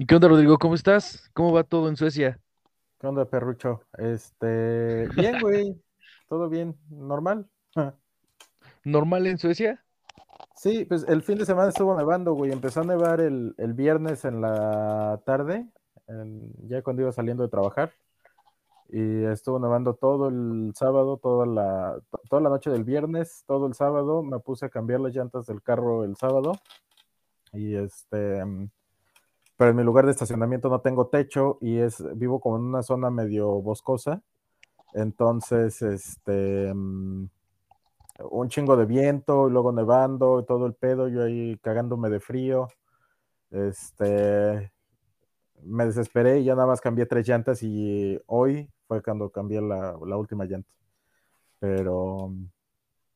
[0.00, 0.58] ¿Y qué onda, Rodrigo?
[0.58, 1.28] ¿Cómo estás?
[1.34, 2.38] ¿Cómo va todo en Suecia?
[3.00, 3.80] ¿Qué onda, perrucho?
[3.96, 5.76] Este, bien, güey,
[6.28, 7.48] todo bien, normal.
[8.84, 9.84] ¿Normal en Suecia?
[10.54, 12.52] Sí, pues el fin de semana estuvo nevando, güey.
[12.52, 15.66] Empezó a nevar el, el viernes en la tarde,
[16.06, 17.90] en- ya cuando iba saliendo de trabajar.
[18.90, 23.66] Y estuvo nevando todo el sábado, toda la, to- toda la noche del viernes, todo
[23.66, 24.22] el sábado.
[24.22, 26.52] Me puse a cambiar las llantas del carro el sábado.
[27.52, 28.44] Y este,
[29.58, 32.82] pero en mi lugar de estacionamiento no tengo techo y es, vivo como en una
[32.84, 34.22] zona medio boscosa.
[34.94, 37.28] Entonces, este, mm,
[38.30, 42.68] un chingo de viento, y luego nevando, todo el pedo, yo ahí cagándome de frío.
[43.50, 44.72] Este,
[45.64, 49.98] me desesperé y ya nada más cambié tres llantas y hoy fue cuando cambié la,
[50.06, 50.70] la última llanta.
[51.58, 52.32] Pero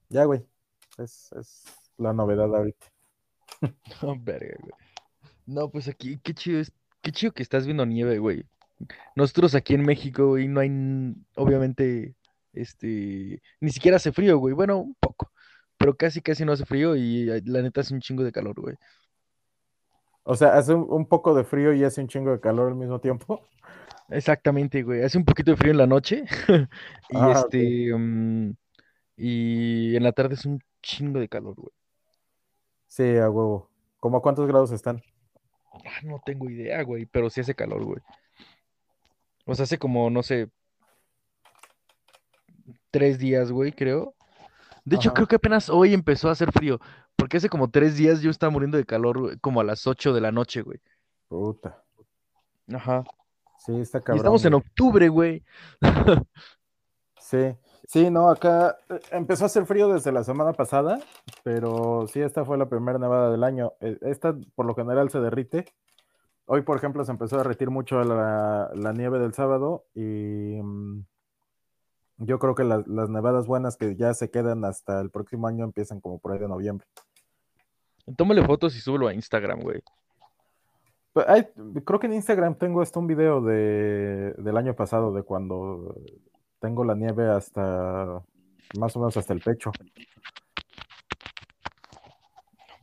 [0.08, 0.44] ya, güey,
[0.98, 1.64] es, es
[1.98, 2.86] la novedad ahorita.
[4.02, 4.91] No, verga, güey.
[5.46, 8.44] No, pues aquí, qué chido es, qué chido que estás viendo nieve, güey.
[9.16, 10.70] Nosotros aquí en México, güey, no hay,
[11.36, 12.16] obviamente,
[12.52, 14.54] este, ni siquiera hace frío, güey.
[14.54, 15.32] Bueno, un poco,
[15.78, 18.76] pero casi, casi no hace frío y la neta hace un chingo de calor, güey.
[20.24, 22.76] O sea, hace un, un poco de frío y hace un chingo de calor al
[22.76, 23.40] mismo tiempo.
[24.08, 25.02] Exactamente, güey.
[25.02, 26.24] Hace un poquito de frío en la noche
[27.08, 28.52] y Ah, este, mm,
[29.16, 31.72] y en la tarde es un chingo de calor, güey.
[32.86, 33.70] Sí, a huevo.
[33.98, 35.02] ¿Cómo a cuántos grados están?
[35.72, 38.00] Ah, no tengo idea, güey, pero sí hace calor, güey.
[39.46, 40.50] O sea, hace como, no sé,
[42.90, 44.14] tres días, güey, creo.
[44.84, 46.80] De hecho, Ajá, creo que apenas hoy empezó a hacer frío,
[47.16, 50.12] porque hace como tres días yo estaba muriendo de calor, güey, como a las 8
[50.12, 50.80] de la noche, güey.
[51.28, 51.82] puta.
[52.72, 53.04] Ajá.
[53.58, 55.44] Sí, está Y cabrón, estamos en octubre, güey.
[57.18, 57.54] Sí,
[57.86, 61.00] sí, no, acá eh, empezó a hacer frío desde la semana pasada,
[61.42, 63.72] pero sí, esta fue la primera nevada del año.
[63.80, 65.66] Eh, Esta por lo general se derrite.
[66.46, 71.04] Hoy, por ejemplo, se empezó a derretir mucho la, la nieve del sábado y mm,
[72.18, 75.64] yo creo que las, las nevadas buenas que ya se quedan hasta el próximo año
[75.64, 76.86] empiezan como por ahí de noviembre.
[78.16, 79.80] Tómale fotos y súbelo a Instagram, güey.
[81.26, 81.46] Hay-
[81.84, 85.94] creo que en Instagram tengo hasta un video de, del año pasado, de cuando
[86.62, 88.22] tengo la nieve hasta
[88.78, 89.72] más o menos hasta el pecho.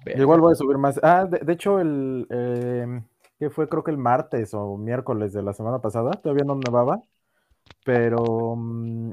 [0.06, 1.00] Igual voy a subir más.
[1.02, 3.02] Ah, de, de hecho, el eh,
[3.40, 7.02] que fue creo que el martes o miércoles de la semana pasada, todavía no nevaba,
[7.86, 9.12] pero mm,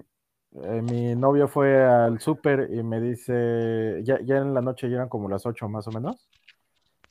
[0.64, 4.96] eh, mi novio fue al súper y me dice, ya, ya en la noche ya
[4.96, 6.28] eran como las 8 más o menos,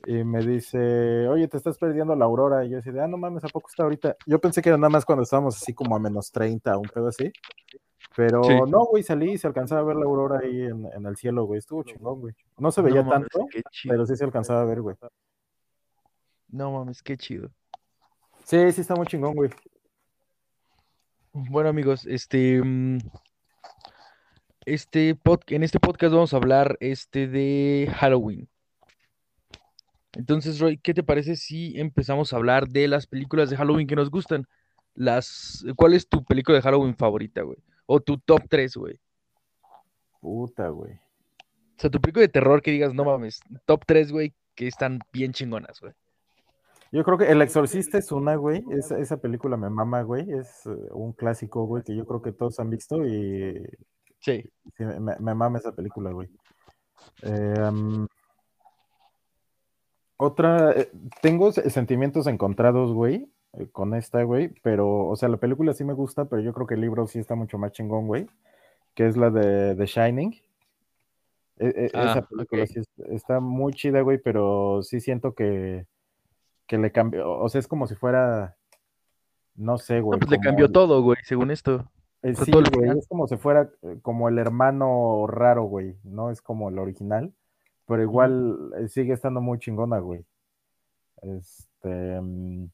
[0.04, 2.64] y me dice, oye, te estás perdiendo la aurora.
[2.64, 4.16] Y yo así de, ah, no mames, ¿a poco está ahorita?
[4.26, 7.08] Yo pensé que era nada más cuando estábamos así como a menos 30, un pedo
[7.08, 7.24] así.
[7.68, 7.78] Sí.
[8.14, 11.16] Pero no, güey, salí y se alcanzaba a ver la aurora ahí en, en el
[11.16, 11.58] cielo, güey.
[11.58, 12.34] Estuvo chingón, güey.
[12.58, 13.46] No se No veía mames, tanto,
[13.88, 14.96] pero sí se alcanzaba a ver, güey.
[16.48, 17.50] No mames, qué chido.
[18.44, 19.50] Sí, sí está muy chingón, güey.
[21.32, 22.98] Bueno, amigos, este, mm,
[24.64, 28.48] este pod- en este podcast vamos a hablar este de Halloween.
[30.16, 33.96] Entonces, Roy, ¿qué te parece si empezamos a hablar de las películas de Halloween que
[33.96, 34.46] nos gustan?
[34.94, 37.58] Las, ¿cuál es tu película de Halloween favorita, güey?
[37.84, 38.98] O tu top 3, güey.
[40.20, 40.94] Puta, güey.
[40.94, 44.98] O sea, tu película de terror que digas, no mames, top 3, güey, que están
[45.12, 45.92] bien chingonas, güey.
[46.92, 48.64] Yo creo que El Exorcista es una, güey.
[48.70, 50.30] Esa, esa película me mama, güey.
[50.30, 53.62] Es eh, un clásico, güey, que yo creo que todos han visto y
[54.20, 54.42] Sí.
[54.76, 56.28] sí, me, me mama esa película, güey.
[57.22, 58.06] Eh, um,
[60.16, 60.90] otra, eh,
[61.22, 65.84] tengo se- sentimientos encontrados, güey, eh, con esta, güey, pero, o sea, la película sí
[65.84, 68.26] me gusta, pero yo creo que el libro sí está mucho más chingón, güey,
[68.94, 70.34] que es la de The Shining.
[71.58, 72.68] E- e- esa Ah, película ok.
[72.68, 75.86] sí es- está muy chida, güey, pero sí siento que,
[76.66, 78.56] que le cambió, o sea, es como si fuera,
[79.54, 81.90] no sé, No, güey, pues le cambió todo, güey, según esto.
[82.22, 83.70] eh, sí, güey, es como si fuera
[84.02, 87.32] como el hermano raro, güey, no es como el original,
[87.86, 90.24] pero igual eh, sigue estando muy chingona, güey.
[91.22, 92.68] Este, mm,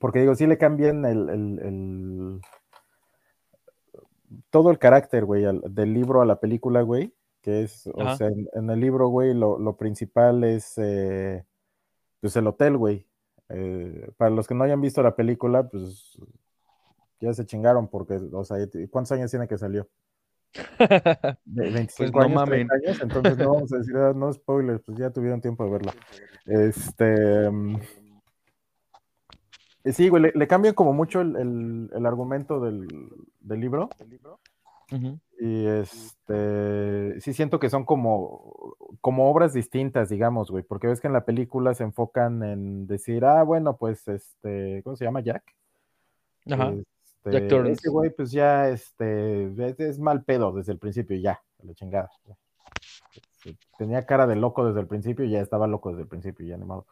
[0.00, 2.40] porque digo, sí le cambian el, el- el-
[4.50, 8.28] todo el carácter, güey, al- del libro a la película, güey, que es, o sea,
[8.28, 11.44] en, en el libro, güey, lo, lo principal es, eh,
[12.20, 13.06] pues, el hotel, güey.
[13.50, 16.18] Eh, para los que no hayan visto la película, pues,
[17.20, 18.56] ya se chingaron, porque, o sea,
[18.90, 19.88] ¿cuántos años tiene que salió?
[21.44, 22.84] De Pues 25 no años, 30 mamen.
[22.86, 25.94] años, entonces no vamos a decir, ah, no spoilers, pues ya tuvieron tiempo de verla.
[26.46, 27.76] Este, mm,
[29.84, 32.86] eh, sí, güey, le, le cambian como mucho el, el- el argumento del,
[33.40, 33.90] del libro
[34.92, 35.18] Ujú.
[35.40, 41.08] Y este, sí siento que son como, como obras distintas, digamos, güey, porque ves que
[41.08, 45.20] en la película se enfocan en decir, ah, bueno, pues, este, ¿cómo se llama?
[45.20, 45.42] Jack.
[46.50, 46.72] Ajá.
[47.24, 51.72] Este, ese güey, pues ya, este, es, es mal pedo desde el principio, ya, la
[51.74, 52.10] chingada.
[53.78, 56.64] Tenía cara de loco desde el principio ya estaba loco desde el principio, ya ni
[56.64, 56.86] modo.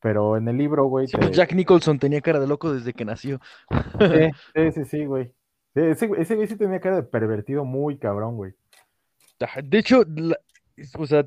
[0.00, 2.92] Pero en el libro, güey, Sí, pues te- Jack Nicholson tenía cara de loco desde
[2.92, 3.40] que nació.
[3.70, 3.70] Sí,
[4.54, 5.26] sí, sí, sí, güey.
[5.74, 8.52] Sí, Ese, güey- ese güey sí tenía cara de pervertido muy cabrón, güey.
[9.64, 10.38] De hecho, la-
[10.98, 11.26] o sea,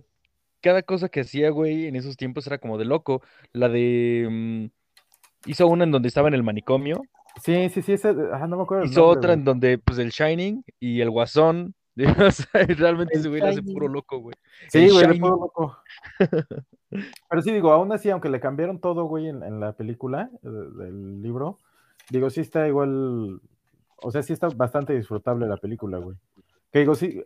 [0.61, 3.21] cada cosa que hacía, güey, en esos tiempos era como de loco.
[3.51, 4.27] La de...
[4.29, 7.01] mm, hizo una en donde estaba en el manicomio.
[7.43, 9.39] Sí, sí, sí, ese, ajá, no me acuerdo Hizo nombre, otra güey.
[9.39, 11.73] en donde, pues, el Shining y el Guasón.
[12.27, 14.35] O sea, realmente El ese güey le hace puro loco, güey.
[14.69, 15.21] Sí, El güey, Shining.
[15.21, 15.77] puro loco.
[17.29, 20.47] Pero sí, digo, aún así, aunque le cambiaron todo, güey, en, en la película eh,
[20.77, 21.57] del libro,
[22.09, 23.41] digo, sí está igual,
[24.01, 26.15] o sea, sí está bastante disfrutable la película, güey.
[26.71, 27.21] Que digo, sí,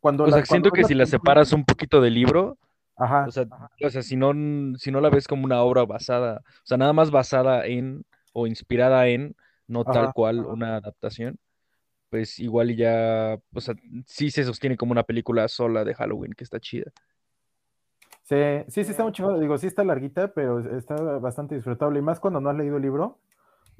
[0.00, 2.56] cuando O la- sea, siento que si la película- separas un poquito del libro,
[2.96, 3.44] Ajá, o sea,
[3.84, 4.32] o sea, si no,
[4.78, 8.04] si no la ves como una obra basada, o sea, nada más basada en
[8.38, 9.34] o inspirada en,
[9.66, 10.12] no tal Ajá.
[10.12, 11.38] cual una adaptación,
[12.10, 13.74] pues igual y ya, o sea,
[14.06, 16.90] sí se sostiene como una película sola de Halloween, que está chida.
[18.22, 18.36] sí,
[18.68, 22.20] sí, sí está muy chingón, digo, sí está larguita, pero está bastante disfrutable, y más
[22.20, 23.18] cuando no has leído el libro.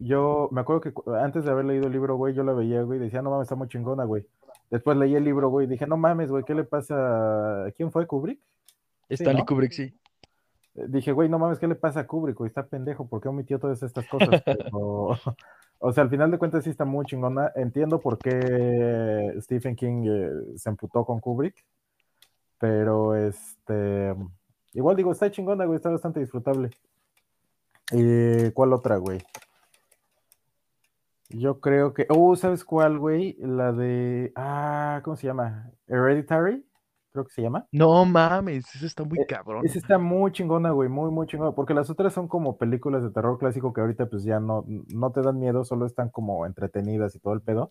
[0.01, 3.01] Yo me acuerdo que antes de haber leído el libro, güey, yo la veía, güey,
[3.01, 4.25] y decía, no mames, está muy chingona, güey.
[4.71, 7.65] Después leí el libro, güey, y dije, no mames, güey, ¿qué le pasa?
[7.67, 8.07] ¿a ¿Quién fue?
[8.07, 8.39] ¿Kubrick?
[9.09, 9.47] Sí, Stanley ¿no?
[9.47, 9.93] Kubrick, sí.
[10.79, 12.41] Eh, Dije, güey, no mames, ¿qué le pasa a Kubrick?
[12.43, 14.43] Está pendejo, ¿por qué omitió todas estas cosas?
[15.81, 17.53] O sea, al final de cuentas sí está muy chingona.
[17.55, 21.65] Entiendo por qué Stephen King eh, se emputó con Kubrick,
[22.59, 24.13] pero este,
[24.73, 26.71] igual digo, está chingona, güey, está bastante disfrutable.
[27.93, 29.23] ¿Y cuál otra, güey?
[31.31, 33.37] Yo creo que, oh, ¿sabes cuál, güey?
[33.39, 35.71] La de, ah, ¿cómo se llama?
[35.87, 36.65] Hereditary,
[37.19, 37.67] creo que se llama.
[37.73, 39.65] No mames, eso está muy Eh, cabrón.
[39.65, 43.11] Esa está muy chingona, güey, muy, muy chingona, porque las otras son como películas de
[43.11, 47.15] terror clásico que ahorita pues ya no, no te dan miedo, solo están como entretenidas
[47.15, 47.71] y todo el pedo.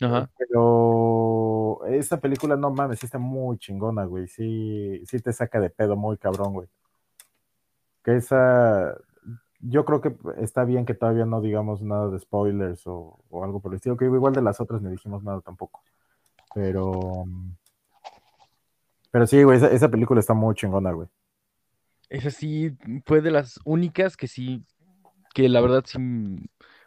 [0.00, 0.28] Ajá.
[0.36, 5.96] Pero esta película, no mames, está muy chingona, güey, sí, sí te saca de pedo
[5.96, 6.68] muy cabrón, güey.
[8.02, 8.96] Que esa,
[9.60, 13.60] yo creo que está bien que todavía no digamos nada de spoilers o, o algo
[13.60, 15.82] por el estilo, que igual de las otras ni dijimos nada tampoco.
[16.54, 17.24] Pero,
[19.14, 21.06] pero sí, güey, esa, esa película está muy chingona, güey.
[22.08, 22.72] Esa sí
[23.06, 24.64] fue de las únicas que sí,
[25.32, 25.98] que la verdad sí,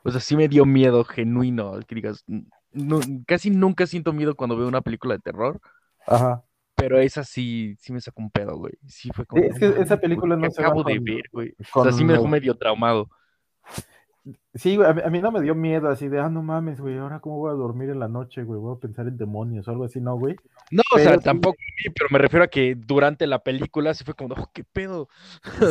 [0.04, 2.26] o sea, sí me dio miedo genuino, que digas,
[3.26, 5.62] casi nunca siento miedo cuando veo una película de terror,
[6.06, 6.44] Ajá.
[6.76, 8.74] pero esa sí, sí me sacó un pedo, güey.
[8.88, 11.24] Sí fue como, Sí, es "No que esa película ¿qué no se acabo de ver,
[11.32, 11.56] güey.
[11.76, 13.10] O sea, sí me dejó medio traumado.
[14.56, 16.82] Sí, güey, a mí, a mí no me dio miedo así de, ah, no mames,
[16.82, 19.68] güey, ahora cómo voy a dormir en la noche, güey, voy a pensar en demonios
[19.68, 20.36] o algo así, no, güey.
[20.72, 21.56] No, o sea, sí- tampoco,
[21.96, 25.08] pero me refiero a que durante la película sí fue como, oh, ¿qué pedo?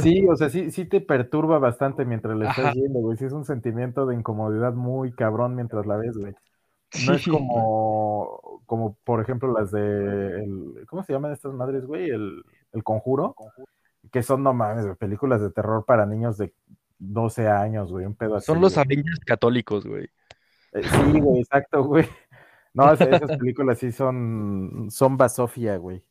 [0.02, 3.16] Sí, o sea, sí, sí te perturba bastante mientras la estás viendo, güey.
[3.18, 6.34] Sí es un sentimiento de incomodidad muy cabrón mientras la ves, güey.
[7.04, 9.80] No es como, como por ejemplo, las de,
[10.44, 12.08] el- ¿cómo se llaman estas madres, güey?
[12.08, 12.42] El,
[12.72, 13.34] el Conjuro,
[14.12, 16.54] que son, no mames, películas de terror para niños de
[16.98, 18.46] 12 años, güey, un pedo así.
[18.46, 18.76] Son los.
[18.78, 20.04] Avengers católicos, güey.
[20.72, 22.06] Eh, Sí, güey, exacto, güey.
[22.74, 23.08] No, esas,
[23.38, 26.04] películas sí son, son basofia, güey.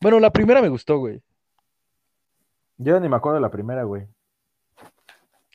[0.00, 1.22] Bueno, la primera me gustó, güey.
[2.78, 4.06] Yo ni me acuerdo de la primera, güey.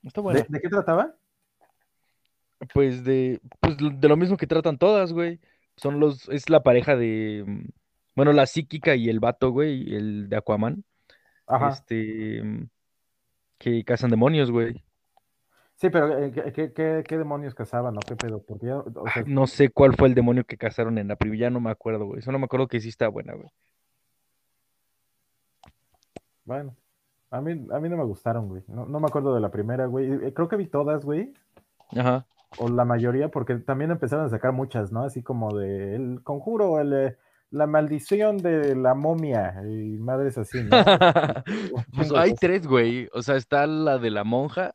[0.04, 0.42] Está buena.
[0.42, 1.16] ¿De, de qué trataba?
[2.74, 5.40] Pues de, pues de lo mismo que tratan todas, güey.
[5.78, 7.70] Son los, es la pareja de, mm,
[8.16, 10.84] bueno, la psíquica y el vato, güey, el de Aquaman,
[11.48, 11.70] Ajá.
[11.70, 12.70] este, mm,
[13.62, 14.84] que cazan demonios, güey.
[15.76, 18.42] Sí, pero eh, ¿qué, qué, qué- demonios cazaban o qué pedo?
[18.44, 21.16] Porque ya, o sea, Ay, no sé cuál fue el demonio que cazaron en la
[21.16, 22.22] primera, ya no me acuerdo, güey.
[22.22, 23.50] Solo me acuerdo que sí está buena, güey.
[26.46, 26.76] bueno,
[27.30, 28.64] a mí, a mí no me gustaron, güey.
[28.68, 30.12] No, no me acuerdo de la primera, güey.
[30.12, 31.34] Eh, Creo que vi todas, güey.
[31.96, 32.26] Ajá.
[32.58, 35.04] O la mayoría, porque también empezaron a sacar muchas, ¿no?
[35.04, 37.18] Así como de El Conjuro, el, eh,
[37.52, 40.70] la maldición de la momia y madres así, ¿no?
[41.96, 43.08] Pues hay tres, güey.
[43.14, 44.74] O sea, está la de la monja,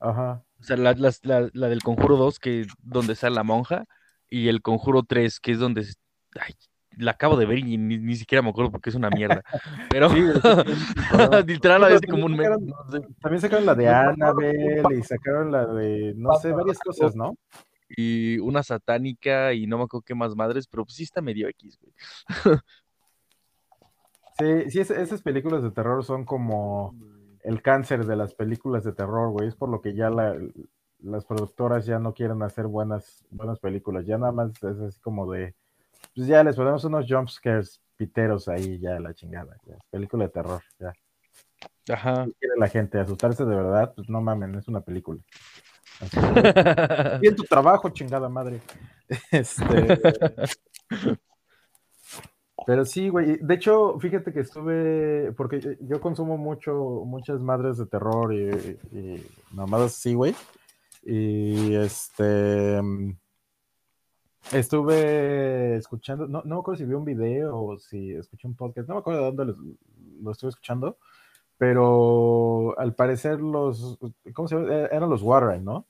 [0.00, 0.42] Ajá.
[0.60, 3.84] o sea, la, las- la- la del Conjuro 2, que es donde sale la monja,
[4.30, 5.86] y el Conjuro 3, que es donde...
[6.40, 6.54] Ay,
[6.96, 9.42] la acabo de ver y ni, ni siquiera me acuerdo porque es una mierda.
[9.90, 11.46] Pero Sí, güey, sí, sí, sí, cabrón.
[11.46, 12.36] literal la como un.
[13.20, 17.34] También sacaron la de Annabelle y sacaron la de, no sé, varias cosas, ¿no?
[18.00, 21.48] Y una satánica y no me acuerdo qué más madres, pero pues sí está medio
[21.48, 21.92] X, güey.
[24.38, 26.94] Sí, sí, es- esas películas de terror son como
[27.42, 29.48] el cáncer de las películas de terror, güey.
[29.48, 30.36] Es por lo que ya la,
[31.00, 35.28] las productoras ya no quieren hacer buenas, buenas películas, ya nada más es así como
[35.32, 35.56] de,
[36.14, 39.56] pues ya les ponemos unos jump scares piteros ahí, ya la chingada,
[39.90, 40.92] película de terror, ya.
[41.92, 42.26] Ajá.
[42.38, 43.92] quiere la gente asustarse de verdad?
[43.96, 45.20] Pues no mamen, es una película.
[47.20, 48.60] Bien tu trabajo, chingada madre.
[49.30, 50.00] Este.
[52.66, 53.38] Pero sí, güey.
[53.38, 55.32] De hecho, fíjate que estuve.
[55.32, 60.34] Porque yo consumo mucho, muchas madres de terror y, y mamadas así, güey.
[61.04, 62.80] Y este.
[64.52, 68.88] Estuve escuchando, no, no me acuerdo si vi un video o si escuché un podcast,
[68.88, 69.54] no me acuerdo de dónde
[70.22, 70.96] lo estuve escuchando,
[71.58, 73.98] pero al parecer los,
[74.32, 74.72] ¿cómo se llama?
[74.72, 75.84] E-, eran los Warren, ¿no?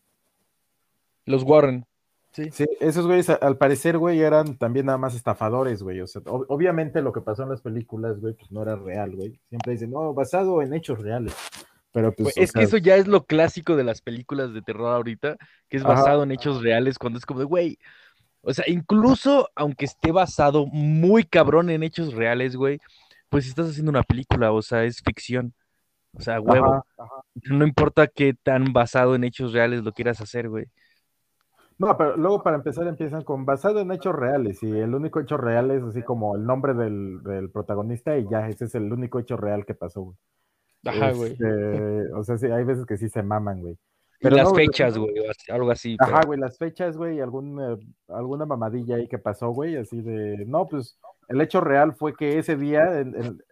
[1.26, 1.84] Los Warren.
[2.32, 2.50] Sí.
[2.52, 6.00] sí, esos güeyes al parecer, güey, eran también nada más estafadores, güey.
[6.00, 9.40] O sea, obviamente lo que pasó en las películas, güey, pues no era real, güey.
[9.48, 11.34] Siempre dicen, no, basado en hechos reales.
[11.90, 15.36] Pero pues, es que eso ya es lo clásico de las películas de terror ahorita,
[15.68, 17.78] que es basado en hechos reales, cuando es como de, güey,
[18.42, 22.80] o sea, incluso aunque esté basado muy cabrón en hechos reales, güey,
[23.28, 25.54] pues estás haciendo una película, o sea, es ficción.
[26.14, 26.84] O sea, huevo.
[27.50, 30.66] No importa qué tan basado en hechos reales lo quieras hacer, güey.
[31.78, 35.36] No, pero luego para empezar empiezan con basado en hechos reales y el único hecho
[35.36, 39.36] real es así como el nombre del, protagonista y ya, ese es el único hecho
[39.36, 40.16] real que pasó, güey.
[40.84, 41.32] Ajá, güey.
[41.32, 43.78] Este, o sea, sí, hay veces que sí se maman, güey.
[44.20, 45.14] Pero las fechas, güey,
[45.48, 45.96] algo así.
[46.00, 47.76] Ajá, güey, las fechas, güey, algún, eh,
[48.08, 52.38] alguna mamadilla ahí que pasó, güey, así de, no, pues el hecho real fue que
[52.38, 53.42] ese día, en,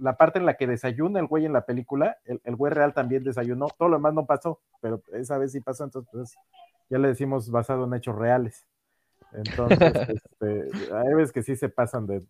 [0.00, 2.94] la parte en la que desayuna el güey en la película, el, el, güey real
[2.94, 6.34] también desayunó, todo lo demás no pasó, pero esa vez sí pasó, entonces pues
[6.90, 8.66] ya le decimos basado en hechos reales.
[9.32, 9.78] Entonces,
[10.40, 12.26] este, hay veces que sí se pasan de,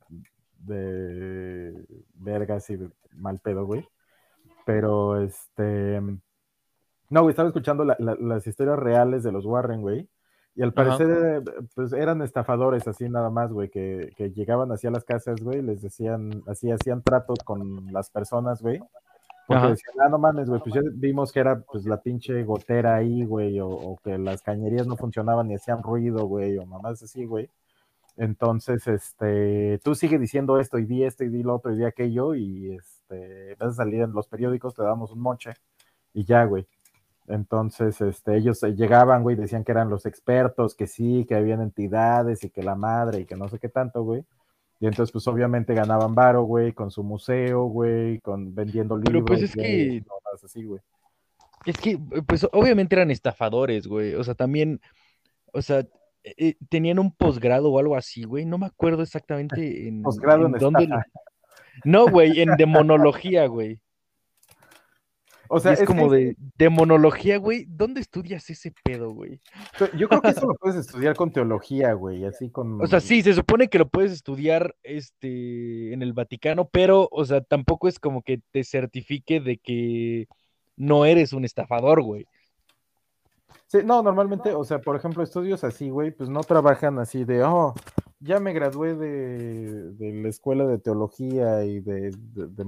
[0.59, 2.79] de vergas y
[3.13, 3.89] mal pedo, güey.
[4.67, 6.01] Pero este
[7.11, 10.09] no, güey, estaba escuchando las historias reales de los Warren, güey.
[10.59, 11.45] Y al parecer,
[11.77, 15.83] pues eran estafadores así nada más, güey, que, llegaban así a las casas, güey, les
[15.83, 18.81] decían, así hacían tratos con las personas, güey.
[19.47, 22.97] Porque decían, ah, no mames, güey, pues ya vimos que era pues la pinche gotera
[22.97, 27.25] ahí, güey, o, que las cañerías no funcionaban y hacían ruido, güey, o mamás así,
[27.25, 27.49] güey.
[28.17, 31.85] Entonces, este, tú sigue diciendo esto y di esto y di lo otro y di
[31.85, 35.53] aquello y este, vas a salir en los periódicos, te damos un moche
[36.13, 36.67] y ya, güey.
[37.29, 41.61] Entonces, este, ellos eh, llegaban, güey, decían que eran los expertos, que sí, que habían
[41.61, 44.25] entidades y que la madre y que no sé qué tanto, güey.
[44.81, 49.13] Y entonces, pues obviamente ganaban varo, güey, con su museo, güey, con vendiendo libros.
[49.13, 50.03] Pero pues es que.
[50.43, 50.81] así, güey.
[51.67, 54.15] Es que, pues obviamente eran estafadores, güey.
[54.15, 54.81] O sea, también,
[55.53, 55.85] o sea,
[56.23, 58.45] eh, tenían un posgrado o algo así, güey.
[58.45, 60.89] No me acuerdo exactamente en, posgrado en, dónde.
[61.85, 63.81] No, güey, en demonología, güey.
[65.49, 67.65] O sea, es, como de, demonología, güey.
[67.69, 69.41] ¿Dónde estudias ese pedo, güey?
[69.97, 72.81] Yo creo que eso lo puedes estudiar con teología, güey, así con.
[72.83, 77.25] O sea, sí, se supone que lo puedes estudiar este, en el Vaticano, pero, o
[77.25, 80.29] sea, tampoco es como que te certifique de que
[80.77, 82.27] no eres un estafador, güey.
[83.67, 87.43] Sí, no, normalmente, o sea, por ejemplo, estudios así, güey, pues no trabajan así de,
[87.43, 87.75] oh,
[88.21, 92.65] ya me gradué de, la escuela de teología y de, de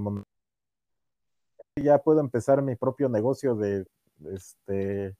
[1.76, 3.86] ya puedo empezar mi propio negocio de
[4.32, 5.16] este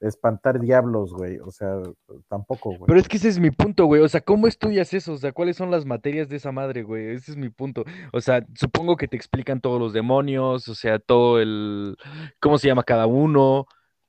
[0.00, 1.38] espantar diablos, güey.
[1.38, 1.80] O sea,
[2.28, 2.86] tampoco, güey.
[2.86, 4.02] Pero es que ese es mi punto, güey.
[4.02, 5.14] O sea, ¿cómo estudias eso?
[5.14, 7.14] O sea, ¿cuáles son las materias de esa madre, güey?
[7.14, 7.84] Ese es mi punto.
[8.12, 11.96] O sea, supongo que te explican todos los demonios, o sea, todo el.
[12.40, 13.66] ¿Cómo se llama cada uno?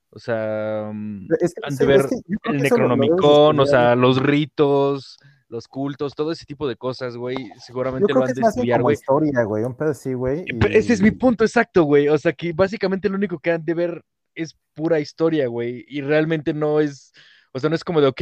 [0.09, 0.91] O sea,
[1.39, 2.05] es de ver
[2.45, 5.17] el Necronomicon, o sea, los ritos,
[5.49, 8.95] los cultos, todo ese tipo de cosas, güey, seguramente lo han de estudiar, güey.
[8.95, 10.45] historia, güey, un pedo así, güey.
[10.69, 12.09] Ese es mi punto exacto, güey.
[12.09, 16.01] O sea, que básicamente lo único que han de ver es pura historia, güey, y
[16.01, 17.13] realmente no es,
[17.53, 18.21] o sea, no es como de, ok,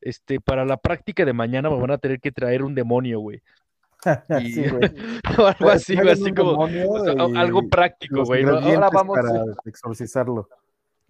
[0.00, 3.40] este, para la práctica de mañana me van a tener que traer un demonio, güey.
[4.40, 4.90] sí, güey.
[5.24, 6.66] algo así, güey, así como
[7.38, 8.44] algo práctico, güey.
[8.44, 10.48] Ahora vamos para exorcizarlo.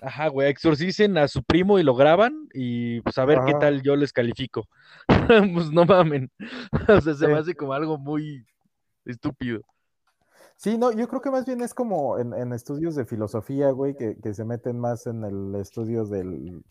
[0.05, 3.81] Ajá, güey, exorcicen a su primo y lo graban y pues a ver qué tal
[3.81, 4.69] yo les califico.
[5.55, 6.31] pues no mamen.
[6.89, 8.45] o sea, se me hace como algo muy
[9.07, 9.63] estúpido.
[10.57, 14.35] Sí, no, yo creo que más bien es como en, estudios de filosofía, güey, que,
[14.35, 16.63] se meten más en el estudio del,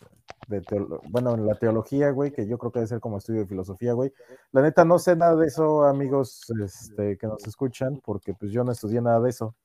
[0.47, 0.61] de
[1.09, 3.93] bueno, en la teología, güey, que yo creo que debe ser como estudio de filosofía,
[3.93, 4.13] güey.
[4.51, 8.63] La neta, no sé nada de eso, amigos este, que nos escuchan, porque pues yo
[8.63, 9.55] no estudié nada de eso.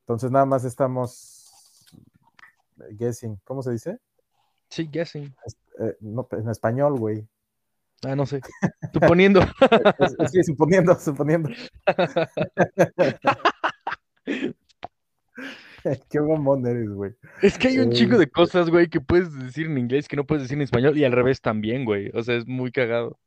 [0.00, 1.41] Entonces nada más estamos
[2.90, 3.98] guessing, ¿cómo se dice?
[4.68, 5.34] Sí, guessing.
[5.80, 7.26] Eh, en español, güey.
[8.04, 8.40] Ah, no sé.
[8.92, 9.40] Suponiendo.
[10.32, 11.50] sí, suponiendo, suponiendo.
[16.10, 17.12] Qué bombón eres, güey.
[17.42, 20.16] Es que hay un chingo de Este, cosas, güey, que puedes decir en inglés que
[20.16, 22.10] no puedes decir en español y al revés también, güey.
[22.14, 23.18] O sea, es muy cagado.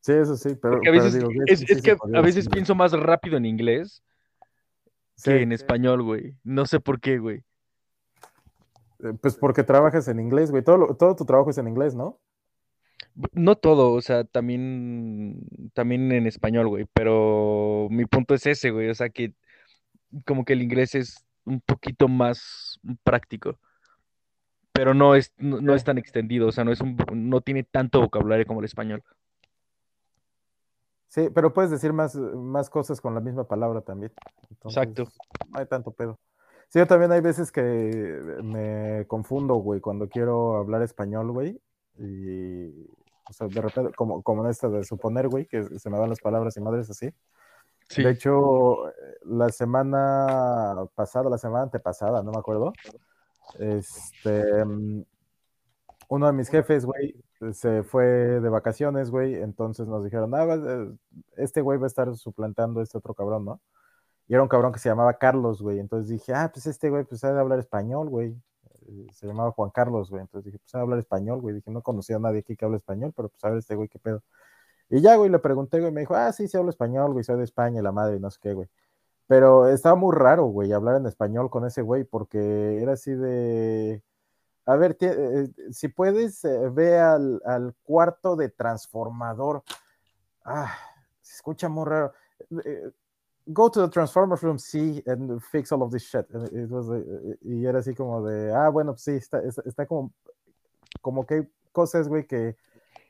[0.00, 2.20] Sí, eso sí, pero, Porque a pero veces, digo, es, sí, es sí que a
[2.20, 4.02] veces pienso más rápido en inglés
[5.16, 6.36] Sí, que en español, güey.
[6.44, 7.42] No sé por qué, güey.
[9.00, 10.62] Eh, pues porque trabajas en inglés, güey.
[10.62, 12.18] Todo, todo tu trabajo es en inglés, ¿no?
[13.32, 15.40] No todo, o sea, también,
[15.74, 16.86] también en español, güey.
[16.92, 18.88] Pero mi punto es ese, güey.
[18.90, 19.34] O sea, que
[20.24, 23.58] como que el inglés es un poquito más práctico.
[24.72, 27.64] Pero no es, no, no es tan extendido, o sea, no es un, no tiene
[27.64, 29.02] tanto vocabulario como el español.
[31.08, 34.12] Sí, pero puedes decir más, más cosas con la misma palabra también.
[34.64, 35.08] Exacto.
[35.50, 36.18] No hay tanto pedo.
[36.68, 37.60] Sí, yo también hay veces que
[38.42, 41.60] me confundo, güey, cuando quiero hablar español, güey.
[41.98, 42.68] Y,
[43.28, 46.10] o sea, de repente, como, como en esta de suponer, güey, que se me van
[46.10, 47.10] las palabras y madres así.
[47.88, 48.02] Sí.
[48.02, 48.92] De hecho,
[49.24, 52.74] la semana pasada, la semana antepasada, no me acuerdo,
[53.58, 55.04] este, mm,
[56.08, 57.14] uno de mis jefes, güey,
[57.52, 60.92] se fue de vacaciones, güey, entonces nos dijeron, ah, eh,
[61.36, 63.60] este güey va a estar suplantando a este otro cabrón, ¿no?
[64.28, 67.04] Y era un cabrón que se llamaba Carlos, güey, entonces dije, ah, pues este güey,
[67.04, 68.36] pues sabe hablar español, güey.
[68.86, 71.56] Eh, Se llamaba Juan Carlos, güey, entonces dije, pues sabe hablar español, güey.
[71.56, 73.88] Dije, no conocía a nadie aquí que hable español, pero pues a ver este güey,
[73.88, 74.22] qué pedo.
[74.90, 77.38] Y ya, güey, le pregunté, güey, me dijo, ah, sí, sí hablo español, güey, soy
[77.38, 78.68] de España la madre, no sé qué, güey.
[79.26, 84.02] Pero estaba muy raro, güey, hablar en español con ese güey, porque era así de,
[84.66, 89.62] a ver, tie- eh, si puedes, eh, ve al, al cuarto de transformador.
[90.44, 90.72] Ah,
[91.22, 92.12] se escucha muy raro.
[92.64, 92.90] Eh,
[93.50, 96.26] Go to the transformer room, sí, and fix all of this shit.
[96.34, 96.86] And it was,
[97.40, 100.12] y era así como de, ah, bueno, pues sí, está, está, como,
[101.00, 102.56] como que hay cosas, güey, que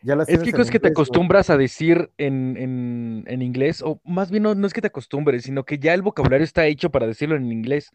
[0.02, 4.00] ya las Es que cosas que te acostumbras a decir en, en, en inglés, o
[4.04, 6.90] más bien no, no es que te acostumbres, sino que ya el vocabulario está hecho
[6.90, 7.90] para decirlo en inglés.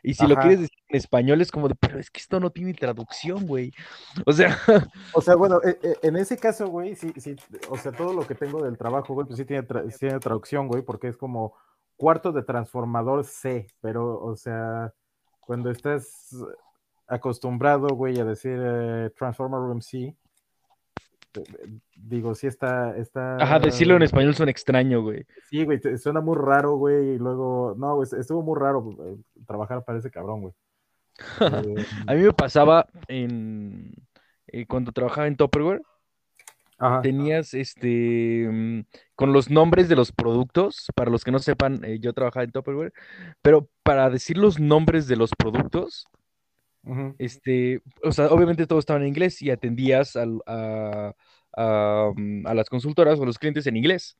[0.00, 2.50] Y si lo quieres decir en español es como de, pero es que esto no
[2.50, 3.72] tiene traducción, güey.
[4.24, 4.56] O sea,
[5.12, 7.34] O sea, bueno, eh, eh, en ese caso, güey, sí, sí,
[7.68, 10.20] o sea, todo lo que tengo del trabajo, güey, pues sí tiene, tra- sí tiene
[10.20, 11.54] traducción, güey, porque es como
[11.98, 14.94] cuarto de transformador C, pero, o sea,
[15.40, 16.34] cuando estás
[17.06, 20.16] acostumbrado, güey, a decir eh, Transformer Room C,
[21.96, 23.36] digo, sí está, está...
[23.36, 25.26] ajá, decirlo en español suena extraño, güey.
[25.50, 29.84] Sí, güey, suena muy raro, güey, y luego, no, güey, estuvo muy raro eh, trabajar
[29.84, 30.54] para ese cabrón, güey.
[31.40, 33.92] Eh, A mí me pasaba en
[34.46, 35.82] eh, cuando trabajaba en Tupperware,
[36.78, 38.80] ajá, tenías este mm,
[39.14, 42.52] con los nombres de los productos, para los que no sepan, eh, yo trabajaba en
[42.52, 42.92] Tupperware,
[43.42, 46.06] pero para decir los nombres de los productos,
[47.18, 51.14] este, o sea, obviamente todo estaba en inglés y atendías al- a,
[51.56, 54.16] a, mm, a las consultoras o a los clientes en inglés.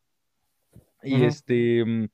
[1.02, 2.08] Y este, mm,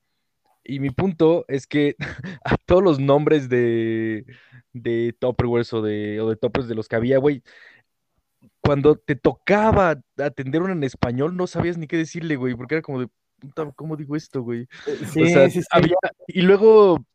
[0.65, 1.95] y mi punto es que
[2.45, 4.25] a todos los nombres de,
[4.73, 7.43] de Tupperwares o de, o de toppers de los que había, güey,
[8.65, 12.81] cuando te tocaba atender uno en español, no sabías ni qué decirle, güey, porque era
[12.81, 13.07] como de,
[13.39, 14.61] "Puta, ¿cómo digo esto, güey?
[14.87, 15.67] Eh, O Sí, sea, sí, sí.
[15.71, 15.95] había,
[16.27, 17.05] y luego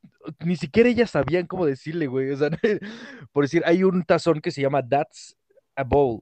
[0.45, 2.31] ni siquiera ellas sabían cómo decirle, güey.
[2.31, 2.51] O sea,
[3.33, 5.37] por decir, hay un tazón que se llama That's
[5.77, 6.21] a bowl.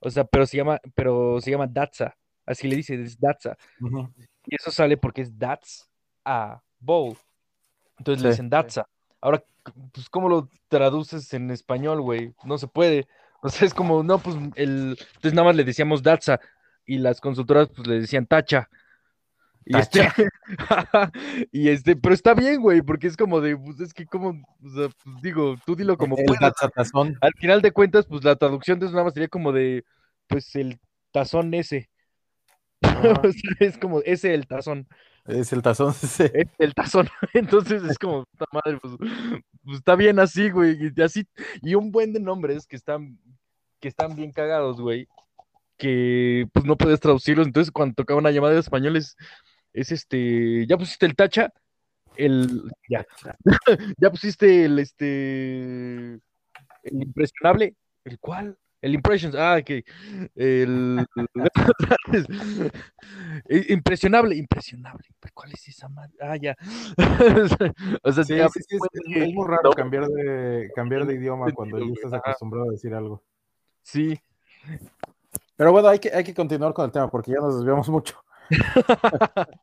[0.00, 2.16] O sea, pero se llama, pero se llama Datsa.
[2.44, 3.56] Así le dicen, es Datsa.
[4.46, 5.90] Y eso sale porque es That's
[6.24, 7.16] a bowl.
[7.98, 8.88] Entonces le dicen Datsa.
[9.20, 9.42] Ahora,
[9.92, 12.32] pues, ¿cómo lo traduces en español, güey?
[12.44, 13.08] No se puede.
[13.46, 14.98] O sea, es como, no, pues, el...
[14.98, 16.40] Entonces nada más le decíamos Datsa
[16.84, 18.68] y las consultoras, pues, le decían Tacha.
[19.68, 20.08] Y este,
[21.52, 24.70] y este, pero está bien, güey, porque es como de, pues es que como, o
[24.70, 26.52] sea, pues digo, tú dilo como El puedas.
[26.72, 27.18] tazón.
[27.20, 29.84] Al final de cuentas, pues la traducción de eso nada más sería como de,
[30.28, 30.78] pues el
[31.12, 31.90] tazón ese.
[32.82, 33.00] Ajá.
[33.24, 34.86] O sea, es como ese el tazón,
[35.26, 35.92] Es el tazón.
[35.94, 36.24] sí.
[36.32, 37.08] es el tazón.
[37.34, 38.94] Entonces es como, puta madre, pues,
[39.64, 41.26] pues, está bien así, güey, y así,
[41.62, 43.18] y un buen de nombres que están,
[43.80, 45.08] que están bien cagados, güey,
[45.76, 47.46] que pues no puedes traducirlos.
[47.46, 49.16] Entonces cuando tocaba una llamada de español es,
[49.72, 51.52] es este, ya pusiste el tacha,
[52.16, 53.04] el, ya,
[53.98, 56.14] ya pusiste el, este,
[56.82, 58.58] el impresionable, ¿el cuál?
[58.82, 59.70] El Impressions, ah, ok.
[60.36, 61.06] El,
[63.68, 65.08] impresionable, impresionable.
[65.34, 66.14] ¿Cuál es esa madre?
[66.20, 66.56] Ah, ya.
[68.02, 71.52] o sea, Sí, ya sí, sí, es, es- muy raro cambiar de, cambiar de idioma
[71.52, 73.22] cuando ya estás acostumbrado a decir algo.
[73.86, 74.18] Sí,
[75.56, 78.16] Pero bueno, hay que, hay que continuar con el tema porque ya nos desviamos mucho.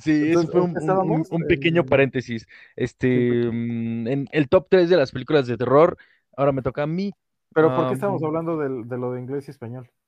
[0.00, 2.46] sí, eso Entonces, fue un, un- un pequeño paréntesis.
[2.74, 5.98] Este, mm, en el top 3 de las películas de terror,
[6.38, 7.12] ahora me toca a mí.
[7.52, 9.90] Pero ¿por qué estamos hablando del- de, lo de inglés y español?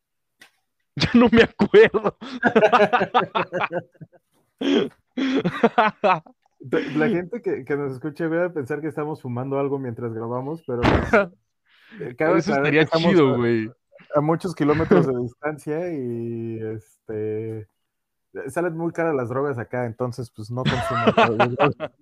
[0.97, 2.17] Ya no me acuerdo.
[6.97, 10.63] La gente que, que nos escuche va a pensar que estamos fumando algo mientras grabamos,
[10.67, 10.81] pero
[12.01, 13.71] eh, Eso estaría chido, güey.
[14.15, 17.69] A, muchos kilómetros de distancia y este
[18.49, 21.07] salen muy caras las drogas acá, entonces pues no consumo.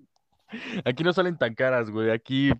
[0.84, 2.10] Aquí no salen tan caras, güey.
[2.10, 2.52] Aquí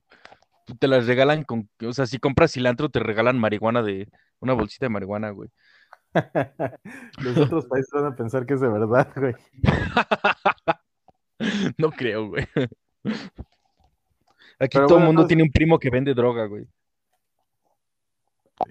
[0.78, 4.08] te las regalan con, o sea, si compras cilantro te regalan marihuana de
[4.40, 5.50] una bolsita de marihuana, güey.
[7.18, 9.34] Los otros países van a pensar que es de verdad, güey.
[11.78, 12.46] no creo, güey.
[14.58, 16.66] Aquí todo el mundo tiene un primo que vende droga, güey.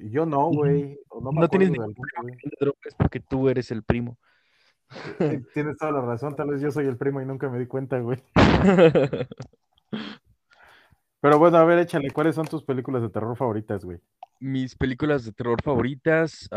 [0.01, 0.99] Yo no, güey.
[1.21, 4.17] No, tienes ni primo que vende droga, es porque tú eres el primo.
[5.53, 7.99] Tienes toda la razón, tal vez yo soy el primo y nunca me di cuenta,
[7.99, 8.21] güey.
[11.21, 13.99] Pero bueno, a ver, échale, ¿cuáles son tus películas de terror favoritas, güey?
[14.39, 16.49] Mis películas de terror favoritas.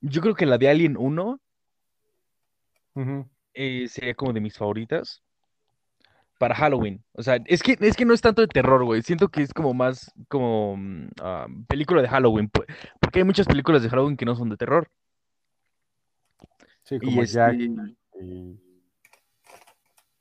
[0.00, 1.40] Yo creo que la de Alien 1
[3.54, 5.22] eh, sería como de mis favoritas.
[6.38, 7.04] Para Halloween.
[7.12, 9.02] O sea, es que, es que no es tanto de terror, güey.
[9.02, 12.48] Siento que es como más como mm, película de Halloween.
[12.48, 14.88] Porque hay muchas películas de Halloween que no son de terror.
[16.84, 18.56] Sí, como Jack este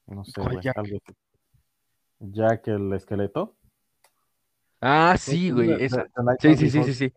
[0.07, 0.75] No sé, güey, Jack?
[2.19, 3.55] Jack el esqueleto.
[4.81, 5.87] Ah, sí, güey.
[6.39, 7.13] Sí, sí, sí, sí, sí.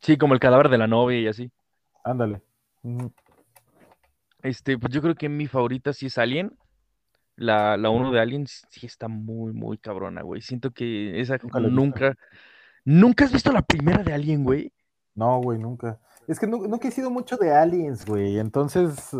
[0.00, 1.50] Sí, como el cadáver de la novia y así.
[2.04, 2.42] Ándale.
[4.42, 6.54] Este, pues yo creo que mi favorita sí es Alien.
[7.36, 10.40] La, la uno de Alien sí está muy, muy cabrona, güey.
[10.40, 12.16] Siento que esa nunca, nunca,
[12.84, 14.72] nunca has visto la primera de Alien, güey.
[15.14, 16.00] No, güey, nunca.
[16.26, 18.38] Es que nunca he sido mucho de aliens, güey.
[18.38, 19.12] Entonces,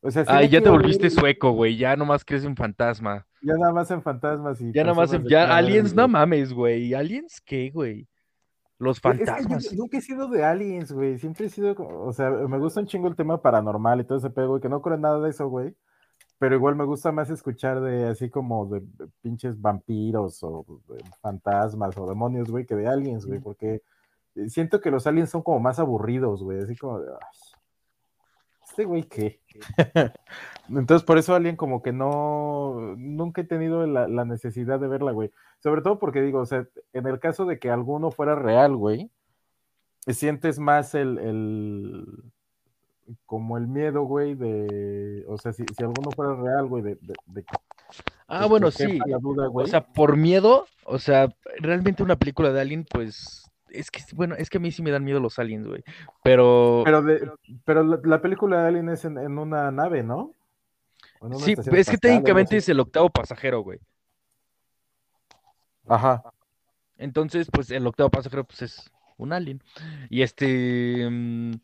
[0.00, 1.76] o sea, Ay, ya te volviste sueco, güey.
[1.76, 3.26] Ya nomás crees en fantasma.
[3.42, 4.72] Ya nada más en fantasmas y.
[4.72, 5.24] Ya nada más en.
[5.24, 6.94] Ya, aliens, no mames, güey.
[6.94, 8.08] ¿Aliens qué, güey?
[8.78, 9.72] Los fantasmas.
[9.72, 11.18] nunca he sido de aliens, güey.
[11.18, 14.30] Siempre he sido, o sea, me gusta un chingo el tema paranormal y todo ese
[14.30, 15.74] pedo, güey, que no creo en nada de eso, güey.
[16.38, 18.82] Pero igual me gusta más escuchar de así como de,
[19.22, 20.64] pinches vampiros o
[21.20, 23.82] fantasmas o demonios, güey, que de aliens, güey, porque
[24.36, 27.10] eh, siento que los aliens son como más aburridos, güey, así como de,
[28.78, 29.40] este güey qué.
[30.68, 35.32] Entonces por eso Alien como que no, nunca he tenido la, necesidad de verla, güey.
[35.60, 39.10] Sobre todo porque digo, o sea, en el caso de que alguno fuera real, güey,
[40.06, 42.06] sientes más el, el
[43.26, 47.44] como el miedo, güey, de, o sea, si, si alguno fuera real, güey, de, de,
[48.26, 48.98] Ah, bueno, sí.
[49.22, 54.34] o sea, por miedo, o sea, realmente una película de Alien, pues es que, bueno,
[54.36, 55.82] es que a mí sí me dan miedo los aliens, güey.
[56.22, 56.82] Pero.
[56.84, 57.04] Pero,
[57.64, 60.32] pero la, película de Alien es en, una nave, ¿no?
[61.38, 63.80] Sí, es que técnicamente es el octavo pasajero, güey.
[65.86, 66.22] Ajá.
[66.96, 69.62] Entonces, pues el octavo pasajero, pues es un alien.
[70.10, 71.08] Y este.
[71.10, 71.54] Mm,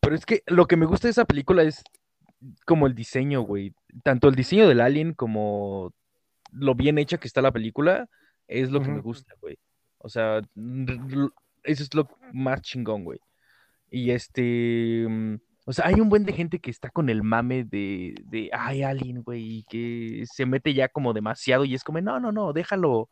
[0.00, 1.82] pero es que lo que me gusta de esa película es
[2.64, 3.74] como el diseño, güey.
[4.02, 5.92] Tanto el diseño del alien como
[6.52, 8.08] lo bien hecha que está la película
[8.48, 9.58] es lo que me gusta, güey.
[9.98, 10.40] O sea,
[11.64, 13.18] eso es lo más chingón, güey.
[13.90, 15.36] Y este, mm,
[15.66, 18.82] o sea, hay un buen de gente que está con el mame de, de ay,
[18.82, 22.52] Alien, güey, y que se mete ya como demasiado y es como, no, no, no,
[22.52, 23.08] déjalo,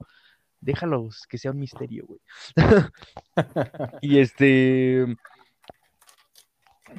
[0.61, 2.21] déjalo que sea un misterio, güey.
[4.03, 5.05] y este,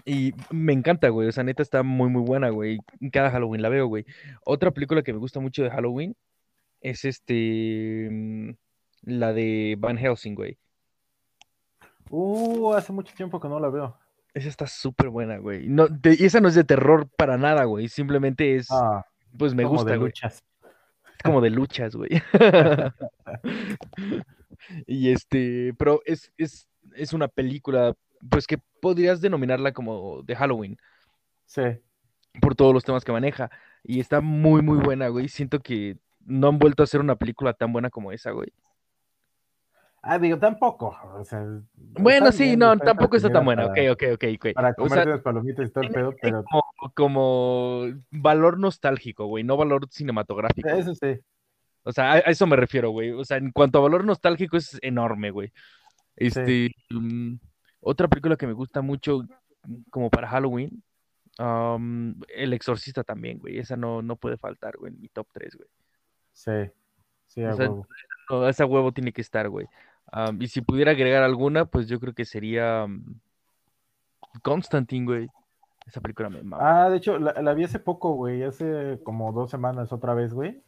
[0.03, 2.79] y me encanta, güey, o sea, neta está muy, muy buena, güey.
[3.12, 4.05] Cada Halloween la veo, güey.
[4.43, 6.15] Otra película que me gusta mucho de Halloween
[6.81, 8.49] es este mm,
[9.03, 10.58] la de Van Helsing, güey.
[12.10, 13.97] Uh, hace mucho tiempo que no la veo.
[14.34, 15.67] Esa está súper buena, güey.
[15.67, 17.88] No, y esa no es de terror para nada, güey.
[17.88, 18.69] Simplemente es.
[18.69, 19.05] Ah,
[19.38, 20.43] pues me gusta, de luchas.
[21.17, 22.10] Es como de luchas, güey.
[24.88, 25.73] y este.
[25.77, 27.95] Pero es, es, es una película,
[28.29, 30.77] pues que podrías denominarla como de Halloween.
[31.45, 31.63] Sí.
[32.41, 33.49] Por todos los temas que maneja.
[33.83, 35.27] Y está muy, muy buena, güey.
[35.27, 38.51] Siento que no han vuelto a hacer una película tan buena como esa, güey.
[40.07, 40.95] Ah, digo, tampoco.
[41.99, 43.65] bueno, sí, no, tampoco está tan buena.
[43.65, 44.23] ok, ok, ok.
[44.35, 44.53] okay.
[44.53, 46.43] Para comer las palomitas y todo el pedo, pero.
[46.93, 50.69] Como, valor nostálgico, güey, no valor cinematográfico.
[50.69, 51.19] Eso sí.
[51.81, 53.13] O sea, a, eso me refiero, güey.
[53.13, 55.51] O sea, en cuanto a valor nostálgico es enorme, güey.
[56.15, 56.69] Este.
[56.91, 57.38] Mm,
[57.85, 59.21] otra película que me gusta mucho,
[59.89, 60.83] como para Halloween,
[61.37, 63.59] El Exorcista también, güey.
[63.59, 65.69] Esa no, no puede faltar, güey, en mi top 3, güey.
[66.33, 66.71] Sí,
[67.27, 67.87] sí, a huevo.
[68.47, 69.67] esa huevo tiene que estar, güey
[70.39, 73.19] y si pudiera agregar alguna, pues yo creo que sería mm,
[74.41, 75.29] Constantine, güey.
[75.85, 76.85] Esa película me mama.
[76.85, 80.63] Ah, de hecho, la, vi hace poco, güey, hace como dos semanas otra vez, güey.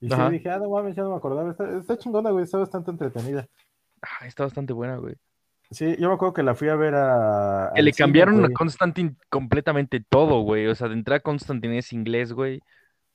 [0.00, 1.54] Y sí dije, ah, no mames, ya no me acordaba.
[1.78, 3.46] Está, chingona, güey, está bastante entretenida.
[4.02, 5.14] Ah, está bastante buena, güey.
[5.70, 7.72] Sí, yo me acuerdo que la fui a ver a.
[7.74, 8.50] Que le cine, cambiaron a.
[8.50, 10.66] Constantine completamente todo, güey.
[10.66, 12.60] O sea, de entrada Constantine es inglés, güey.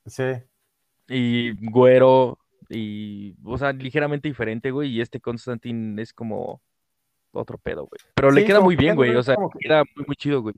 [0.06, 0.24] Sí.
[1.08, 2.38] Y güero.
[2.68, 4.90] Y, o sea, ligeramente diferente, güey.
[4.90, 6.60] Y este Constantine es como
[7.32, 8.00] otro pedo, güey.
[8.14, 9.14] Pero le queda muy bien, güey.
[9.16, 10.54] O sea, que- queda muy, muy chido, güey.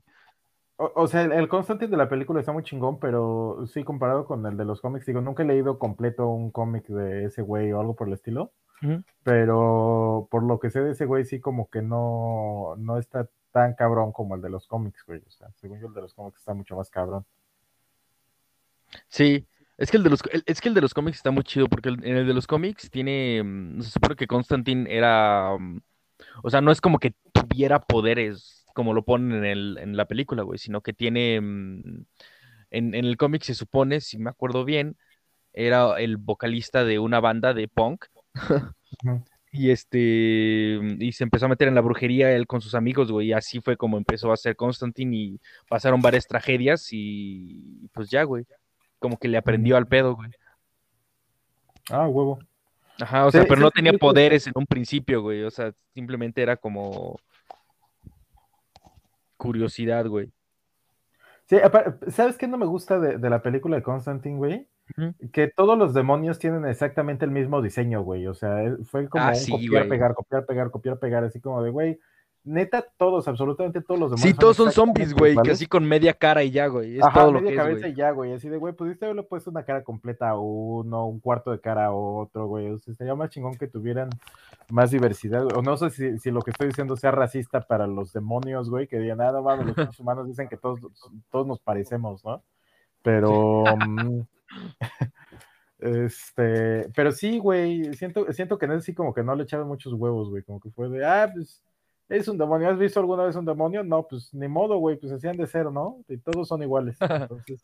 [0.77, 4.25] O, o sea, el, el Constantine de la película está muy chingón, pero sí, comparado
[4.25, 7.71] con el de los cómics, digo, nunca he leído completo un cómic de ese güey
[7.71, 8.51] o algo por el estilo,
[9.23, 13.73] Pero por lo que sé de ese güey, sí, como que no, no está tan
[13.75, 15.21] cabrón como el de los cómics, güey.
[15.27, 17.25] O sea, según yo, el de los cómics está mucho más cabrón.
[19.09, 19.47] Sí.
[19.77, 21.67] Es que el de los, el- es que el de los cómics está muy chido
[21.67, 25.81] porque el- en el de los cómics tiene, mm, se supone que Constantine era, mm,
[26.43, 30.05] o sea, no es como que tuviera poderes como lo ponen en, el, en la
[30.07, 32.05] película, güey, sino que tiene, mm,
[32.71, 34.97] en, en el cómic se supone, si me acuerdo bien,
[35.53, 38.05] era el vocalista de una banda de punk.
[39.51, 43.27] y este, y se empezó a meter en la brujería él con sus amigos, güey,
[43.27, 48.23] y así fue como empezó a ser Constantine y pasaron varias tragedias y pues ya,
[48.23, 48.45] güey,
[48.99, 50.29] como que le aprendió al pedo, güey.
[51.89, 52.39] Ah, huevo.
[52.99, 53.99] Ajá, o Sí, sea, pero sí, no tenía sí, sí.
[53.99, 55.43] poderes en un principio, güey.
[55.43, 57.19] O sea, simplemente era como
[59.37, 60.31] curiosidad, güey.
[61.47, 61.57] Sí,
[62.07, 64.67] ¿sabes qué no me gusta de, de la película de Constantine, güey?
[65.31, 68.27] Que todos los demonios tienen exactamente el mismo diseño, güey.
[68.27, 69.89] O sea, fue como Ah, un sí, copiar, güey.
[69.89, 71.99] pegar, copiar, pegar, copiar, pegar, así como de, güey,
[72.43, 74.29] neta, todos, absolutamente todos los demonios.
[74.35, 76.97] Sí, todos son zombies, güey, que así con media cara y ya, güey.
[76.99, 77.91] Es Ajá, todo lo media que es, cabeza güey.
[77.91, 78.33] y ya, güey.
[78.33, 81.87] Así de, güey, pudiste haberle puesto una cara completa a uno, un cuarto de cara
[81.87, 82.69] a otro, güey.
[82.69, 84.09] O sea, sería más chingón que tuvieran
[84.69, 85.43] más diversidad.
[85.43, 85.57] güey.
[85.57, 88.87] O no sé si, si lo que estoy diciendo sea racista para los demonios, güey,
[88.87, 90.79] que digan, ah, no mames, los humanos dicen que todos,
[91.31, 92.43] todos nos parecemos, ¿no?
[93.01, 93.63] Pero.
[93.87, 94.21] mm,
[95.77, 99.93] Este, pero sí, güey, siento, siento que en sí como que no le echaron muchos
[99.93, 101.63] huevos, güey, como que fue de, ah, pues,
[102.07, 103.83] es un demonio, ¿has visto alguna vez un demonio?
[103.83, 105.97] No, pues, ni modo, güey, pues hacían de cero, ¿no?
[106.07, 106.97] Y todos son iguales,
[107.29, 107.59] entonces,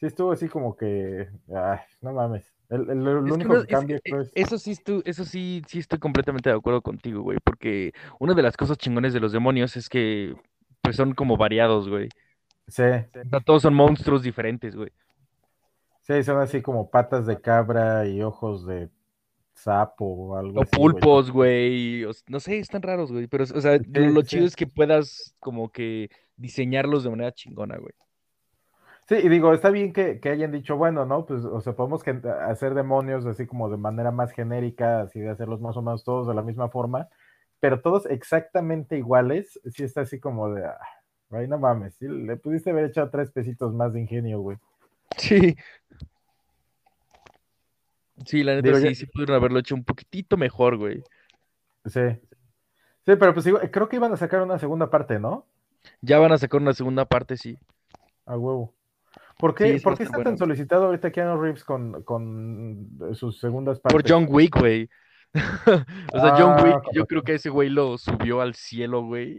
[0.00, 3.68] sí estuvo así como que, ay, no mames, el, el- el que único no- que
[3.68, 7.38] cambia eh, es, eso sí estoy, eso sí, sí estoy completamente de acuerdo contigo, güey,
[7.44, 10.34] porque una de las cosas chingones de los demonios es que
[10.82, 12.08] pues son como variados, güey.
[12.68, 14.90] sí, O sea, todos son monstruos diferentes, güey.
[16.06, 18.88] Sí, son así como patas de cabra y ojos de
[19.54, 22.04] sapo o algo O así, pulpos, güey.
[22.28, 23.26] No sé, están raros, güey.
[23.26, 27.32] Pero, o sea, Sí, lo, sí, chido es que puedas como que diseñarlos de manera
[27.32, 27.92] chingona, güey.
[29.08, 31.26] Sí, y digo, está bien que, que hayan dicho, bueno, ¿no?
[31.26, 32.02] Pues, o sea, podemos
[32.48, 36.26] hacer demonios así como de manera más genérica, así de hacerlos más o menos todos
[36.26, 37.08] de la misma forma,
[37.60, 40.78] pero todos exactamente iguales, sí está así como de, ah,
[41.30, 44.58] güey, no mames, sí, le pudiste haber echado tres pesitos más de ingenio, güey.
[45.16, 45.56] Sí.
[48.24, 51.02] Sí, la neta Digo, sí, ya- sí pudieron haberlo hecho un poquitito mejor, güey.
[51.84, 52.00] Sí.
[53.04, 55.46] Sí, pero pues creo que iban a sacar una segunda parte, ¿no?
[56.00, 57.58] Ya van a sacar una segunda parte, sí.
[58.24, 58.74] A huevo.
[59.38, 63.78] ¿Por qué, sí ¿por qué está tan solicitado ahorita Keanu Reeves con, con sus segundas
[63.78, 64.02] partes?
[64.02, 64.88] Por John Wick, güey.
[66.14, 69.38] O sea, John Ah, Wick, yo creo que ese güey lo subió al cielo, güey.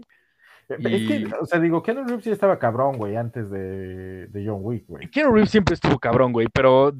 [0.69, 4.45] Es Y que, o sea, digo, Keanu Reeves sí estaba cabrón, güey, antes de, de
[4.45, 5.09] John Wick, güey.
[5.09, 6.93] Keanu Reeves siempre estuvo cabrón, güey, pero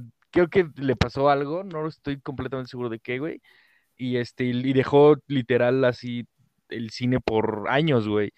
[0.46, 3.42] creo que le pasó algo, no estoy completamente seguro de qué, güey.
[3.96, 6.28] Y este, y dejó literal así
[6.70, 8.32] el cine por años, güey.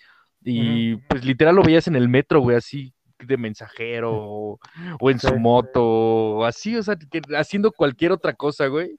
[0.43, 4.59] Y pues literal lo veías en el metro, güey, así de mensajero o,
[5.01, 5.27] o en Sí.
[5.27, 8.95] su moto, o así, o sea, que- haciendo cualquier otra cosa, güey.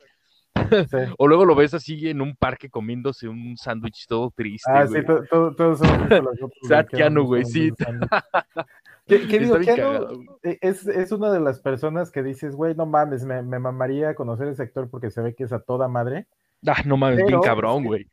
[0.54, 0.54] Sí.
[1.18, 5.00] O luego lo ves así en un parque comiéndose un sándwich todo triste, Ah, güey.
[5.00, 7.70] sí, to- to- todos hemos visto las fotos de Sad Keanu Keanu, Reeves güey, sí.
[9.18, 10.26] güey.
[10.42, 14.14] eh, es, es una de las personas que dices, güey, no mames, me, me mamaría
[14.14, 16.26] conocer ese actor porque se ve que es a toda madre.
[16.66, 18.06] Ah, no mames, bien cabrón, güey.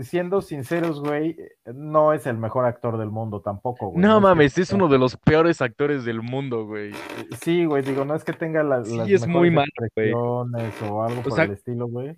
[0.00, 1.36] Siendo sinceros, güey,
[1.66, 4.00] no es el mejor actor del mundo tampoco, güey.
[4.00, 6.92] No es que mames, es uno de los peores actores del mundo, güey.
[7.42, 10.08] Sí, güey, digo, no es que tenga la- Sí, las es muy mejores malo, güey.
[10.08, 12.16] expresiones o algo O por sea, el estilo, güey.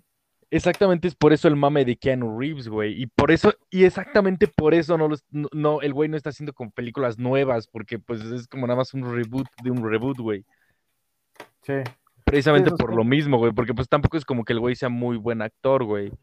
[0.55, 3.01] Exactamente es por eso el mame de Keanu Reeves, güey.
[3.01, 6.29] Y por eso, y exactamente por eso no, los- no, no, el güey no está
[6.29, 10.17] haciendo con películas nuevas, porque pues es como nada más un reboot de un reboot,
[10.17, 10.45] güey.
[11.63, 11.73] Sí.
[12.23, 12.95] Precisamente por sí.
[12.95, 15.83] lo mismo, güey, porque pues tampoco es como que el güey sea muy buen actor,
[15.83, 16.13] güey.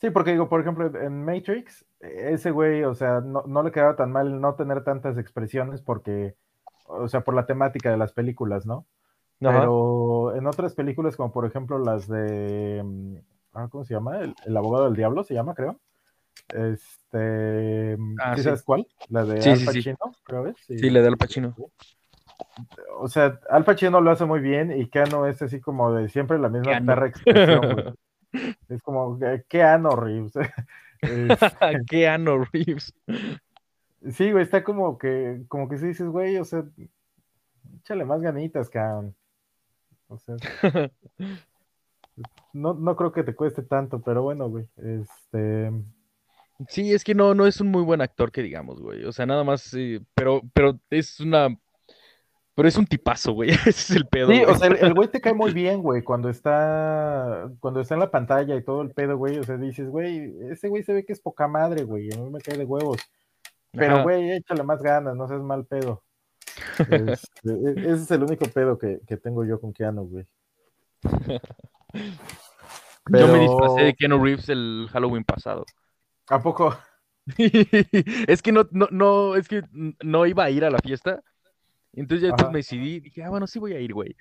[0.00, 3.94] Sí, porque digo, por ejemplo, en Matrix, ese güey, o sea, no, no le quedaba
[3.94, 6.34] tan mal no tener tantas expresiones porque,
[6.86, 8.86] o sea, por la temática de las películas, ¿no?
[9.50, 9.60] Ajá.
[9.60, 13.16] Pero en otras películas, como por ejemplo las de, mm,
[13.54, 14.18] ah, ¿cómo se llama?
[14.20, 15.78] El, el abogado del diablo se llama, creo.
[16.48, 18.44] Este, Ah, ¿sí sí.
[18.44, 18.86] sabes cuál?
[19.08, 19.66] La de Sí, Al sí, sí.
[19.66, 20.56] Pacino, creo es.
[20.66, 21.54] Sí, le da al Pacino.
[22.98, 26.38] O sea, Al Pacino lo hace muy bien y Keanu es así como de siempre
[26.38, 26.86] la misma Keanu.
[26.86, 27.94] perra expresión.
[28.70, 30.32] Es como, ¿qué Keanu Reeves?
[31.02, 32.94] Este, Keanu Reeves.
[34.12, 36.64] sí, güey, está como que, como que si dices, güey, o sea,
[37.80, 39.14] échale más ganitas, cabrón.
[40.12, 40.36] O sea,
[42.52, 44.66] no, no creo que te cueste tanto, pero bueno, güey.
[44.76, 45.70] Este,
[46.68, 49.04] Sí, es que no, no es un muy buen actor que digamos, güey.
[49.04, 51.48] O sea, nada más, eh, pero, pero es una,
[52.54, 53.50] pero es un tipazo, güey.
[53.66, 54.28] Ese es el pedo.
[54.28, 54.44] sí, güey.
[54.44, 58.00] o sea, el, el güey te cae muy bien, güey, cuando está, cuando está en
[58.00, 59.38] la pantalla y todo el pedo, güey.
[59.38, 62.12] O sea, dices, güey, ese güey se ve que es poca madre, güey.
[62.12, 62.98] A mí me cae de huevos.
[63.72, 64.02] Pero, Ajá.
[64.02, 66.02] güey, échale más ganas, no seas mal pedo.
[66.78, 70.26] Este, e- ese es el único pedo que, que tengo yo con Keanu, güey.
[73.08, 75.64] Yo me disfracé de Keanu Reeves el Halloween pasado.
[76.28, 76.76] ¿A poco?
[78.26, 79.62] Es que no, no, no, es que
[80.02, 81.22] no iba a ir a la fiesta.
[81.94, 84.16] Entonces ya después me decidí, dije, ah, bueno, sí voy a ir, güey.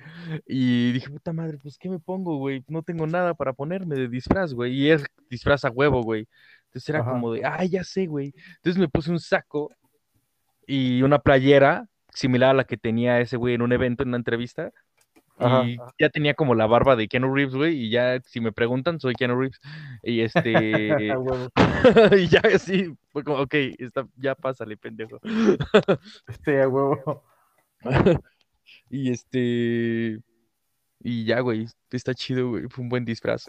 [0.45, 2.65] Y dije, puta madre, pues, ¿qué me pongo, güey?
[2.67, 4.73] No tengo nada para ponerme de disfraz, güey.
[4.73, 6.27] Y es disfraz a huevo, güey.
[6.65, 7.11] Entonces era Ajá.
[7.11, 8.33] como de, ah, ya sé, güey.
[8.57, 9.71] Entonces me puse un saco
[10.67, 14.17] y una playera similar a la que tenía ese güey en un evento, en una
[14.17, 14.71] entrevista.
[15.37, 15.65] Ajá.
[15.65, 17.75] Y ya tenía como la barba de Keanu Reeves, güey.
[17.75, 19.59] Y ya, si me preguntan, soy Keanu Reeves.
[20.03, 20.53] Y este.
[22.17, 25.19] Y ya así, fue como, ok, está, ya pásale, pendejo.
[26.45, 27.23] Sí, a huevo.
[28.89, 30.19] y este.
[31.03, 32.67] Y ya, güey, está chido, güey.
[32.69, 33.47] Fue un buen disfraz.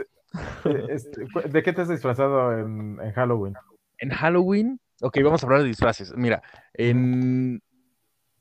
[0.89, 3.55] Este, ¿De qué te has disfrazado en, en Halloween?
[3.99, 6.15] En Halloween, ok, vamos a hablar de disfraces.
[6.17, 7.63] Mira, en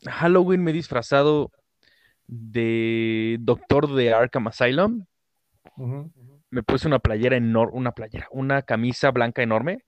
[0.06, 1.52] Halloween me he disfrazado
[2.28, 5.06] de doctor de Arkham Asylum.
[6.50, 9.84] Me puse una playera enorme, una playera, una camisa blanca enorme.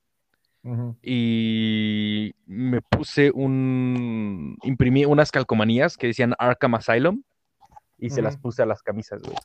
[1.02, 7.24] y me puse un, imprimí unas calcomanías que decían Arkham Asylum
[7.98, 9.36] y se las puse a las camisas, güey.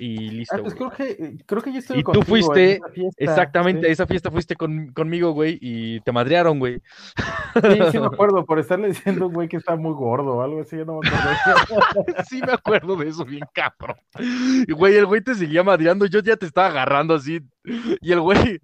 [0.00, 0.90] Y Ah, listo, pues güey.
[0.90, 3.88] creo que, creo que yo estuve Y tú contigo en fuiste esa fiesta, Exactamente, a
[3.88, 3.92] sí.
[3.92, 6.80] esa fiesta fuiste con- conmigo, güey, y te madrearon, güey.
[7.54, 10.76] Sí, sí me acuerdo, por estarle diciendo güey que está muy gordo o algo así,
[10.76, 12.06] yo no me acuerdo.
[12.28, 13.96] Sí me acuerdo de eso, bien cabrón.
[14.66, 17.40] Y, güey, el güey te seguía madreando, yo ya te estaba agarrando así,
[18.00, 18.60] y el güey,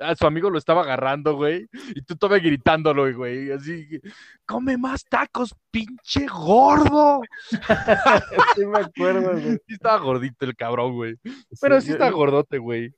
[0.00, 4.00] a su amigo lo estaba agarrando, güey, y tú todavía gritándolo, güey, así,
[4.44, 7.20] come más tacos, pinche gordo.
[8.56, 9.52] Sí me acuerdo, güey.
[9.66, 11.16] Sí estaba gordito el cabrón, güey.
[11.60, 12.94] Pero sí yo- está yo- gordote, güey.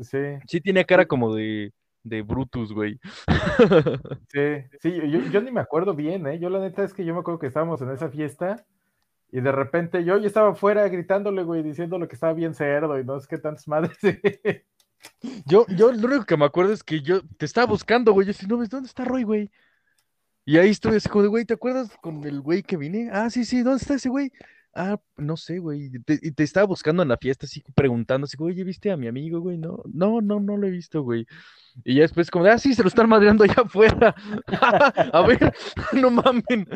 [0.00, 2.98] Sí, Sí tenía cara como de, de Brutus, güey.
[4.28, 4.40] sí,
[4.80, 6.38] sí, yo, yo ni me acuerdo bien, ¿eh?
[6.38, 8.64] Yo la neta es que yo me acuerdo que estábamos en esa fiesta
[9.30, 13.04] y de repente yo, yo estaba afuera gritándole, güey, diciéndole que estaba bien cerdo y
[13.04, 13.96] no sé qué tantas madres.
[15.46, 18.26] Yo, yo lo único que me acuerdo es que yo te estaba buscando, güey.
[18.26, 19.50] Yo decía, no, ves, ¿dónde está Roy, güey?
[20.44, 23.10] Y ahí estuve así como de, güey, ¿te acuerdas con el güey que vine?
[23.12, 24.32] Ah, sí, sí, ¿dónde está ese güey?
[24.74, 25.90] Ah, no sé, güey.
[25.92, 29.40] Y te, estaba buscando en la fiesta, así preguntando, así, oye, ¿viste a mi amigo,
[29.40, 29.58] güey?
[29.58, 31.26] No, no, no, no lo he visto, güey.
[31.84, 34.14] Y ya después, como, de, ah, sí, se lo están madreando allá afuera.
[35.12, 35.54] a ver,
[35.92, 36.66] no mamen.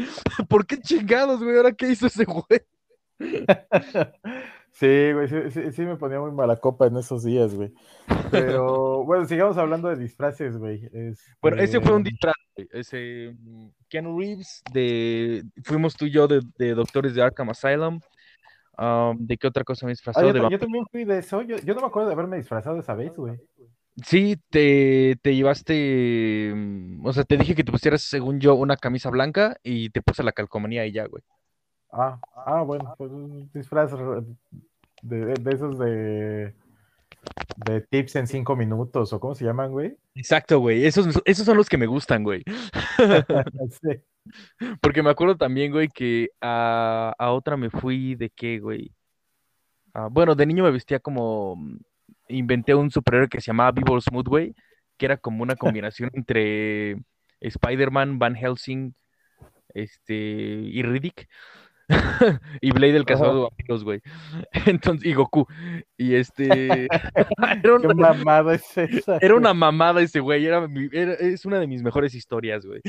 [0.48, 1.56] ¿Por qué chingados, güey?
[1.56, 2.60] ¿Ahora qué hizo ese güey?
[4.78, 7.72] Sí, güey, sí, sí, sí me ponía muy mala copa en esos días, güey.
[8.30, 10.90] Pero bueno, sigamos hablando de disfraces, güey.
[11.40, 12.68] Bueno, ese fue un Este, disfraz, güey.
[12.72, 18.00] Ese mm, Keanu Reeves, de, fuimos tú y yo de, de doctores de Arkham Asylum.
[18.78, 20.26] Um, ¿de qué otra cosa me Ah, disfrazado?
[20.26, 21.40] yo, De yo también fui de eso.
[21.42, 23.40] Yo, yo no me acuerdo de haberme disfrazado esa vez, güey.
[24.04, 28.76] Sí, te, te llevaste, mm, o sea, te dije que te pusieras, según yo, una
[28.76, 31.22] camisa blanca y te puse la calcomanía y ya, güey.
[31.90, 33.92] Ah, ah, bueno, pues un disfraz
[35.02, 36.54] de, de esos de,
[37.56, 39.96] de tips en cinco minutos, o cómo se llaman, güey.
[40.14, 40.84] Exacto, güey.
[40.86, 42.42] Esos, esos son los que me gustan, güey.
[43.82, 44.00] Sí.
[44.80, 48.92] Porque me acuerdo también, güey, que a, a otra me fui de qué, güey.
[49.94, 51.56] Ah, bueno, de niño me vestía como.
[51.56, 51.78] mm,
[52.28, 54.54] Inventé un superhéroe que se llamaba Beaver Smooth, güey,
[54.96, 56.96] que era como una combinación entre
[57.40, 58.94] Spider-Man, Van Helsing,
[59.74, 61.28] este, y Riddick.
[62.60, 64.00] y Blade el cazador de vampiros, güey.
[64.66, 65.46] Entonces, y Goku.
[65.96, 66.86] Y este.
[67.38, 69.18] era, Qué una, mamada es esa.
[69.18, 70.46] era una mamada ese güey.
[70.46, 70.66] Era,
[71.20, 72.80] es una de mis mejores historias, güey.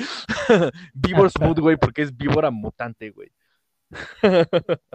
[0.93, 3.31] Beaver Smooth, güey, porque es víbora mutante, güey.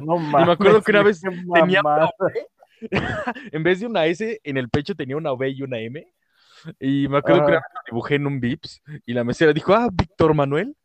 [0.02, 2.10] No me acuerdo que una mames, vez qué tenía mamada.
[3.52, 6.06] En vez de una S, en el pecho tenía una V y una M.
[6.78, 9.74] Y me acuerdo que una vez lo dibujé en un Vips y la mesera dijo,
[9.74, 10.76] ah, Víctor Manuel.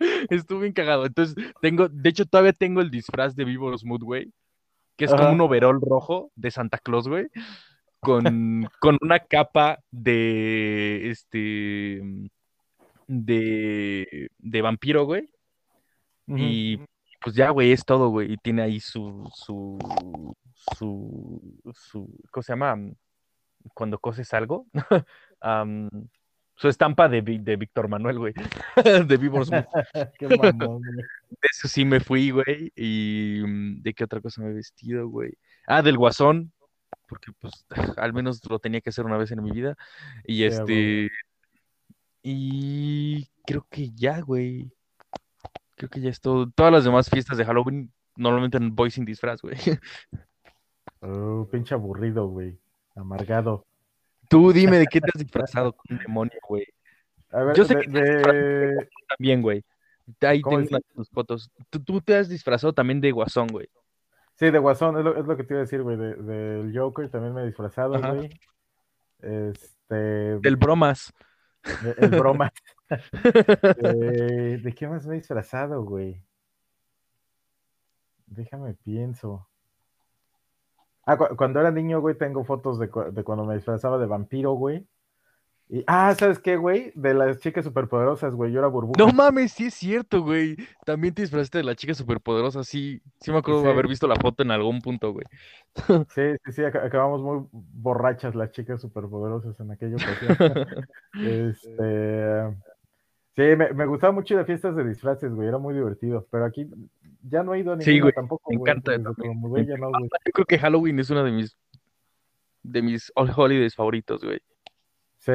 [0.30, 1.06] Estuvo bien cagado.
[1.06, 4.32] Entonces, tengo, de hecho, todavía tengo el disfraz de Víbor Smooth, güey.
[4.96, 7.28] Que es como un overol rojo de Santa Claus, güey.
[8.00, 8.22] Con,
[8.80, 12.02] con una capa de este
[13.06, 15.28] de, de vampiro, güey.
[16.26, 16.78] Y
[17.20, 18.32] pues ya, güey, es todo, güey.
[18.32, 19.78] Y tiene ahí su, su,
[20.76, 21.40] su,
[21.72, 22.76] su, ¿cómo se llama?
[23.74, 24.66] Cuando coses algo.
[25.40, 25.88] Am,
[26.58, 28.34] su estampa de, de Víctor Manuel, güey.
[29.08, 29.64] de Vivos Smooth.
[30.18, 31.06] Qué mamón, güey.
[31.30, 32.72] De eso sí me fui, güey.
[32.74, 35.34] Y mm, ¿de qué otra cosa me he vestido, güey?
[35.68, 36.52] Ah, del Guasón.
[37.06, 37.64] Porque, pues,
[37.96, 39.76] al menos lo tenía que hacer una vez en mi vida.
[40.24, 41.10] Y este.
[42.24, 44.72] Y creo que ya, güey.
[45.76, 46.50] Creo que ya es todo.
[46.50, 49.56] Todas las demás fiestas de Halloween normalmente voy sin disfraz, güey.
[51.02, 52.58] Oh, pinche aburrido, güey.
[52.96, 53.64] Amargado.
[54.28, 56.64] Tú dime de qué te has disfrazado con un demonio, güey.
[57.30, 59.64] A ver, Yo sé de- que te has de- También, güey.
[60.22, 61.50] Ahí ¿Cómo tengo unas de tus fotos.
[61.70, 63.68] Tú, tú te has disfrazado también de Guasón, güey.
[64.36, 65.96] Sí, de Guasón, es lo, es lo que te iba a decir, güey.
[65.96, 68.12] de- Del Joker también me he disfrazado, Ajá.
[68.12, 68.30] güey.
[69.20, 69.94] Este.
[70.38, 71.12] Del Bromas.
[71.98, 72.52] el broma.
[73.84, 76.22] Eh, ¿De qué más me he disfrazado, güey?
[78.26, 79.46] Déjame pienso.
[81.10, 84.04] Ah, cu- cuando era niño, güey, tengo fotos de, cu- de cuando me disfrazaba de
[84.04, 84.86] vampiro, güey.
[85.70, 86.92] Y, ah, ¿sabes qué, güey?
[86.94, 88.52] De las chicas superpoderosas, güey.
[88.52, 88.98] Yo era burbuja.
[88.98, 90.56] No mames, sí es cierto, güey.
[90.84, 93.00] También te disfrazaste de la chica superpoderosa, sí.
[93.20, 95.24] Sí me acuerdo de haber visto la foto en algún punto, güey.
[96.14, 100.36] Sí, sí, sí, ac- acabamos muy borrachas las chicas superpoderosas en aquella ocasión.
[101.24, 102.56] Este,
[103.34, 106.44] sí, me, me gustaba mucho ir a fiestas de disfraces, güey, era muy divertido, pero
[106.44, 106.68] aquí
[107.22, 109.90] ya no he ido a Sí, ninguna güey, tampoco, me güey, encanta me ya no,
[109.90, 110.08] güey.
[110.24, 111.56] Yo creo que Halloween es uno de mis
[112.62, 114.40] de mis all holidays favoritos, güey.
[115.18, 115.32] Sí.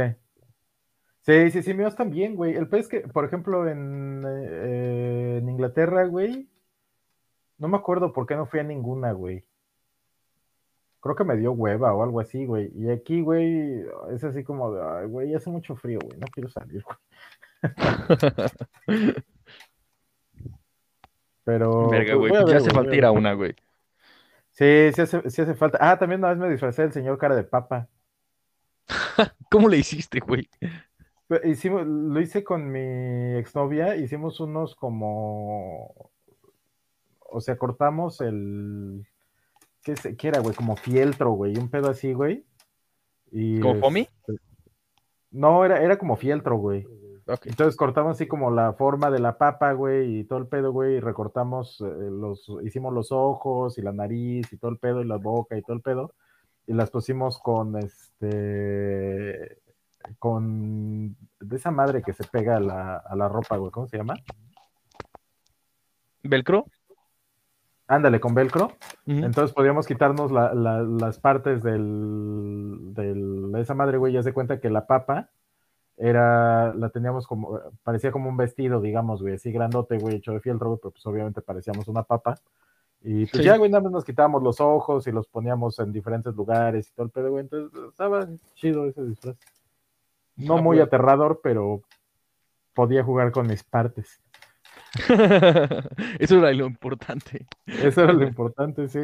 [1.21, 2.53] Sí, sí, sí, míos también, güey.
[2.53, 6.49] El pez que, por ejemplo, en, eh, en Inglaterra, güey,
[7.57, 9.45] no me acuerdo por qué no fui a ninguna, güey.
[10.99, 12.71] Creo que me dio hueva o algo así, güey.
[12.75, 16.49] Y aquí, güey, es así como de, ay, güey, hace mucho frío, güey, no quiero
[16.49, 16.97] salir, güey.
[21.43, 22.43] Pero Verga, pues, güey.
[22.43, 23.55] a Ya hace falta ir a una, güey.
[24.51, 25.77] Sí, sí hace, sí hace falta.
[25.81, 27.87] Ah, también una vez me disfracé del señor cara de papa.
[29.49, 30.47] ¿Cómo le hiciste, güey?
[31.43, 36.11] Hicimos, lo hice con mi exnovia, hicimos unos como,
[37.19, 39.07] o sea, cortamos el,
[39.83, 40.55] ¿qué, es- qué era, güey?
[40.55, 42.45] Como fieltro, güey, un pedo así, güey.
[43.31, 44.01] Y ¿Como foamy?
[44.01, 44.33] este,
[45.31, 46.85] No, era, era como fieltro, güey.
[47.49, 50.95] Entonces cortamos así como la forma de la papa, güey, y todo el pedo, güey,
[50.95, 55.05] y recortamos eh, los, hicimos los ojos y la nariz y todo el pedo y
[55.07, 56.13] la boca y todo el pedo,
[56.67, 59.57] y las pusimos con este,
[60.19, 63.97] con de esa madre que se pega a la, a la ropa, güey, ¿cómo se
[63.97, 64.15] llama?
[66.24, 66.65] ¿Velcro?
[67.88, 68.71] Ándale, con velcro.
[69.24, 74.34] Entonces podíamos quitarnos la- la- las partes del, del- de esa madre, güey, ya se
[74.34, 75.30] cuenta que la papa
[75.97, 80.39] era, la teníamos como, parecía como un vestido, digamos, güey, así grandote, güey, hecho de
[80.39, 82.35] fieltro, güey, pero pues obviamente parecíamos una papa.
[83.01, 83.43] Y pues Sí.
[83.43, 86.93] ya, güey, nada más nos quitábamos los ojos y los poníamos en diferentes lugares y
[86.93, 89.35] todo el pedo, güey, entonces estaba chido ese disfraz.
[90.35, 90.87] No Ah, muy pues.
[90.87, 91.81] aterrador, pero
[92.73, 94.19] podía jugar con mis partes.
[96.19, 97.45] Eso era lo importante.
[97.67, 99.01] Eso era lo importante, sí.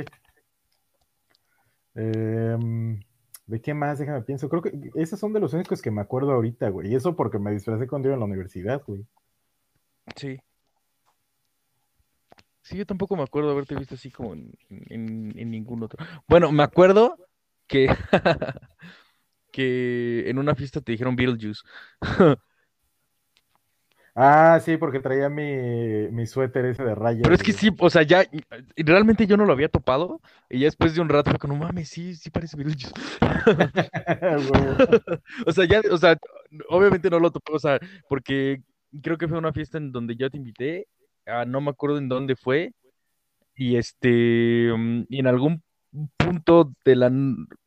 [1.96, 3.00] Em,
[3.50, 4.00] ¿de qué más?
[4.00, 4.50] Déjame pienso.
[4.50, 6.92] Creo que esos son de los únicos que me acuerdo ahorita, güey.
[6.92, 9.06] Y eso porque me disfracé iba en la universidad, güey.
[10.16, 10.40] Sí.
[12.62, 16.06] Sí, yo tampoco me acuerdo haberte visto así como en, en- en ningún otro.
[16.28, 17.18] Bueno, me acuerdo
[17.68, 17.88] que,
[19.52, 21.62] que en una fiesta te dijeron Beetlejuice.
[24.22, 27.22] Ah, sí, porque traía mi, mi suéter ese de rayas.
[27.24, 28.26] Pero es que sí, o sea, ya
[28.76, 30.20] realmente yo no lo había topado.
[30.50, 32.92] Y ya después de un rato fue como, no mames, sí, sí parece Beetlejuice.
[35.48, 36.18] O sea, ya, o sea,
[36.68, 38.62] obviamente no lo topé, o sea, porque
[39.02, 40.88] creo que fue una fiesta en donde yo te invité,
[41.26, 42.74] ah, no me acuerdo en dónde fue,
[43.56, 45.64] y este, mm, y en algún
[46.18, 47.12] punto de la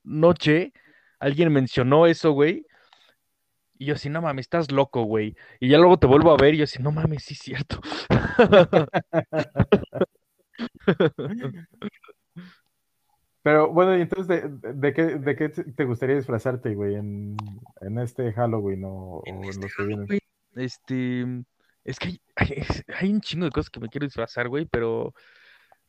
[0.05, 0.73] noche
[1.19, 2.67] alguien mencionó eso, güey,
[3.83, 6.55] y yo así, no mames, estás loco, güey, y ya luego te vuelvo a ver
[6.55, 7.81] y yo así, no mames, sí es cierto.
[13.43, 14.29] Pero bueno, y entonces,
[14.61, 17.37] ¿de, de qué, de qué te gustaría disfrazarte, güey, en,
[17.81, 20.07] en este Halloween o, o en este los que vienen?
[20.55, 21.27] Este,
[21.85, 22.63] es que hay, hay-
[22.95, 25.13] hay un chingo de cosas que me quiero disfrazar, güey, pero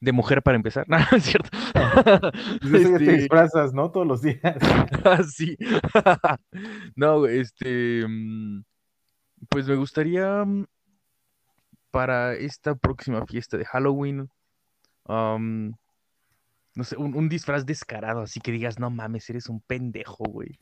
[0.04, 1.50] de mujer para empezar, no, es cierto.
[2.62, 3.90] Pues ya te Este, disfrazas, ¿no?
[3.90, 4.42] Todos los días.
[5.34, 5.58] Sí.
[6.96, 8.64] No, este, mm,
[9.50, 10.66] pues me gustaría mm,
[11.92, 14.30] para esta próxima fiesta de Halloween,
[15.08, 20.58] no sé, un, un disfraz descarado, así que digas, no mames, eres un pendejo, güey.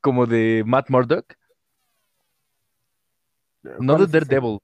[0.00, 1.34] Como de Matt Murdock,
[3.80, 4.20] no ¿Cuál de?
[4.20, 4.58] Daredevil.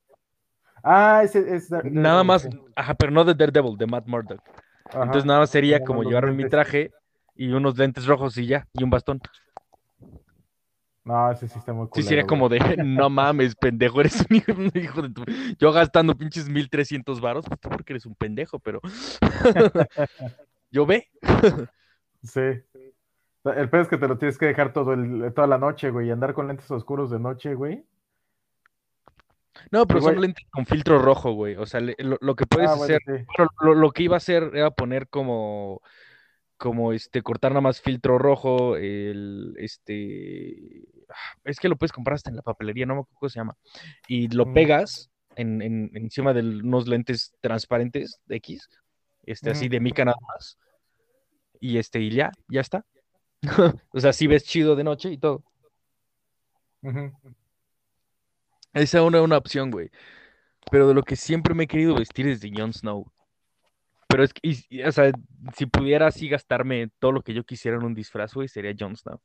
[0.83, 1.70] Ah, ese es.
[1.85, 4.41] Nada más, ajá, pero no de Daredevil, de Matt Murdock.
[4.93, 6.91] Entonces nada más sería como llevarme mi traje
[7.35, 9.20] y unos lentes rojos y ya, y un bastón.
[11.05, 12.03] No, ese sí está muy cool.
[12.03, 14.37] Sí, sería como de, no mames, pendejo, eres un
[14.74, 15.24] hijo, de tu...
[15.59, 18.81] Yo gastando pinches 1300 varos, pues tú porque eres un pendejo, pero...
[20.70, 21.09] Yo ve.
[22.22, 22.41] sí.
[23.45, 26.09] El peor es que te lo tienes que dejar todo el, toda la noche, güey,
[26.09, 27.85] y andar con lentes oscuros de noche, güey.
[29.70, 31.57] No, pero son lentes con filtro rojo, güey.
[31.57, 33.01] O sea, lo, que puedes ah, hacer,
[33.61, 35.82] lo, que iba a hacer era poner como,
[36.57, 40.84] como este, cortar nada más filtro rojo, el, este,
[41.44, 43.57] es que lo puedes comprar hasta en la papelería, no me acuerdo cómo se llama,
[44.09, 44.55] y lo mm.
[44.55, 45.62] pegas en,
[45.94, 48.68] encima de unos lentes transparentes de X,
[49.24, 50.59] este, así de mica nada más,
[51.61, 52.84] y este, y ya, ya está.
[53.90, 55.42] o sea, sí ves chido de noche y todo.
[58.73, 59.91] Esa es una, una opción, güey.
[60.71, 63.11] Pero de lo que siempre me he querido vestir es de Jon Snow.
[64.07, 65.12] Pero es que, o sea,
[65.57, 68.97] si pudiera así gastarme todo lo que yo quisiera en un disfraz, güey, sería Jon
[68.97, 69.21] Snow.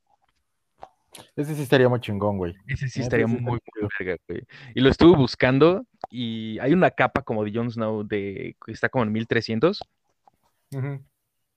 [1.36, 2.56] Ese sí estaría muy chingón, güey.
[2.68, 3.60] Ese sí estaría muy, muy
[4.00, 4.46] verga, güey.
[4.74, 8.89] Y lo estuve buscando y hay una capa como de Jon Snow de, que está
[8.89, 9.82] como en 1300.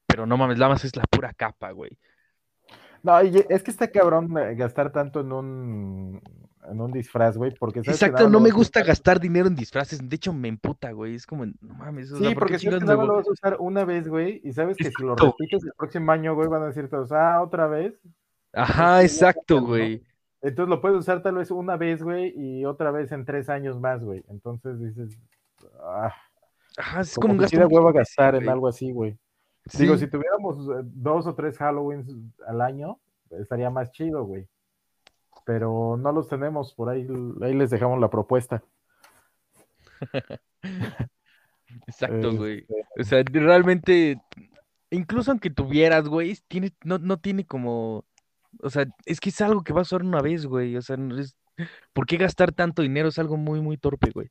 [0.07, 1.99] Pero no mames, la más es la pura capa, güey.
[3.03, 6.23] No, es que está cabrón eh, gastar tanto en un
[6.71, 10.33] en un disfraz, güey, porque Exacto, no me gusta gastar dinero en disfraces, de hecho
[10.33, 13.57] me emputa, güey, es como, no mames, Sí, porque si no lo vas a usar
[13.59, 16.67] una vez, güey, y sabes que si lo repites el próximo año, güey, van a
[16.67, 17.99] decir todos, ah, otra vez.
[18.53, 20.03] Ajá, exacto, güey.
[20.41, 23.81] Entonces lo puedes usar tal vez una vez, güey, y otra vez en tres años
[23.81, 24.25] más, güey.
[24.29, 25.19] Entonces dices,
[25.83, 26.13] ah,
[26.77, 27.67] Ajá, es como, un gasto.
[27.67, 29.19] huevo a gastar en algo así, güey.
[29.77, 32.09] Digo, si tuviéramos eh, dos o tres Halloweens
[32.47, 32.99] al año,
[33.31, 34.49] estaría más chido, güey
[35.45, 37.07] pero no los tenemos, por ahí,
[37.43, 38.63] ahí les dejamos la propuesta.
[41.87, 42.67] Exacto, güey.
[42.97, 44.21] Este o sea, realmente,
[44.91, 48.05] incluso aunque tuvieras, güey, tiene, no, no tiene como,
[48.63, 50.77] o sea, es que es algo que va a usar una vez, güey.
[50.77, 51.37] O sea, es,
[51.93, 53.09] ¿por qué gastar tanto dinero?
[53.09, 54.31] Es algo muy, muy torpe, güey.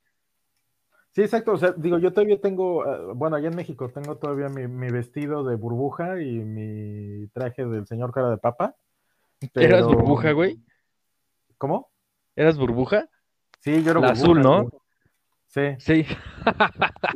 [1.11, 1.53] Sí, exacto.
[1.53, 4.89] O sea, digo, yo todavía tengo, ah, bueno, allá en México tengo todavía mi, mi
[4.89, 8.75] vestido de burbuja y mi traje del señor cara de papa.
[9.55, 10.59] ¿Eras burbuja, güey?
[11.57, 11.91] ¿Cómo?
[12.35, 13.09] ¿Eras burbuja?
[13.59, 14.69] Sí, yo era la azul, ¿no?
[15.47, 15.75] Sí.
[15.79, 16.03] Sí.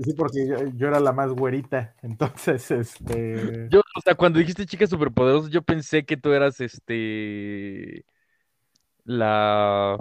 [0.04, 1.96] sí, porque yo, era la más güerita.
[2.02, 3.68] Entonces, este.
[3.70, 8.06] Yo, o sea, cuando dijiste chica superpoderosa, yo pensé que tú eras este.
[9.04, 9.98] La.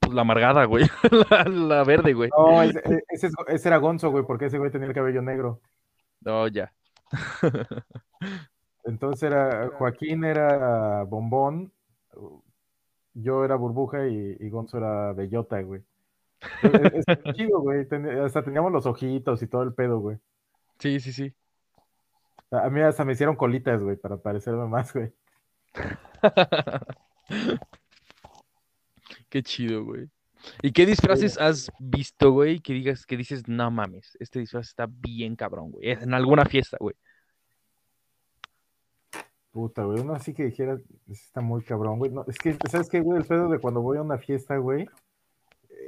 [0.00, 0.86] Pues la amargada, güey.
[1.46, 2.30] la, verde, güey.
[2.36, 2.82] No, ese,
[3.48, 5.60] ese, era Gonzo, güey, porque ese güey tenía el cabello negro.
[6.20, 6.72] No, ya.
[8.84, 9.70] Entonces era.
[9.78, 11.72] Joaquín era bombón
[13.22, 15.82] yo era burbuja y, y Gonzo era bellota, güey.
[16.62, 17.04] Es,
[17.34, 17.86] chido, güey.
[18.24, 20.18] hasta teníamos los ojitos y todo el pedo, güey.
[20.78, 21.34] Sí, sí, sí.
[22.50, 25.12] A mí hasta me hicieron colitas, güey, para parecerme más, güey.
[29.28, 30.08] Qué chido, güey.
[30.62, 32.60] ¿Y qué disfraces has visto, güey?
[32.60, 35.90] Que digas, que dices, no mames, este disfraz está bien cabrón, güey.
[35.90, 36.96] En alguna fiesta, güey.
[39.52, 40.78] Puta, güey, uno así que dijera,
[41.08, 42.10] está muy cabrón, güey.
[42.12, 43.18] No, es que, ¿sabes qué, güey?
[43.18, 44.88] El pedo de cuando voy a una fiesta, güey,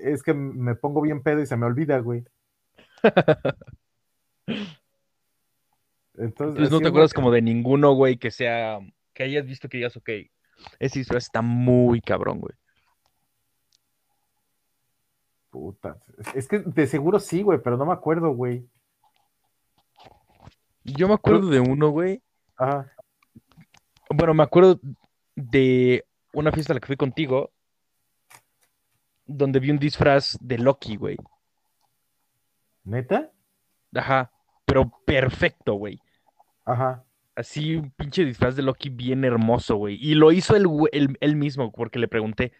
[0.02, 2.24] es que me pongo bien pedo y se me olvida, güey.
[6.14, 8.80] Entonces, no te acuerdas como de ninguno, güey, que sea,
[9.14, 10.10] que hayas visto que digas, ok,
[10.78, 12.54] ese disfraz está muy cabrón, güey.
[15.50, 15.98] Puta,
[16.34, 18.66] es que de seguro sí, güey, pero no me acuerdo, güey.
[20.82, 22.22] Yo me acuerdo de uno, güey.
[22.56, 22.90] Ajá.
[24.14, 24.80] Bueno, me acuerdo
[25.34, 27.50] de una fiesta a la que fui contigo,
[29.26, 31.16] donde vi un disfraz de Loki, güey.
[32.84, 33.30] ¿Neta?
[33.94, 34.30] Ajá,
[34.64, 36.00] pero perfecto, güey.
[36.64, 37.04] Ajá.
[37.34, 39.96] Así un pinche disfraz de Loki bien hermoso, güey.
[40.00, 42.52] Y lo hizo él, mismo, porque le pregunté.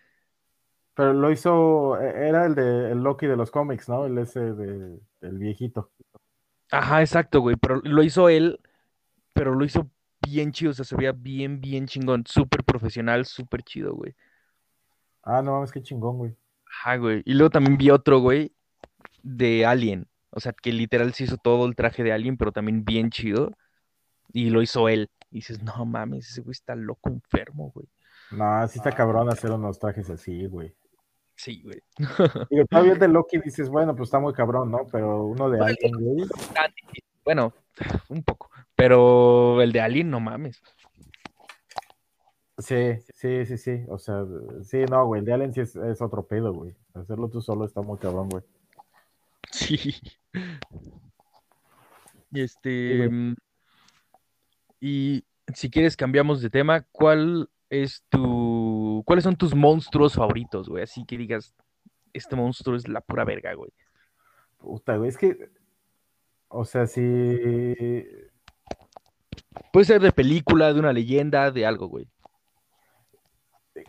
[0.94, 4.06] Pero lo hizo, e, era el de el Loki de los cómics, ¿no?
[4.06, 5.90] El ese de, del viejito.
[6.70, 7.56] Ajá, exacto, güey.
[7.56, 8.60] Pero lo hizo él,
[9.34, 9.90] pero lo hizo
[10.26, 14.14] bien chido, o sea, se veía bien, bien chingón, súper profesional, súper chido, güey.
[15.22, 16.36] Ah, no mames, qué chingón, güey.
[16.66, 17.22] Ajá, güey.
[17.24, 18.52] Y luego también vi otro, güey,
[19.22, 20.08] de Alien.
[20.30, 23.52] O sea, que literal se hizo todo el traje de Alien, pero también bien chido.
[24.32, 25.10] Y lo hizo él.
[25.30, 27.86] Y dices, no mames, ese güey está loco, enfermo, güey.
[28.30, 30.74] No, sí está cabrón hacer unos trajes así, güey.
[31.36, 31.82] Sí, güey.
[32.50, 34.86] Digo, todavía de Loki dices, bueno, pues está muy cabrón, ¿no?
[34.90, 36.28] Pero uno de Alien, güey.
[37.24, 37.52] Bueno,
[38.08, 38.50] un poco.
[38.82, 40.60] Pero el de Alien, no mames.
[42.58, 43.84] Sí, sí, sí, sí.
[43.86, 44.24] O sea,
[44.64, 45.20] sí, no, güey.
[45.20, 46.74] El de Alien sí es, otro pedo, güey.
[46.92, 48.42] Hacerlo tú solo está muy cabrón, güey.
[49.52, 49.94] Sí.
[52.32, 53.08] Y Sí, este.
[53.08, 53.36] mm,
[54.80, 55.24] Y
[55.54, 56.84] si quieres, cambiamos de tema.
[56.90, 59.04] ¿Cuál es tu.
[59.06, 60.82] ¿Cuáles son tus monstruos favoritos, güey?
[60.82, 61.54] Así que digas,
[62.12, 63.70] este monstruo es la pura verga, güey.
[64.58, 65.50] Puta, güey, es que,
[66.48, 67.00] o sea, sí,
[69.72, 72.08] Puede ser de película, de una leyenda, de algo, güey.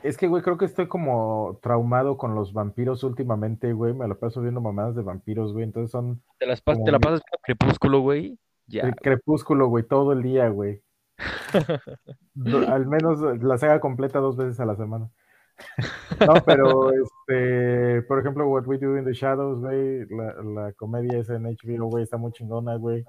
[0.01, 4.15] es que, güey, creo que estoy como traumado con los vampiros últimamente, güey, me la
[4.15, 7.21] paso viendo mamadas de vampiros, güey, entonces son Te, las pas- como te la pasas
[7.43, 8.37] Crepúsculo, güey.
[8.67, 8.83] Ya.
[8.83, 10.81] el crepúsculo, güey, todo el día, güey.
[12.67, 15.09] Al menos la saga completa dos veces a la semana.
[16.27, 21.19] No, pero este, por ejemplo, What We Do in the Shadows, güey, la, la comedia
[21.19, 23.03] esa en HBO, güey, está muy chingona, güey.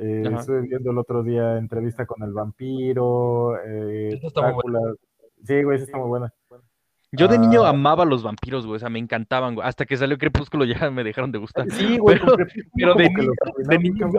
[0.00, 4.80] Eh, estuve viendo el otro día entrevista con el vampiro, eh, está muy Drácula.
[5.44, 6.32] Sí, güey, esa está muy buena.
[7.10, 7.70] Yo de niño Ah.
[7.70, 8.76] amaba los vampiros, güey.
[8.76, 9.66] O sea, me encantaban, güey.
[9.66, 11.70] Hasta que salió Crepúsculo ya me dejaron de gustar.
[11.70, 12.36] Sí, güey, Pero-
[12.96, 14.10] de niño, los de niño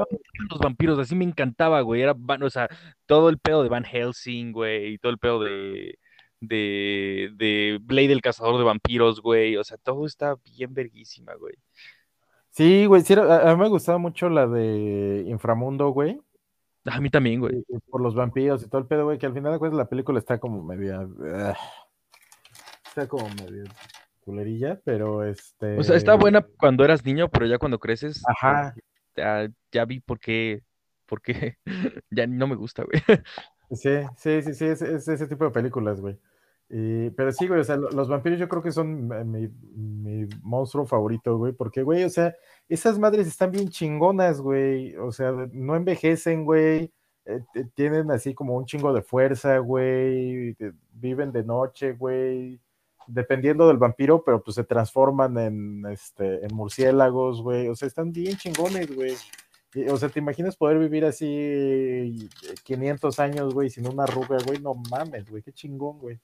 [0.49, 2.01] los vampiros, así me encantaba, güey.
[2.01, 2.67] Era, o sea,
[3.05, 5.99] todo el pedo de Van Helsing, güey, y todo el pedo de,
[6.41, 9.55] de, de Blade el cazador de vampiros, güey.
[9.57, 11.53] O sea, todo está bien verguísima, güey.
[12.51, 16.19] Sí, güey, sí, a, a mí me gustaba mucho la de Inframundo, güey.
[16.85, 17.63] A mí también, güey.
[17.89, 20.19] por los vampiros y todo el pedo, güey, que al final de cuentas la película
[20.19, 21.07] está como media.
[22.87, 23.65] está como medio
[24.21, 25.77] culerilla, pero este.
[25.77, 28.73] O sea, está buena cuando eras niño, pero ya cuando creces, Ajá.
[29.15, 30.63] ya, ya vi por qué,
[31.05, 31.57] por qué
[32.09, 33.01] ya no me gusta, güey.
[33.71, 36.17] Sí, sí, sí, sí, es, es ese tipo de películas, güey.
[36.69, 40.27] Y- pero sí, güey, o sea, lo- los vampiros yo creo que son eh, mi,
[40.43, 42.35] monstruo favorito, güey, porque, güey, o sea,
[42.67, 46.91] esas madres están bien chingonas, güey, o sea, no envejecen, güey,
[47.25, 47.41] eh,
[47.75, 50.55] tienen así como un chingo de fuerza, güey,
[50.93, 52.59] viven de noche, güey,
[53.07, 58.11] dependiendo del vampiro, pero pues se transforman en, este, en murciélagos, güey, o sea, están
[58.11, 59.15] bien chingones, güey.
[59.91, 62.27] O sea, ¿te imaginas poder vivir así eh,
[62.63, 64.59] 500 años, güey, sin una arruga, güey?
[64.59, 66.19] No mames, güey, qué chingón, güey.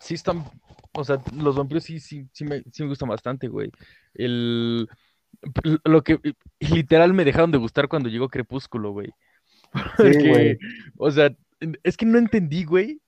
[0.00, 0.44] Sí están,
[0.92, 3.70] o sea, los vampiros sí, sí, sí me, sí me gustan bastante, güey.
[4.14, 4.88] El,
[5.84, 6.18] lo que
[6.58, 9.10] literal me dejaron de gustar cuando llegó Crepúsculo, güey.
[9.96, 10.58] Porque, güey.
[10.96, 11.30] o sea,
[11.82, 13.00] es que no entendí, güey,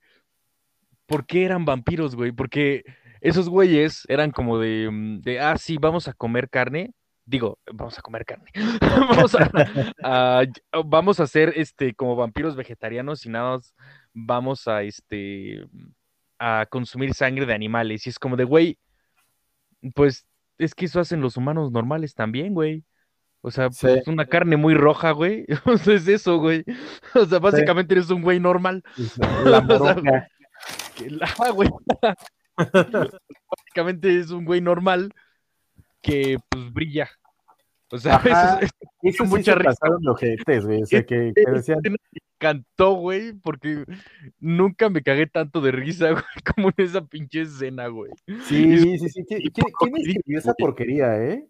[1.07, 2.31] por qué eran vampiros, güey.
[2.31, 2.83] Porque
[3.21, 4.89] esos güeyes eran como de,
[5.23, 6.93] de, ah, sí, vamos a comer carne.
[7.25, 8.51] Digo, vamos a comer carne.
[8.81, 9.49] Vamos a,
[10.03, 10.45] a-
[10.85, 13.73] vamos a hacer este como vampiros vegetarianos y nada más
[14.13, 15.65] vamos a este
[16.45, 18.05] a consumir sangre de animales.
[18.05, 18.77] Y es como de, güey,
[19.95, 20.25] pues
[20.57, 22.83] es que eso hacen los humanos normales también, güey.
[23.41, 23.87] O sea, Sí.
[23.87, 25.45] pues una carne muy roja, güey.
[25.65, 26.63] O sea, es eso, güey.
[27.15, 28.83] O sea, básicamente eres un güey normal.
[29.45, 30.27] La O sea, moronga.
[30.95, 31.69] Que la- güey.
[33.49, 35.11] Básicamente es un güey normal
[36.01, 37.09] que pues brilla.
[37.91, 38.59] O sea, Ajá.
[38.61, 38.69] eso,
[39.03, 39.99] Eso sí mucha se pasaron
[40.65, 40.81] güey.
[40.81, 41.79] O sea, que, que decían,
[42.43, 43.85] encantó, güey, porque
[44.39, 46.23] nunca me cagué tanto de risa, güey,
[46.55, 48.11] como en esa pinche escena, güey.
[48.45, 49.23] sí, sí, sí.
[49.27, 51.45] ¿Quién, y quién- quién escribió esa porquería, eh?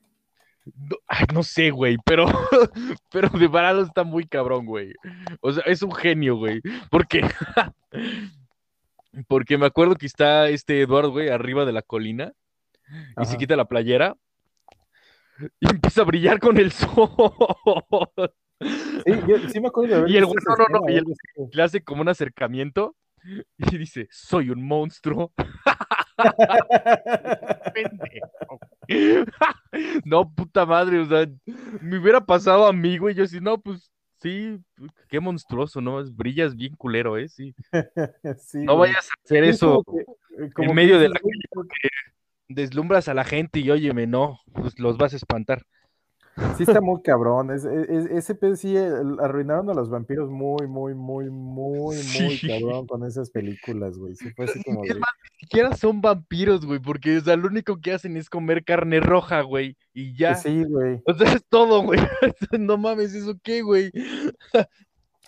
[0.66, 2.26] No, ay, no sé, güey, pero,
[3.12, 4.94] pero de varado está muy cabrón, güey.
[5.42, 6.62] O sea, es un genio, güey.
[6.90, 7.22] Porque,
[9.28, 12.32] porque me acuerdo que está este Eduardo, güey, arriba de la colina
[13.22, 14.16] y se quita la playera
[15.60, 17.12] y empieza a brillar con el sol.
[19.06, 20.38] Sí, yo sí me acuerdo de haber Y el güey,
[20.70, 21.06] no, no, y el-.
[21.52, 22.96] Le hace como un acercamiento
[23.58, 25.32] y dice, soy un monstruo.
[30.06, 31.26] No, puta madre, o sea,
[31.82, 33.16] me hubiera pasado a mí, güey.
[33.16, 33.92] Yo sí, no, pues
[34.22, 34.60] sí,
[35.10, 36.04] qué monstruoso, ¿no?
[36.12, 37.28] Brillas bien culero, ¿eh?
[37.30, 37.56] Sí.
[38.40, 38.92] Sí, No güey.
[38.92, 39.84] vayas a hacer eso.
[39.84, 40.06] como que-
[40.54, 41.20] como en que medio de la
[42.50, 45.64] Deslumbras a la gente y óyeme, no, pues los vas a espantar.
[46.58, 47.52] Sí está muy cabrón.
[47.52, 52.40] es- es- es- ese pez sí arruinaron a los vampiros muy, muy, muy, muy, muy
[52.40, 54.16] cabrón con esas películas, güey.
[54.16, 57.36] Sí fue así como Es de- más, ni siquiera son vampiros, güey, porque, o sea,
[57.36, 60.34] lo único que hacen es comer carne roja, güey, y ya.
[60.36, 61.02] Sí, güey.
[61.06, 62.00] O sea, es todo, güey.
[62.60, 63.92] No mames, ¿eso qué, güey?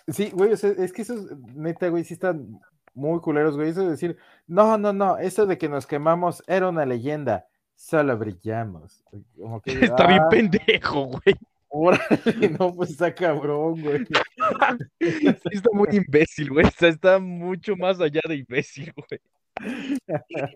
[0.08, 2.60] Sí, güey, o sea, es que esos, neta, güey, sí están
[2.94, 3.70] muy culeros, güey.
[3.70, 7.46] Eso de decir, no, no, no, eso de que nos quemamos era una leyenda,
[7.76, 9.04] solo brillamos.
[9.36, 11.36] Como que, Está bien ah, pendejo, güey.
[11.68, 14.04] órale, no, pues está cabrón, güey.
[15.00, 16.66] Sí, está muy imbécil, güey.
[16.80, 19.20] Está mucho más allá de imbécil, güey.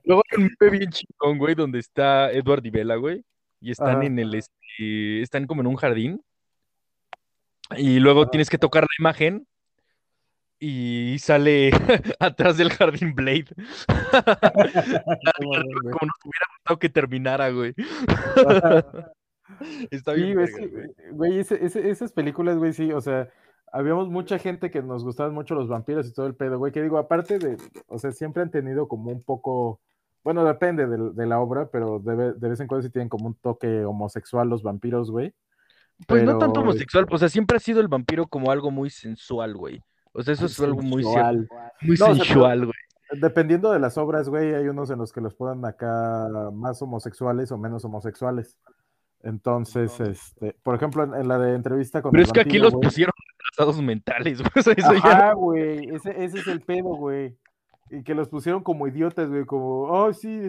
[0.05, 3.25] Luego hay un meme bien chingón, güey, donde está Edward y Bella, güey.
[3.61, 4.05] Y están Ajá.
[4.07, 6.23] en el, este, están como en un jardín.
[7.77, 9.47] Y luego tienes que tocar la imagen.
[10.63, 11.71] Y sale
[12.21, 13.47] atrás del jardín Blade.
[13.89, 15.63] No güey.
[15.73, 17.75] Como nos hubiera gustado que terminara, güey.
[19.91, 20.87] Está Sí, bien, güey, que, güey.
[21.13, 23.29] güey, ese- ese- esas películas, güey, sí, o sea,
[23.73, 26.83] habíamos mucha gente que nos gustaban mucho los vampiros y todo el pedo, güey, que
[26.83, 27.57] digo, aparte de,
[27.89, 29.81] o sea, siempre han tenido como un poco,
[30.25, 33.09] bueno, depende de, de la obra, pero de, ve- de vez en cuando sí tienen
[33.09, 35.35] como un toque homosexual los vampiros, güey.
[36.07, 39.55] Pues no tanto homosexual, o sea, siempre ha sido el vampiro como algo muy sensual,
[39.55, 39.83] güey.
[40.13, 41.49] O sea, eso es algo muy Sensual.
[41.83, 43.21] muy No, o sea, sensual, güey.
[43.21, 47.51] Dependiendo de las obras, güey, hay unos en los que los ponen acá más homosexuales
[47.53, 48.57] o menos homosexuales.
[49.23, 52.73] Entonces, este, por ejemplo, en, en la de entrevista con Pero es que aquí los
[52.73, 54.51] pusieron retrasados mentales, güey.
[54.57, 57.37] O sea, eso ya Ajá, güey, ese, ese es el pedo, güey.
[57.91, 60.41] Y que los pusieron como idiotas, güey, como, oh, sí,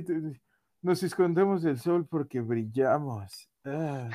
[0.81, 3.49] nos escondemos del sol porque brillamos.
[3.65, 4.09] Ah,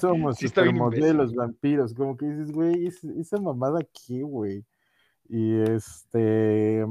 [0.00, 1.94] somos Sí supermodelos vampiros.
[1.94, 4.64] Como que dices, güey, es- esa mamada aquí, güey.
[5.28, 6.84] Y este.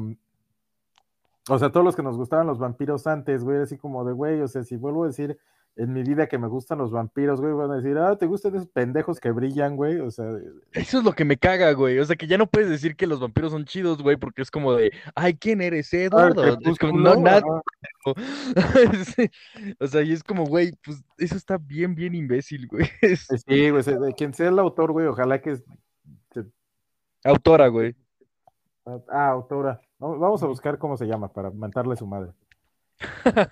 [1.50, 4.42] O sea, todos los que nos gustaban los vampiros antes, güey, así como de, güey,
[4.42, 5.38] o sea, si vuelvo a decir
[5.78, 8.56] en mi vida que me gustan los vampiros, güey, van a decir, ah, ¿te gustan
[8.56, 10.00] esos pendejos que brillan, güey?
[10.00, 10.26] O sea,
[10.74, 12.00] Eso es lo que me caga, güey.
[12.00, 14.50] O sea, que ya no puedes decir que los vampiros son chidos, güey, porque es
[14.52, 16.44] como de, ay, ¿quién eres, ah, Eduardo?
[16.44, 17.42] Es como, Crepúsculo, no, nada.
[19.16, 19.30] Sí.
[19.80, 22.90] O sea, y es como, güey, pues eso está bien, bien imbécil, güey.
[23.46, 25.58] Sí, güey, o sea, quien sea el autor, güey, ojalá que.
[25.58, 25.64] se-
[27.24, 27.96] autora, güey.
[29.10, 29.82] Ah, autora.
[30.00, 32.32] Vamos a buscar cómo se llama para mentarle su madre.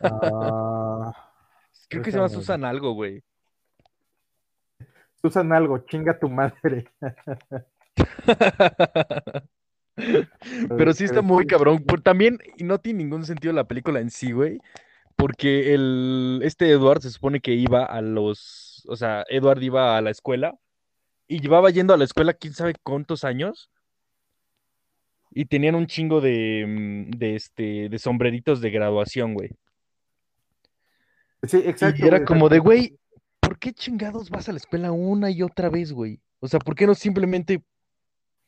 [0.02, 1.12] Ah,
[1.90, 3.24] Creo que se llama Susan algo, güey.
[5.22, 6.88] Susan algo, chinga tu madre.
[10.78, 11.84] Pero sí está muy cabrón.
[11.84, 14.60] Por- también y no tiene ningún sentido la película en sí, güey.
[15.16, 18.86] Porque el, este Edward se supone que iba a los.
[18.90, 20.56] O sea, Edward iba a la escuela.
[21.28, 23.72] Y llevaba yendo a la escuela quién sabe cuántos años.
[25.38, 29.50] Y tenían un chingo de, mm, de, este, de sombreritos de graduación, güey.
[31.44, 32.04] Sí, exacto.
[32.04, 32.98] Y era güey, como de, güey,
[33.42, 36.22] ¿por qué chingados vas a la escuela una y otra vez, güey?
[36.40, 37.62] O sea, ¿por qué no simplemente,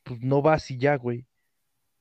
[0.02, 1.26] pues no vas y ya, güey?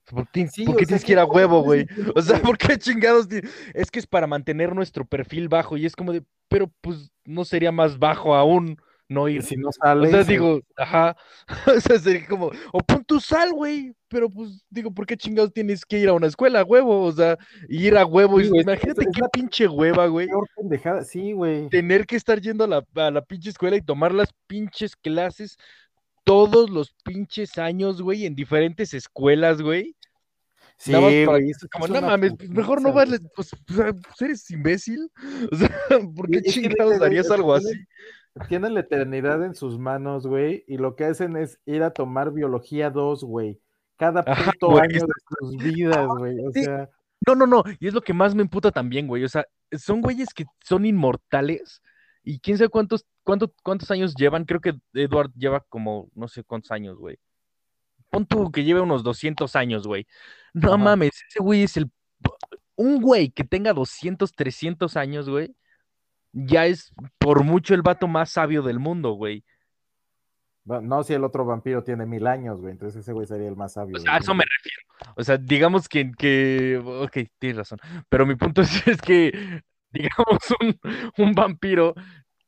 [0.05, 1.85] ¿Por, Sí, qué tienes ¿qué- que ir a huevo, güey?
[2.15, 3.27] O sea, ¿por qué chingados?
[3.73, 7.43] Es que es para mantener nuestro perfil bajo y es como de, pero pues no
[7.43, 8.77] sería más bajo aún
[9.10, 9.43] no Y ir.
[9.43, 11.16] si no sea, eh, digo, ajá.
[11.78, 13.93] O sea, sería como, o pon tu sal, güey.
[14.10, 17.03] Pero pues, digo, ¿por qué chingados tienes que ir a una escuela huevo?
[17.03, 17.38] O sea,
[17.68, 18.39] ir a huevo.
[18.39, 21.03] Sí, es- imagínate es qué la pinche hueva, güey pendejada.
[21.03, 21.70] Sí, güey.
[21.70, 25.58] tener que estar yendo a la, a la pinche escuela y tomar las pinches clases
[26.24, 29.95] todos los pinches años, güey, en diferentes escuelas, güey.
[30.78, 31.49] Sí, Nada más para güey.
[31.49, 35.10] eso como, no mames, pues, mejor no vas, pues, o sea, pues, eres imbécil.
[35.51, 35.70] O sea,
[36.16, 37.72] ¿por qué chingados harías algo así?
[38.47, 42.31] Tienen- la eternidad en sus manos, güey, y lo que hacen es ir a tomar
[42.31, 43.59] biología 2, güey.
[43.97, 46.38] Cada puto año de sus vidas, güey.
[46.45, 46.63] O sí.
[46.63, 46.89] sea,
[47.25, 49.23] No, no, no, y es lo que más me emputa también, güey.
[49.23, 51.81] O sea, son güeyes que son inmortales
[52.23, 54.45] y quién sabe cuántos, cuánto- cuántos años llevan.
[54.45, 57.17] Creo que Edward lleva como no sé cuántos años, güey.
[58.11, 60.07] Pon tú que lleve unos 200 años, güey.
[60.53, 60.77] No Ajá.
[60.77, 61.91] mames, ese güey es el...
[62.75, 65.55] Un güey que tenga 200, 300 años, güey,
[66.34, 69.43] ya es por mucho el vato más sabio del mundo, güey.
[70.65, 72.73] no si el otro vampiro tiene mil años, güey.
[72.73, 73.97] Entonces ese güey sería el más sabio.
[73.97, 75.13] O sea, a eso me refiero.
[75.15, 76.82] O sea, digamos que, que...
[76.84, 77.80] Ok, tienes razón.
[78.09, 79.61] Pero mi punto es, es que,
[79.91, 80.80] digamos, un,
[81.17, 81.93] un vampiro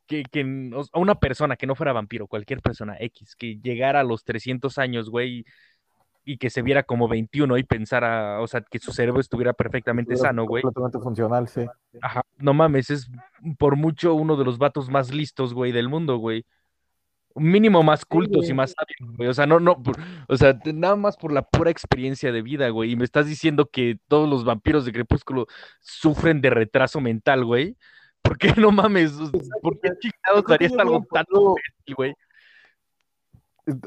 [0.09, 4.03] que, que, o una persona que no fuera vampiro, cualquier persona X, que llegara a
[4.03, 5.45] los 300 años, güey,
[6.25, 10.13] y que se viera como 21 y pensara, o sea, que su cerebro estuviera perfectamente
[10.13, 10.61] Estuviera sano, güey.
[10.63, 11.65] Completamente funcional, sí.
[12.01, 13.09] Ajá, no mames, es
[13.57, 16.45] por mucho uno de los vatos más listos, güey, del mundo, güey.
[17.35, 19.29] Mínimo más cultos y más sabios, güey.
[19.29, 19.97] O sea, no, no, por-
[20.27, 22.91] o sea, nada más por la pura experiencia de vida, güey.
[22.91, 25.47] Y me estás diciendo que todos los vampiros de Crepúsculo
[25.79, 27.77] sufren de retraso mental, güey.
[28.21, 29.13] ¿Por qué no mames?
[29.61, 31.25] ¿Por qué chingados yo algo tan
[31.95, 32.13] güey?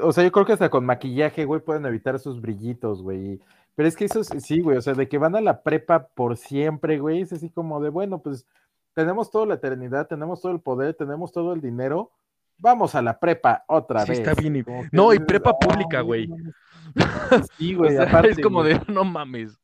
[0.01, 3.39] O sea, yo creo que hasta con maquillaje, güey, pueden evitar sus brillitos, güey.
[3.75, 6.07] Pero es que eso es- sí, güey, o sea, de que van a la prepa
[6.07, 8.45] por siempre, güey, es así como de, bueno, pues
[8.93, 12.11] tenemos toda la eternidad, tenemos todo el poder, tenemos todo el dinero,
[12.59, 14.19] vamos a la prepa otra Sí, vez.
[14.19, 16.27] está bien que No, y prepa "Ah, pública, güey".
[16.27, 16.53] mames".
[17.57, 18.73] Sí, O güey, sea, aparte, es como güey.
[18.75, 19.57] de, no mames.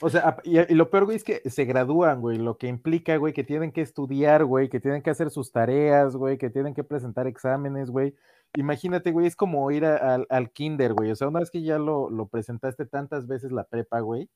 [0.00, 3.16] O sea, y, y lo peor, güey, es que se gradúan, güey, lo que implica,
[3.16, 6.72] güey, que tienen que estudiar, güey, que tienen que hacer sus tareas, güey, que tienen
[6.72, 8.14] que presentar exámenes, güey.
[8.56, 11.10] Imagínate, güey, es como ir a- al, al kinder, güey.
[11.10, 14.28] O sea, una vez que ya lo, lo presentaste tantas veces la prepa, güey,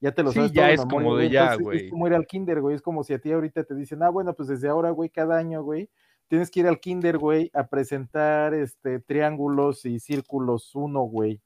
[0.00, 1.84] ya te lo Sí, sabes ya todo es como de ya, entonces güey.
[1.84, 2.76] Es como ir al kinder, güey.
[2.76, 5.36] Es como si a ti ahorita te dicen, ah, bueno, pues desde ahora, güey, cada
[5.36, 5.90] año, güey,
[6.28, 11.40] tienes que ir al kinder, güey, a presentar este triángulos y círculos uno, güey.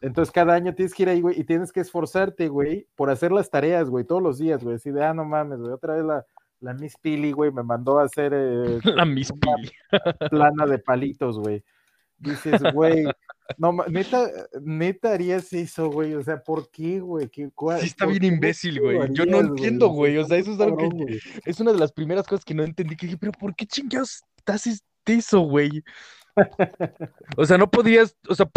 [0.00, 3.32] Entonces cada año tienes que ir ahí, güey, y tienes que esforzarte, güey, por hacer
[3.32, 4.76] las tareas, güey, todos los días, güey.
[4.76, 6.26] Así de, ah, no mames, güey, otra vez la,
[6.60, 9.70] la Miss Pili, güey, me mandó a hacer eh, La Miss Pili.
[10.30, 11.62] plana de palitos, güey.
[12.16, 13.04] Dices, güey,
[13.58, 14.30] no, neta,
[14.62, 17.28] neta harías eso, güey, o sea, ¿por qué, güey?
[17.28, 18.98] ¿Qué, cuál- Sí está bien imbécil, güey.
[19.12, 20.16] Yo no entiendo, güey.
[20.16, 22.96] O sea, eso es algo que es una de las primeras cosas que no entendí.
[22.96, 25.82] Que dije, pero ¿por qué chingados haces eso, güey?
[27.36, 28.50] O sea, no podías, o sea,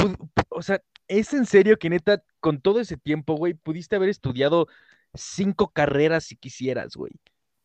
[0.49, 4.67] o sea, es en serio que neta, con todo ese tiempo, güey, pudiste haber estudiado
[5.13, 7.11] cinco carreras si quisieras, güey.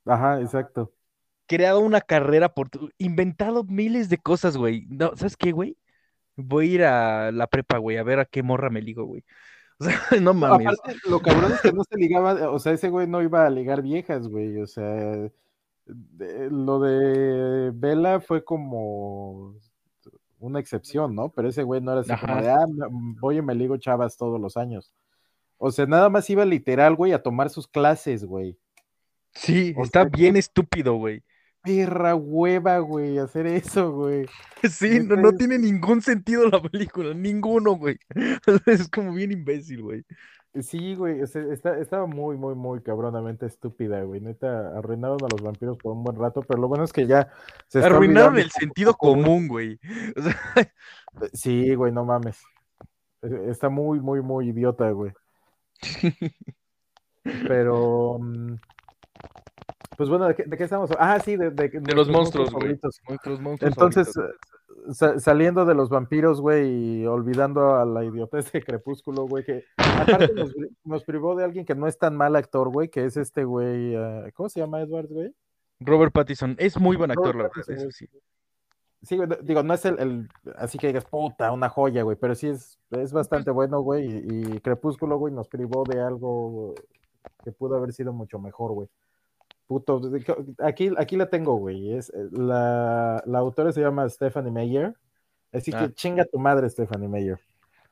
[0.05, 0.93] Ajá, exacto.
[1.47, 4.87] Creado una carrera por tu, inventado miles de cosas, güey.
[4.89, 5.77] No, ¿sabes qué, güey?
[6.37, 9.25] Voy a ir a la prepa, güey, a ver a qué morra me ligo, güey.
[9.81, 10.69] O sea, no mames.
[10.69, 13.51] Aparte, lo cabrón es que no se ligaba, o sea, ese güey no iba a
[13.51, 14.85] ligar viejas, güey, o sea,
[15.87, 19.57] de- lo de Vela fue como
[20.39, 21.31] una excepción, ¿no?
[21.31, 24.41] Pero ese güey no era así como de, ah, voy y me ligo chavas todos
[24.41, 24.93] los años.
[25.59, 28.57] O sea, nada más iba literal, güey, a tomar sus clases, güey.
[29.35, 31.23] Sí, O está sea, bien estúpido, güey.
[31.63, 34.27] perra hueva, güey, hacer eso, güey.
[34.71, 37.99] Sí, no, no tiene ningún sentido la película, ninguno, güey.
[38.67, 40.05] Es como bien imbécil, güey.
[40.61, 44.21] Sí, güey, o sea, está- estaba muy, muy, muy cabronamente estúpida, güey.
[44.21, 47.33] Neta, arruinaron a los vampiros por un buen rato, pero lo bueno es que ya
[47.69, 49.81] se está Arruinaron el sentido común, güey.
[50.17, 50.37] O sea,
[51.33, 52.39] Sí, güey, no mames.
[53.23, 55.13] Eh, Está muy, muy, muy idiota, güey.
[57.23, 58.55] Pero, mm,
[59.97, 60.91] pues bueno, ¿de qué, de qué estamos?
[60.99, 62.79] Ah, sí, de, de, de los monstruos, güey.
[63.05, 66.69] monstruos Entonces, eh, sa- saliendo de los vampiros, güey,
[67.03, 71.65] y olvidando a la idiotez de Crepúsculo, güey, que aparte nos, nos privó de alguien
[71.65, 74.81] que no es tan mal actor, güey, que es este güey, eh, ¿cómo se llama
[74.81, 75.35] Edward, güey?
[75.81, 78.09] Robert Pattinson es muy buen actor, Robert la verdad, eso sí.
[79.03, 82.35] Sí, güey, digo, no es el, el- así que digas, puta, una joya, güey, pero
[82.37, 86.75] sí es, es bastante bueno, güey, y, y Crepúsculo, güey, nos privó de algo
[87.45, 88.89] que pudo haber sido mucho mejor, güey.
[89.67, 90.01] Puto,
[90.59, 94.95] aquí, aquí la tengo, güey, es, eh, la, la autora se llama Stephanie Meyer,
[95.53, 95.87] así Ah.
[95.87, 97.41] que chinga tu madre, Stephanie Meyer.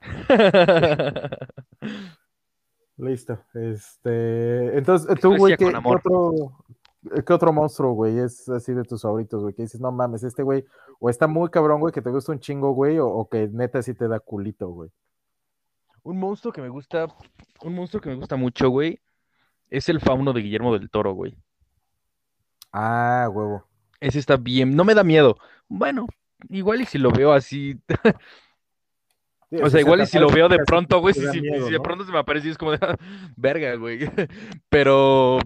[2.97, 6.53] Listo, este, entonces, tú, güey, ¿qué, otro,
[7.27, 10.43] qué otro monstruo, güey, es así de tus favoritos, güey, que dices, no mames, este
[10.43, 10.67] güey,
[10.99, 13.81] o está muy cabrón, güey, que te gusta un chingo, güey, o, o que neta
[13.83, 14.91] sí te da culito, güey.
[16.03, 17.07] Un monstruo que me gusta,
[17.63, 19.01] un monstruo que me gusta mucho, güey,
[19.71, 21.35] es el fauno de Guillermo del Toro, güey.
[22.73, 23.65] Ah, huevo.
[24.01, 25.37] Ese está bien, no me da miedo.
[25.69, 26.07] Bueno,
[26.49, 27.79] igual y si lo veo así,
[29.51, 31.41] Sí, o sea, se igual y si lo veo de pronto, güey, si, da si-
[31.41, 31.83] miedo, si de ¿no?
[31.83, 32.79] pronto se me aparece y es como de,
[33.37, 33.99] verga, güey.
[34.69, 35.39] Pero,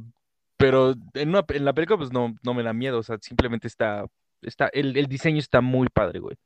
[0.58, 3.66] pero en, una, en la película, pues no, no me da miedo, o sea, simplemente
[3.66, 4.06] está,
[4.42, 6.36] está, el, el diseño está muy padre, güey.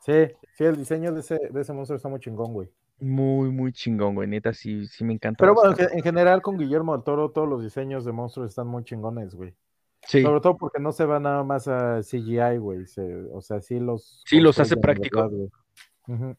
[0.00, 0.12] Sí,
[0.54, 2.68] sí, el diseño de ese, de ese monstruo está muy chingón, güey.
[3.00, 5.38] Muy, muy chingón, güey, neta, sí, sí me encanta.
[5.38, 5.96] Pero bueno, bastante.
[5.96, 9.54] en general con Guillermo del Toro todos los diseños de monstruos están muy chingones, güey.
[10.06, 12.86] Sí, Sobre todo porque no se va nada más a CGI, güey.
[12.86, 14.22] se- O sea, sí los.
[14.26, 15.16] Sí, los hace construyen de práctico.
[15.22, 15.50] verdad, güey.
[16.18, 16.36] Ujú.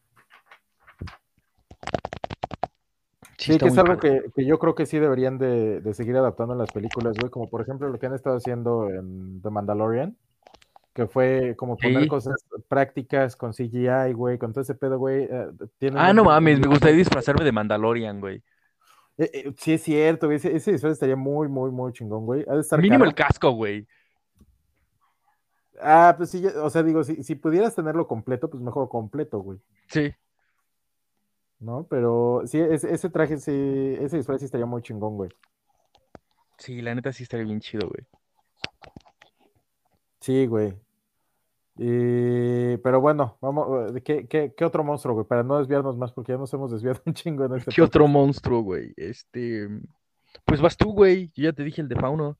[3.38, 6.16] sí Sí, que es algo que, que yo creo que sí deberían de, de seguir
[6.16, 7.30] adaptando en las películas, güey.
[7.30, 10.16] Como por ejemplo lo que han estado haciendo en The Mandalorian.
[10.92, 12.08] Que fue como poner Sí.
[12.08, 14.38] cosas prácticas con CGI, güey.
[14.38, 15.28] Con todo ese pedo, güey.
[15.30, 18.42] eh, Ah, no mames, me gustaría disfrazarme de Mandalorian, güey.
[19.18, 20.38] Eh, eh, sí, es cierto, güey.
[20.38, 22.44] Ese, ese disfraz estaría muy, muy, muy chingón, güey.
[22.48, 23.10] Ha de estar Mínimo caro.
[23.10, 23.86] el casco, güey.
[25.82, 29.58] Ah, pues sí, o sea, digo, si, si pudieras tenerlo completo, pues mejor completo, güey.
[29.88, 30.12] Sí.
[31.58, 31.86] ¿No?
[31.88, 35.30] Pero sí, ese, ese traje, sí, ese disfraz sí estaría muy chingón, güey.
[36.58, 38.06] Sí, la neta sí estaría bien chido, güey.
[40.20, 40.74] Sí, güey.
[41.76, 45.26] Y- pero bueno, vamos, eh, ¿qué, qué, qué otro monstruo, güey?
[45.26, 48.06] Para no desviarnos más, porque ya nos hemos desviado un chingo en este ¿Qué otro
[48.06, 48.92] monstruo, güey?
[48.96, 49.68] Este.
[50.44, 51.28] Pues vas tú, güey.
[51.34, 52.38] Yo ya te dije el de Fauno.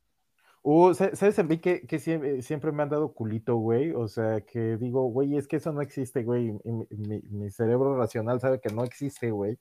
[0.62, 3.92] Uh, sa- ¿sabes a mí que, que eh, siempre me han dado culito, güey?
[3.92, 6.48] O sea, que digo, güey, es que eso no existe, güey.
[6.64, 9.58] Y mi, mi- mi cerebro racional sabe que no existe, güey.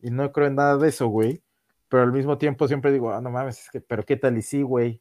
[0.00, 1.42] Y no creo en nada de eso, güey.
[1.90, 4.42] Pero al mismo tiempo siempre digo, ah, no mames, es que, pero qué tal y
[4.42, 4.98] sí, güey.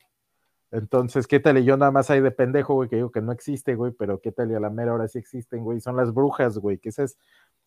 [0.72, 3.32] Entonces, ¿qué tal y yo nada más ahí de pendejo, güey, que digo que no
[3.32, 5.80] existe, güey, pero qué tal y a la mera hora sí existen, güey?
[5.82, 7.18] Son las brujas, güey, que esas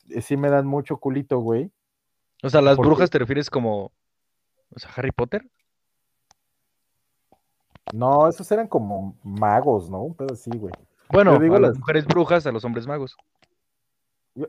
[0.09, 1.70] eh, sí me dan mucho culito, güey.
[2.42, 3.92] O sea, las brujas te refieres como.
[4.74, 5.48] O sea, Harry Potter.
[7.92, 10.03] No, esos eran como magos, ¿no?
[10.03, 10.72] Un pedo así, güey.
[11.11, 13.16] Bueno, digo a las mujeres brujas, a los hombres magos.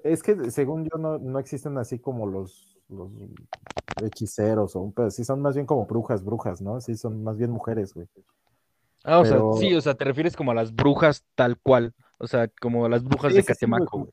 [0.03, 3.11] Es que según yo no, no existen así como los, los
[4.01, 6.79] hechiceros o un pedo así, son más bien como brujas, brujas, ¿no?
[6.79, 8.07] Sí, son más bien mujeres, güey.
[9.03, 11.93] Ah, o Pero- sea, sí, o sea, te refieres como a las brujas tal cual.
[12.19, 14.11] O sea, como a las brujas Sí, de sí, sí, güey, Catemaco, güey.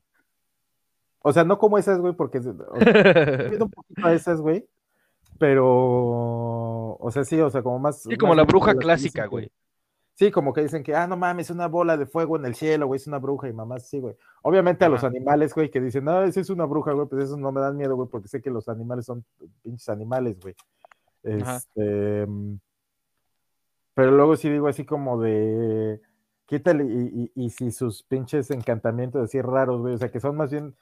[1.22, 2.52] O sea, no como esas, güey, porque o sea,
[3.64, 4.66] un poquito a esas, güey.
[5.38, 5.66] pero,
[6.98, 8.02] o sea, sí, o sea, como más.
[8.02, 9.52] Sí, como más la bruja clásica, que- güey.
[10.14, 12.86] Sí, como que dicen que, ah, no mames, una bola de fuego en el cielo,
[12.86, 14.14] güey, es una bruja y mamás, sí, güey.
[14.42, 17.38] Obviamente a los animales, güey, que dicen, no, esa es una bruja, güey, pues eso
[17.38, 19.24] no me dan miedo, güey, porque sé que los animales son
[19.62, 20.54] pinches animales, güey.
[21.22, 22.54] Este, mm,
[23.94, 26.00] pero luego sí digo así como de,
[26.46, 30.36] quítale, y, y- y si sus pinches encantamientos así raros, güey, o sea, que son
[30.36, 30.74] más bien,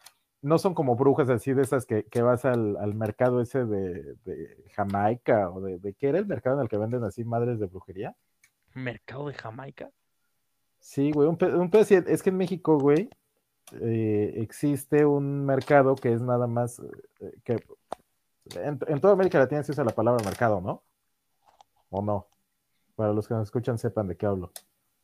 [0.43, 4.15] no son como brujas así de esas que, que vas al, al mercado ese de,
[4.25, 7.59] de Jamaica o de, de, ¿qué era el mercado en el que venden así madres
[7.59, 8.15] de brujería?
[8.75, 9.91] Mercado de Jamaica.
[10.81, 13.11] Sí, güey, un, un es que en México, güey,
[13.81, 16.79] eh, existe un mercado que es nada más
[17.21, 17.57] eh, que
[18.55, 20.83] en, en toda América Latina se usa la palabra mercado, ¿no?
[21.91, 22.27] ¿O no?
[22.99, 24.51] Para los que nos escuchan sepan de qué hablo.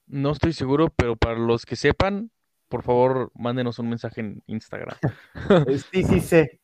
[0.09, 2.32] No estoy seguro, pero para los que sepan,
[2.68, 4.97] por favor, mándenos un mensaje en Instagram.
[5.68, 6.61] Eh, sí, sí sé.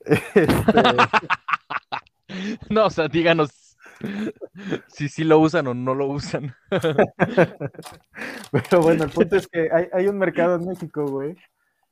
[0.00, 0.48] Este,
[2.68, 3.78] No, o sea, díganos
[4.88, 6.52] si sí lo usan o no lo usan.
[8.50, 11.36] Pero bueno, el punto es que hay, hay un mercado en México, güey,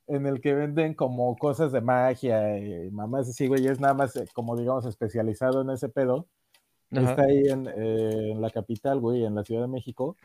[0.07, 3.93] en el que venden como cosas de magia y mamás así, güey, y es nada
[3.93, 6.27] más eh, como digamos especializado en ese pedo.
[6.91, 7.11] Ajá.
[7.11, 10.15] Está ahí en, eh, en la capital, güey, en la Ciudad de México.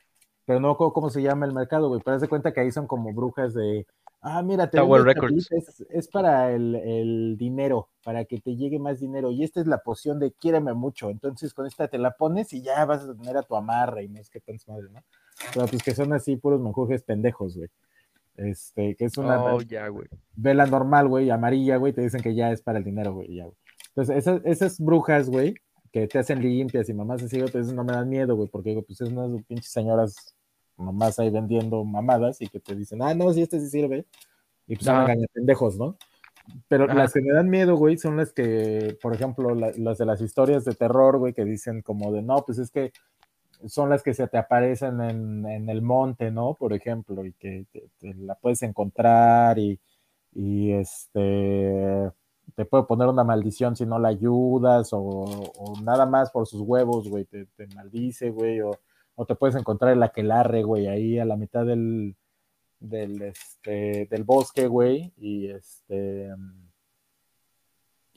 [0.45, 2.01] Pero no cómo, cómo se llama el mercado, güey.
[2.05, 3.87] Pero haz de cuenta que ahí son como brujas de.
[4.23, 5.51] Ah, mira, te Tower Records.
[5.53, 9.31] es, es para el, el dinero, para que te llegue más dinero.
[9.31, 11.11] Y esta es la poción de quiéreme mucho.
[11.11, 14.09] Entonces con esta te la pones y ya vas a tener a tu amarre y
[14.09, 15.01] no es que tan madre, ¿no?
[15.55, 17.69] Pero pues que son así puros menjujes pendejos, güey.
[18.37, 20.09] Este, que es una Oh, ya, güey.
[20.35, 23.45] vela normal, güey, amarilla, güey, te dicen que ya es para el dinero, güey, ya,
[23.45, 23.57] güey.
[23.89, 25.55] Entonces, esas, esas brujas, güey,
[25.93, 28.70] que te hacen limpias y mamás así, güey, pues no me dan miedo, güey, porque
[28.70, 30.34] digo, pues es unas pinches señoras
[30.76, 34.05] mamás ahí vendiendo mamadas y que te dicen, ah, no, si este sí sirve,
[34.66, 35.12] y pues son Ajá.
[35.12, 35.97] engañapendejos, ¿no?
[36.68, 36.95] Pero Ajá.
[36.95, 40.20] las que me dan miedo, güey, son las que, por ejemplo, la- las de las
[40.20, 42.93] historias de terror, güey, que dicen como de, no, pues es que
[43.66, 46.55] son las que se te aparecen en, en el monte, ¿no?
[46.55, 49.80] Por ejemplo, y que te, te la puedes encontrar y,
[50.34, 52.11] y este
[52.55, 56.61] te puede poner una maldición si no la ayudas o, o nada más por sus
[56.61, 58.71] huevos, güey, te, te maldice, güey, o,
[59.15, 62.17] o te puedes encontrar el aquelarre, güey, ahí a la mitad del,
[62.81, 66.31] del, este, del bosque, güey, y este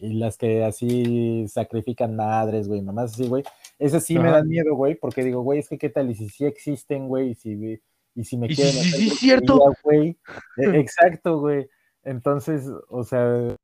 [0.02, 3.44] y las que así sacrifican madres, güey, mamás así, güey.
[3.78, 6.30] Esas sí me dan miedo, güey, porque digo, güey, es que qué tal y si
[6.30, 7.82] sí existen, güey, y si,
[8.16, 9.60] y si me quieren sí, sí, brujería, cierto.
[9.84, 10.18] güey.
[10.58, 11.70] E- Exacto, güey.
[12.04, 13.58] Entonces, o sea,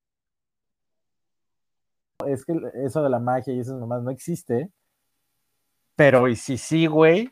[2.27, 2.53] es que
[2.85, 4.71] eso de la magia y esas nomás no existe.
[5.95, 7.31] Pero, y si sí, güey.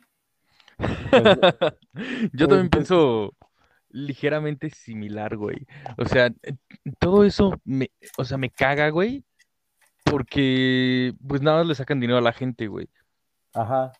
[0.76, 1.22] Pues,
[2.32, 3.34] Yo también pues, pienso
[3.90, 5.66] ligeramente similar, güey.
[5.98, 6.30] O sea,
[6.98, 9.24] todo eso me, o sea, me caga, güey,
[10.04, 12.88] porque pues nada más le sacan dinero a la gente, güey.
[13.52, 13.92] Ajá.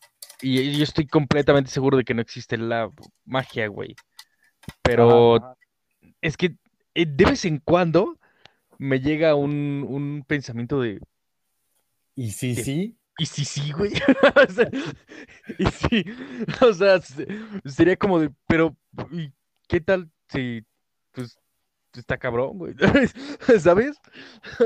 [0.42, 2.90] Y, y yo estoy completamente seguro de que no existe la
[3.24, 3.94] magia, güey.
[4.82, 5.56] Pero ajá, ajá.
[6.20, 6.56] es que
[6.94, 8.18] eh, de vez en cuando
[8.78, 11.00] me llega un, un pensamiento de,
[12.16, 13.92] Y si sí, ¿y si sí, güey?
[14.48, 14.68] O sea,
[15.58, 16.04] y sí,
[16.62, 17.26] o sea, se-
[17.64, 18.76] sería como de, pero,
[19.10, 19.32] ¿y
[19.68, 20.62] qué tal si,
[21.12, 21.38] pues,
[21.94, 22.74] está cabrón, güey?
[23.60, 23.96] ¿Sabes?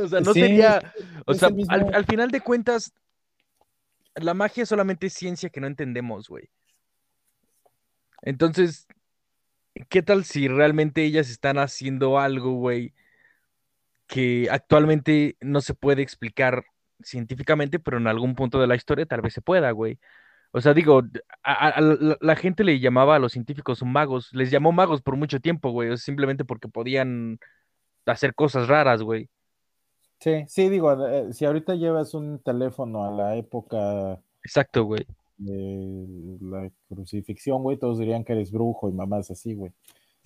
[0.03, 0.85] O sea, no Sí, sería,
[1.27, 2.93] o es sea, al, al final de cuentas,
[4.17, 6.51] la magia es solamente ciencia que no entendemos, güey.
[8.23, 8.87] Entonces,
[9.89, 12.95] ¿qué tal si realmente ellas están haciendo algo, güey,
[14.09, 16.65] que actualmente no se puede explicar
[17.03, 20.01] científicamente, pero en algún punto de la historia tal vez se pueda, güey?
[20.53, 21.03] O sea, digo,
[21.45, 25.41] a, la, la gente le llamaba a los científicos magos, les llamó magos por mucho
[25.41, 27.39] tiempo, güey, simplemente porque podían
[28.07, 29.31] hacer cosas raras, güey.
[30.21, 35.07] sí, sí, digo, eh, si ahorita llevas un teléfono a la época Exacto, güey.
[35.37, 39.73] de la crucifixión, güey, todos dirían que eres brujo y mamás así, güey.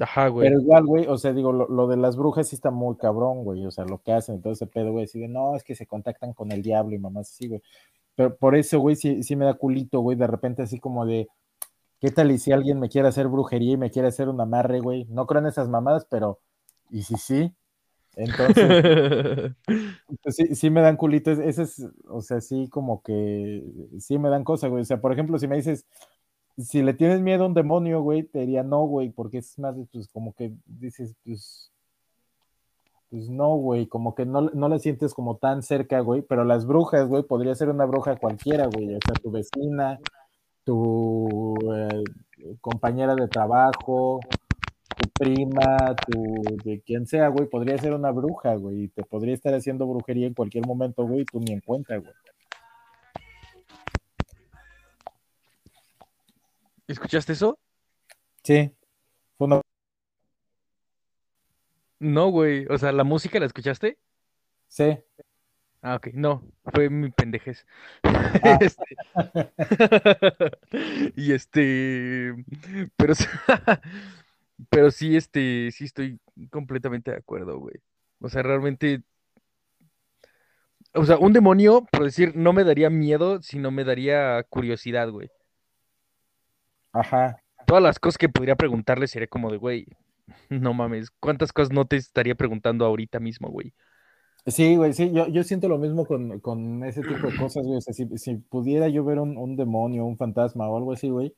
[0.03, 0.49] Ajá, güey.
[0.49, 3.45] Pero igual, güey, o sea, digo, lo, lo de las brujas sí está muy cabrón,
[3.45, 5.75] güey, o sea, lo que hacen, todo ese pedo, güey, así de, no, es que
[5.75, 7.63] se contactan con el diablo y mamás así, güey.
[8.17, 11.29] Pero por eso, güey, sí, sí me da culito, güey, de repente así como de,
[12.01, 14.81] ¿qué tal y si alguien me quiere hacer brujería y me quiere hacer un amarre,
[14.81, 15.07] güey?
[15.11, 16.41] No creo en esas mamadas, pero,
[16.91, 17.55] ¿y si sí?
[18.17, 19.55] Entonces,
[20.23, 23.63] pues sí, sí me dan culito, es- ese es, o sea, sí como que,
[23.99, 25.87] sí me dan cosas, güey, o sea, por ejemplo, si me dices,
[26.65, 29.77] si le tienes miedo a un demonio, güey, te diría no, güey, porque es más,
[29.77, 31.73] de, pues como que dices, pues,
[33.11, 36.67] pues no, güey, como que no, no la sientes como tan cerca, güey, pero las
[36.67, 39.99] brujas, güey, podría ser una bruja cualquiera, güey, o sea, tu vecina,
[40.65, 42.05] tu eh,
[42.61, 44.21] compañera de trabajo,
[44.97, 49.55] tu prima, tu, de quien sea, güey, podría ser una bruja, güey, te podría estar
[49.55, 52.13] haciendo brujería en cualquier momento, güey, tú ni en cuenta, güey.
[56.93, 57.59] ¿Escuchaste eso?
[58.45, 58.71] Sí.
[59.39, 59.63] Fue una...
[61.99, 62.67] No, güey.
[62.69, 63.99] O sea, ¿la música la escuchaste?
[64.69, 64.99] Sí.
[65.81, 66.09] Ah, ok.
[66.13, 66.43] No,
[66.75, 67.67] fue mi pendejez.
[68.05, 68.59] Ah.
[68.61, 68.97] Este,
[71.17, 72.35] Y este,
[72.97, 73.15] pero,
[74.71, 76.21] pero sí, este, sí estoy
[76.51, 77.77] completamente de acuerdo, güey.
[78.21, 79.03] O sea, realmente,
[80.95, 85.31] o sea, un demonio, por decir, no me daría miedo, sino me daría curiosidad, güey.
[86.93, 87.43] Ajá.
[87.67, 89.87] Todas las cosas que podría preguntarle sería como de, güey,
[90.51, 93.73] no mames, ¿cuántas cosas no te estaría preguntando ahorita mismo, güey?
[94.47, 97.79] Sí, güey, sí, yo, yo siento lo mismo con, con ese tipo de cosas, güey.
[97.79, 101.11] O sea, si, si pudiera yo ver un, un demonio, un fantasma o algo así,
[101.11, 101.33] güey,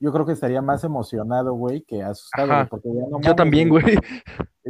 [0.00, 3.36] yo creo que estaría más emocionado, güey, que asustado, güey, porque ya no Yo mames,
[3.36, 3.84] también, güey.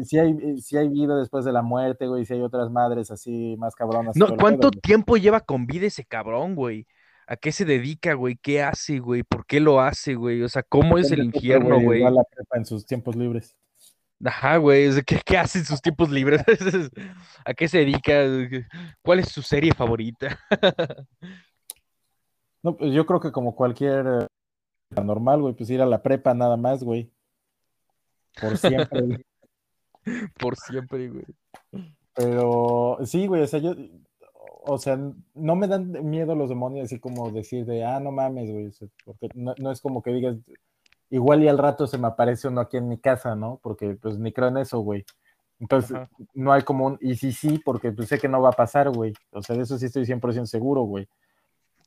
[0.05, 3.57] Si hay, si hay vida después de la muerte, güey, si hay otras madres así
[3.59, 4.17] más cabronas.
[4.17, 6.87] No, ¿cuánto pedo, tiempo lleva con vida ese cabrón, güey?
[7.31, 8.39] ¿A qué se dedica, güey?
[8.41, 9.23] ¿Qué hace, güey?
[9.23, 10.43] ¿Por qué lo hace, güey?
[10.43, 12.01] O sea, ¿cómo es el infierno, güey?
[12.01, 13.55] La prepa en sus tiempos libres.
[14.25, 14.91] Ajá, güey.
[15.05, 16.43] ¿Qué, qué hace en sus tiempos libres?
[17.45, 18.25] ¿A qué se dedica?
[19.03, 20.39] ¿Cuál es su serie favorita?
[22.61, 24.05] No, pues yo creo que como cualquier
[24.91, 27.13] eh, normal, güey, pues ir a la prepa nada más, güey.
[28.41, 29.25] Por siempre.
[30.41, 31.25] Por siempre, güey.
[32.15, 33.77] Pero sí, güey, o sea, yo,
[34.65, 34.99] o sea,
[35.35, 38.71] no me dan miedo los demonios así como decir de, ah, no mames, güey,
[39.05, 40.37] porque no, no es como que digas,
[41.11, 43.61] igual y al rato se me aparece uno aquí en mi casa, ¿no?
[43.63, 45.05] Porque pues ni creo en eso, güey.
[45.61, 46.09] Entonces, Ajá.
[46.35, 48.91] no hay como un, y sí, sí, porque pues sé que no va a pasar,
[48.91, 49.13] güey.
[49.33, 51.09] O sea, de eso sí estoy 100% seguro, güey.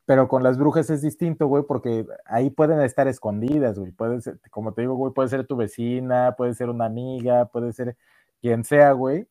[0.06, 3.92] Pero con las brujas es distinto, güey, porque ahí pueden estar escondidas, güey.
[3.92, 7.72] Puede ser, como te digo, güey, puede ser tu vecina, puede ser una amiga, puede
[7.72, 7.96] ser
[8.42, 9.28] quien sea, güey.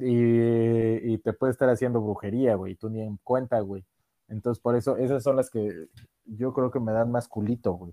[0.00, 2.74] Y, y te puede estar haciendo brujería, güey.
[2.76, 3.84] Tú ni en cuenta, güey.
[4.28, 5.86] Entonces, por eso, esas son las que
[6.24, 7.92] yo creo que me dan más culito, güey.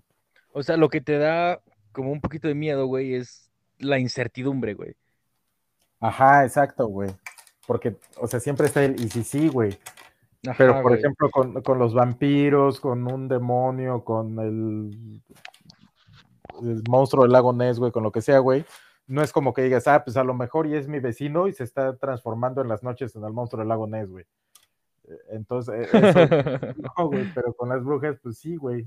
[0.52, 1.60] O sea, lo que te da
[1.92, 4.94] como un poquito de miedo, güey, es la incertidumbre, güey.
[6.00, 7.10] Ajá, exacto, güey.
[7.66, 9.78] Porque, o sea, siempre está el, y sí, sí, güey.
[10.46, 10.98] Ajá, Pero, por güey.
[10.98, 15.20] ejemplo, con, con los vampiros, con un demonio, con el,
[16.62, 18.64] el monstruo del lago Ness, güey, con lo que sea, güey,
[19.10, 21.52] no es como que digas, ah, pues a lo mejor y es mi vecino y
[21.52, 24.24] se está transformando en las noches en el monstruo del lago Ness, güey.
[25.08, 26.18] Eh, Entonces, eso,
[26.96, 28.86] no, güey, pero con las brujas, pues sí, güey.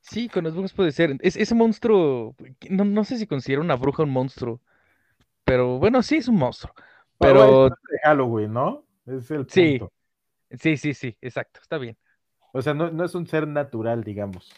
[0.00, 1.16] Sí, con las brujas puede ser.
[1.20, 2.36] Es, ese monstruo,
[2.70, 4.60] no, no sé si considero una bruja un monstruo,
[5.44, 6.72] pero bueno, sí es un monstruo.
[7.18, 8.84] Pero de Halloween, ¿no?
[9.06, 9.80] Es el Sí.
[9.80, 9.92] punto.
[10.60, 11.96] sí, sí, sí, exacto, está bien.
[12.52, 14.52] O sea, no, no es un ser natural, digamos.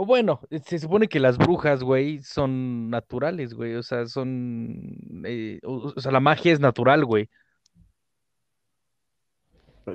[0.00, 3.74] O bueno, eh, se supone que las brujas, güey, son naturales, güey.
[3.74, 4.96] O sea, son.
[5.26, 7.28] eh, o, o sea, la magia es natural, güey.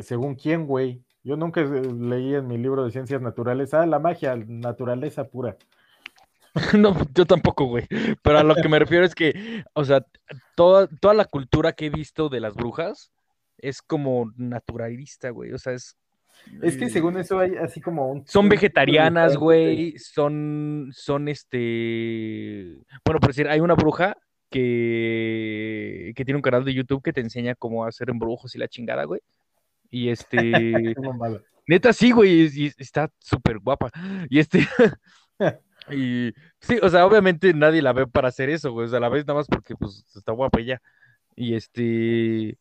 [0.02, 1.04] Según quién, güey.
[1.24, 5.58] Yo nunca eh, leí en mi libro de ciencias naturales, ah, la magia, naturaleza pura.
[6.78, 7.88] No, yo tampoco, güey.
[8.22, 10.06] Pero a lo que me refiero es que, o sea,
[10.56, 13.12] toda, toda la cultura que he visto de las brujas
[13.58, 15.52] es como naturalista, güey.
[15.52, 15.98] O sea, es.
[16.62, 18.28] Es que según eso hay así como un...
[18.28, 19.98] Son vegetarianas, güey.
[19.98, 22.78] Son, son este.
[23.04, 24.18] Bueno, por decir, hay una bruja
[24.50, 28.68] que, que tiene un canal de YouTube que te enseña cómo hacer embrujos y la
[28.68, 29.22] chingada, güey.
[29.90, 30.38] Y este.
[31.68, 32.42] Neta, sí, güey.
[32.42, 33.92] Y, y está súper guapa.
[34.30, 34.68] Y este.
[35.92, 38.88] Y sí, o sea, obviamente nadie la ve para hacer eso, güey.
[38.88, 40.82] O sea, la ves nada más porque pues está guapa ya.
[41.36, 42.58] Y este.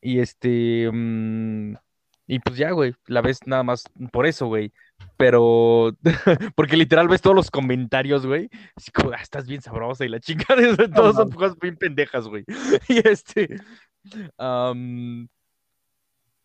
[0.00, 0.90] Y este.
[0.90, 1.74] mm,
[2.28, 2.94] y pues ya, güey.
[3.06, 4.72] La ves nada más por eso, güey.
[5.16, 5.96] Pero.
[6.54, 8.50] Porque literal ves todos los comentarios, güey.
[8.76, 10.76] Así como, ah, estás bien sabrosa y la chingada.
[10.94, 12.44] Todos son cosas bien pendejas, güey.
[12.88, 13.56] Y este.
[14.36, 15.28] am,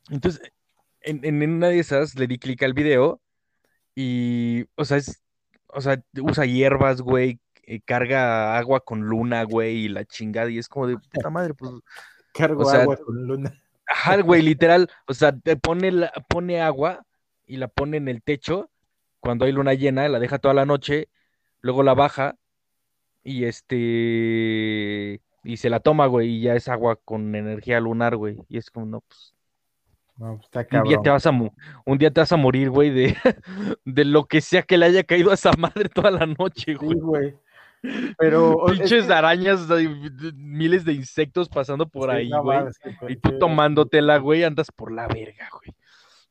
[0.09, 0.41] entonces,
[1.01, 3.21] en, en una de esas le di clic al video.
[3.93, 5.21] Y, o sea, es,
[5.67, 10.57] o sea, usa hierbas, güey, eh, carga agua con luna, güey, y la chingada, y
[10.57, 11.71] es como de puta madre, pues,
[12.33, 13.62] Cargo O sea, agua con luna.
[13.87, 17.05] Ajá, güey, literal, o sea, te pone, la- pone agua
[17.45, 18.69] y la pone en el techo
[19.19, 21.09] cuando hay luna llena, la deja toda la noche,
[21.61, 22.35] luego la baja
[23.23, 28.39] y este, y se la toma, güey, y ya es agua con energía lunar, güey,
[28.49, 29.33] y es como, no, pues,
[30.17, 31.03] No, pues, está un día cabrón.
[31.03, 33.15] te vas a, un día te vas a morir, güey, de,
[33.85, 36.95] de lo que sea que le haya caído a esa madre toda la noche, Sí,
[36.99, 37.39] güey.
[38.17, 38.65] Pero...
[38.65, 39.67] Pinches arañas,
[40.35, 42.59] miles de insectos pasando por ahí, güey.
[43.09, 45.75] Y tú tomándotela, güey, andas por la verga, güey.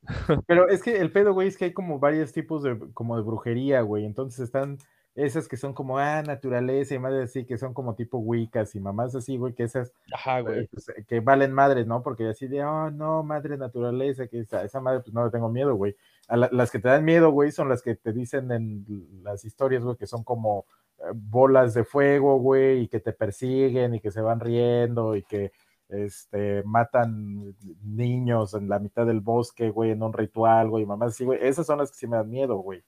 [0.47, 3.23] Pero es que el pedo, güey, es que hay como varios tipos de, como de
[3.23, 4.05] brujería, güey.
[4.05, 4.77] Entonces están
[5.15, 8.79] esas que son como, ah, naturaleza y madres así, que son como tipo wiccas y
[8.79, 10.67] mamás así, güey, que esas, Ajá, güey.
[10.67, 12.01] pues, que valen madres, ¿no?
[12.01, 15.49] Porque así de, oh, no, madre naturaleza, que esa, esa madre, pues no le tengo
[15.49, 15.95] miedo, güey.
[16.27, 18.85] A la- las que te dan miedo, güey, son las que te dicen en
[19.23, 20.65] las historias, güey, que son como eh,
[21.13, 25.51] bolas de fuego, güey, y que te persiguen y que se van riendo y que
[25.89, 31.25] este, matan niños en la mitad del bosque, güey, en un ritual, güey, mamás así,
[31.25, 31.39] güey.
[31.41, 32.83] Esas son las que sí me dan miedo, güey.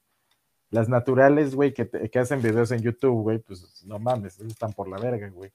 [0.72, 4.74] Las naturales, güey, que, te- que hacen videos en YouTube, güey, pues no mames, están
[4.74, 5.52] por la verga, güey.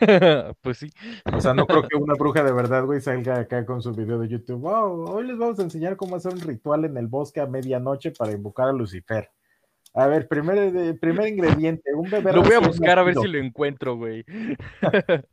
[0.62, 0.90] Pues sí.
[1.34, 4.18] O sea, no creo que una bruja de verdad, güey, salga acá con su video
[4.18, 4.60] de YouTube.
[4.60, 8.12] Wow, hoy les vamos a enseñar cómo hacer un ritual en el bosque a medianoche
[8.12, 9.30] para invocar a Lucifer.
[9.94, 12.32] A ver, primer, eh, primer ingrediente, un bebé.
[12.32, 14.24] Lo voy a buscar a ver si lo encuentro, güey.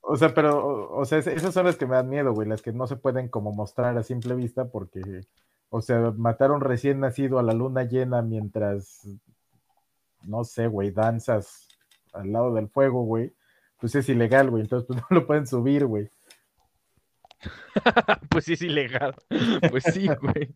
[0.00, 2.48] O sea, pero, o, o sea, es- esas son las que me dan miedo, güey,
[2.48, 5.22] las que no se pueden como mostrar a simple vista porque,
[5.70, 9.08] o sea, matar a un recién nacido a la luna llena mientras,
[10.22, 11.66] no sé, güey, danzas
[12.12, 13.32] al lado del fuego, güey,
[13.80, 16.08] pues es ilegal, güey, entonces pues no lo pueden subir, güey.
[18.30, 19.14] Pues sí es ilegal.
[19.70, 20.54] Pues sí, güey.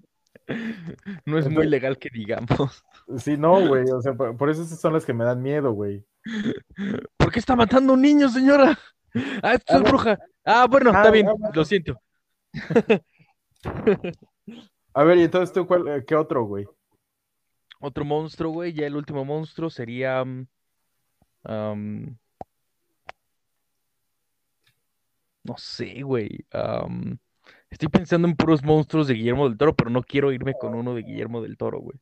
[1.26, 2.84] No es muy legal que digamos.
[3.18, 5.72] Sí, no, güey, o sea, por, por eso esas son las que me dan miedo,
[5.72, 6.04] güey.
[7.16, 8.78] ¿Por qué está matando a un niño, señora?
[9.42, 9.88] Ah, esto Ah, es no.
[9.88, 10.18] bruja.
[10.44, 12.00] Ah, bueno, Ah, está bien, ah, lo siento.
[14.94, 16.64] A ver, y entonces tú, cuál, eh, ¿qué otro, güey?
[17.80, 18.72] Otro monstruo, güey.
[18.72, 20.24] Ya el último monstruo sería.
[20.24, 20.46] mm,
[25.42, 26.46] no sé, güey.
[26.52, 27.18] am,
[27.70, 30.94] estoy pensando en puros monstruos de Guillermo del Toro, pero no quiero irme con uno
[30.94, 31.98] de Guillermo del Toro, güey.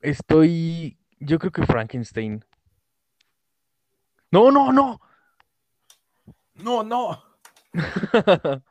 [0.00, 0.98] Estoy.
[1.18, 2.44] Yo creo que Frankenstein.
[4.30, 5.00] No, no, no.
[6.54, 7.22] No, no.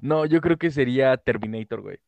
[0.00, 1.98] No, yo creo que sería Terminator, güey.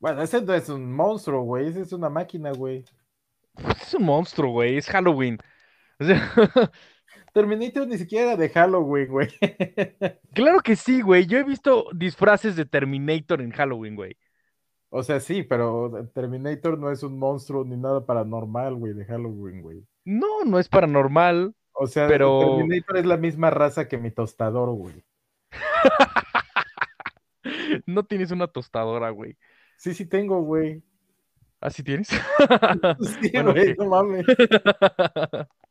[0.00, 2.84] Bueno, ese no es un monstruo, güey, ese es una máquina, güey.
[3.80, 4.76] Es un monstruo, güey.
[4.76, 5.38] Es Halloween.
[6.00, 6.30] O sea,
[7.34, 9.28] Terminator ni siquiera era de Halloween, güey.
[10.34, 11.26] claro que sí, güey.
[11.26, 14.16] Yo he visto disfraces de Terminator en Halloween, güey.
[14.90, 19.60] O sea, sí, pero Terminator no es un monstruo ni nada paranormal, güey, de Halloween,
[19.60, 19.84] güey.
[20.04, 21.54] No, no es paranormal.
[21.72, 25.04] O sea, Pero- Terminator es la misma raza que mi tostador, güey.
[27.86, 29.36] No tienes una tostadora, güey.
[29.78, 30.82] Sí, sí tengo, güey.
[31.60, 32.08] ¿Ah, sí tienes?
[32.08, 33.78] Sí, Bueno, güey, ok.
[33.78, 34.26] no mames.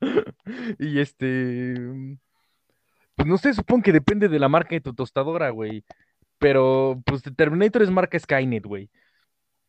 [0.79, 1.75] Y este.
[3.15, 5.83] Pues no sé, supongo que depende de la marca de tu tostadora, güey.
[6.37, 8.89] Pero, pues Terminator es marca Skynet, güey.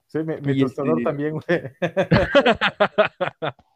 [0.07, 1.63] Sí, mi, mi tostador este- también, güey.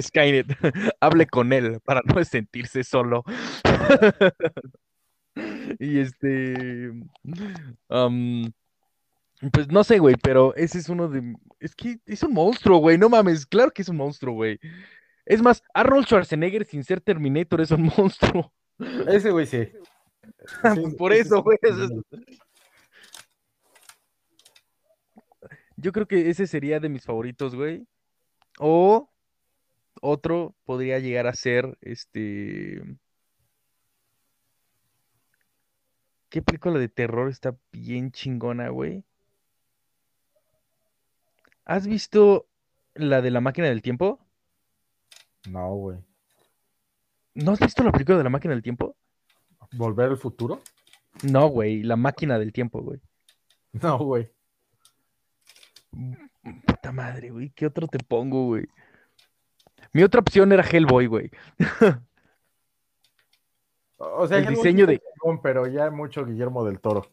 [0.00, 0.46] Skynet,
[1.00, 3.24] hable con él para no sentirse solo.
[5.78, 6.92] Y este.
[9.52, 11.34] pues no sé, güey, pero ese es uno de.
[11.60, 14.58] Es que es un monstruo, güey, no mames, claro que es un monstruo, güey.
[15.24, 18.52] Es más, Arnold Schwarzenegger sin ser Terminator es un monstruo.
[19.06, 19.68] Ese güey sí.
[20.98, 21.58] Por eso, güey.
[25.76, 27.86] Yo creo que ese sería de mis favoritos, güey.
[28.58, 29.10] O
[30.00, 32.82] otro podría llegar a ser este.
[36.28, 39.04] ¿Qué película de terror está bien chingona, güey?
[41.64, 42.48] ¿Has visto
[42.94, 44.21] la de la máquina del tiempo?
[45.48, 45.98] No, güey.
[47.34, 48.94] ¿No has visto la película de la máquina del tiempo?
[49.72, 50.60] ¿Volver al futuro?
[51.22, 53.00] No, güey, la máquina del tiempo, güey.
[53.72, 54.30] No, güey.
[56.66, 58.66] Puta madre, güey, ¿qué otro te pongo, güey?
[59.92, 61.30] Mi otra opción era Hellboy, güey.
[63.98, 65.00] O sea, El Hellboy diseño de-
[65.42, 67.06] Pero ya mucho Guillermo del Toro.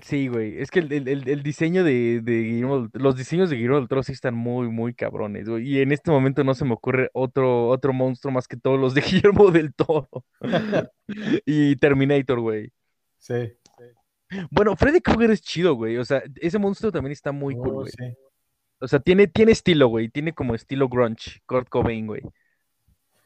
[0.00, 0.58] Sí, güey.
[0.58, 4.02] Es que el, el- el- diseño de, de Guillermo, los diseños de Guillermo del Toro
[4.02, 5.68] sí están muy, muy cabrones, güey.
[5.68, 8.94] Y en este momento no se me ocurre otro, otro monstruo más que todos los
[8.94, 9.02] de
[9.36, 10.08] Guillermo del Toro.
[11.44, 12.72] Y Terminator, güey.
[13.18, 13.52] Sí.
[14.50, 15.98] Bueno, Freddy Krueger es chido, güey.
[15.98, 17.90] O sea, ese monstruo también está muy cool, Oh, güey.
[17.92, 18.04] sí.
[18.80, 20.08] O sea, tiene, tiene estilo, güey.
[20.08, 22.22] Tiene como estilo grunge, Kurt Cobain, güey.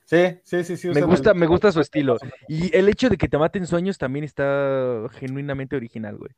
[0.04, 0.88] Sí, sí, sí, sí.
[0.88, 2.18] Me gusta, el- me gusta su estilo.
[2.48, 6.30] Y el hecho de que te maten sueños también está genuinamente original, güey.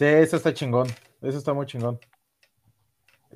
[0.00, 0.86] Sí, eso está chingón.
[1.20, 2.00] Eso está muy chingón.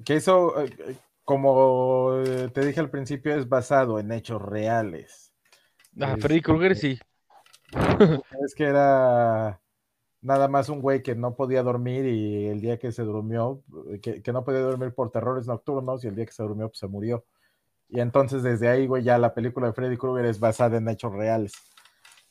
[0.03, 5.35] Que eso, eh, eh, como eh, te dije al principio, es basado en hechos reales.
[6.01, 6.99] Ah, Es- Freddy Krueger sí.
[8.43, 9.61] Es que era
[10.23, 13.63] nada más un güey que no podía dormir y el día que se durmió,
[14.01, 16.79] que, que no podía dormir por terrores nocturnos y el día que se durmió, pues
[16.79, 17.27] se murió.
[17.91, 21.13] Y entonces desde ahí, güey, ya la película de Freddy Krueger es basada en hechos
[21.13, 21.53] reales.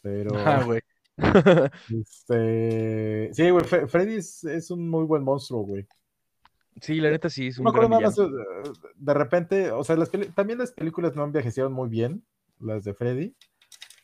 [0.02, 0.32] Pero.
[0.40, 0.82] Ah, güey.
[1.90, 3.34] este.
[3.34, 5.88] Sí, güey, Freddy es, es, un muy buen monstruo, güey.
[6.82, 8.28] Sí, la neta sí es un no gran más, eh,
[8.96, 12.24] de repente, o sea, las también las películas no envejecieron muy bien,
[12.60, 13.36] las de Freddy,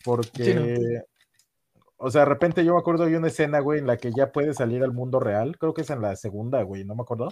[0.03, 1.01] porque,
[1.97, 4.31] o sea, de repente yo me acuerdo de una escena, güey, en la que ya
[4.31, 7.29] puede salir al mundo real, creo que es en la segunda, güey, no me acuerdo,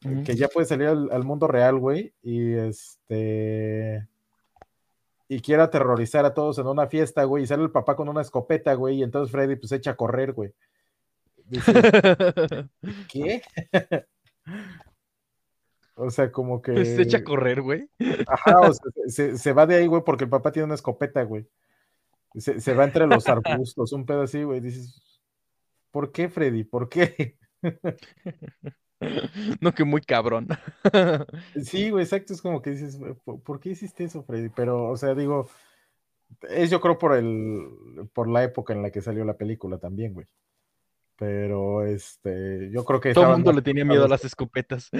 [0.00, 4.06] que ya puede salir al, mundo real, güey, y este,
[5.28, 8.20] y quiere aterrorizar a todos en una fiesta, güey, y sale el papá con una
[8.20, 10.54] escopeta, güey, y entonces Freddy pues echa a correr, güey.
[13.08, 13.42] ¿Qué?
[15.98, 16.84] O sea, como que.
[16.84, 17.88] Se echa a correr, güey.
[18.26, 21.48] Ajá, o sea, se, va de ahí, güey, porque el papá tiene una escopeta, güey.
[22.34, 24.60] Se, va entre los arbustos, un pedo así, güey.
[24.60, 25.00] Dices,
[25.90, 26.64] ¿por qué, Freddy?
[26.64, 27.38] ¿Por qué?
[29.60, 30.48] No, que muy cabrón.
[31.62, 32.32] Sí, güey, exacto.
[32.32, 32.98] Es como que dices,
[33.44, 34.48] ¿por qué hiciste eso, Freddy?
[34.50, 35.48] Pero, o sea, digo,
[36.48, 37.68] es yo creo por el,
[38.12, 40.26] por la época en la que salió la película también, güey.
[41.18, 43.14] Pero este, yo creo que.
[43.14, 44.90] Todo el mundo le tenía miedo a las escopetas.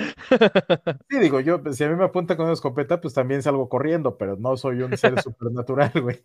[1.10, 4.16] Sí, digo, yo, si a mí me apunta con una escopeta, pues también salgo corriendo,
[4.16, 6.22] pero no soy un ser supernatural, güey.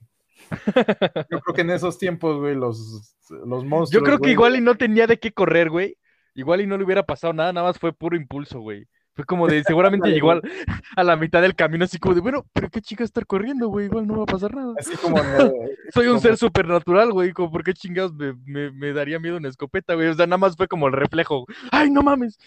[1.30, 3.92] Yo creo que en esos tiempos, güey, los, los monstruos.
[3.92, 5.98] Yo creo que igual y no tenía de qué correr, güey.
[6.34, 8.88] Igual y no le hubiera pasado nada, nada más fue puro impulso, güey.
[9.14, 10.32] Fue como de, seguramente llegó
[10.96, 13.88] a la mitad del camino, así como de, bueno, pero qué chica estar corriendo, güey,
[13.88, 14.74] igual no va a pasar nada.
[14.80, 15.18] Así como.
[15.94, 20.08] Soy un ser supernatural, güey, como, ¿por qué chingados me, daría miedo una escopeta, güey?
[20.08, 21.46] O sea, nada más fue como el reflejo.
[21.72, 22.40] ¡Ay, no mames!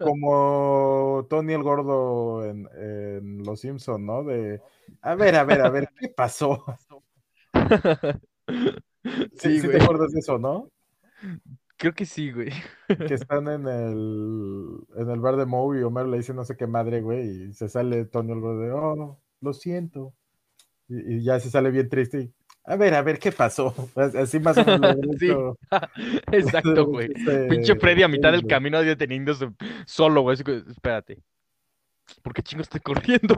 [0.00, 4.24] Como Tony el Gordo en, Los Simpson, ¿no?
[4.24, 4.60] De,
[5.02, 6.64] a ver, a ver, a ver, ¿qué pasó?
[9.34, 10.68] sí, sí te acuerdas de eso, ¿no?
[11.82, 12.52] Creo que sí, güey.
[12.86, 16.56] Que están en el, en el bar de Moe y Omar le dice no sé
[16.56, 20.14] qué madre, güey, y se sale Tony algo de, oh, lo siento.
[20.88, 22.32] Y, ya se sale bien triste y,
[22.62, 23.74] a ver, a ver, ¿qué pasó?
[23.96, 24.94] Así más o menos.
[25.18, 25.32] sí.
[26.30, 27.08] Exacto, güey.
[27.48, 29.50] Pinche Freddy a mitad del camino deteniéndose
[29.84, 30.38] solo, güey.
[30.70, 31.20] Espérate.
[32.22, 33.36] ¿Por qué chingos estoy corriendo?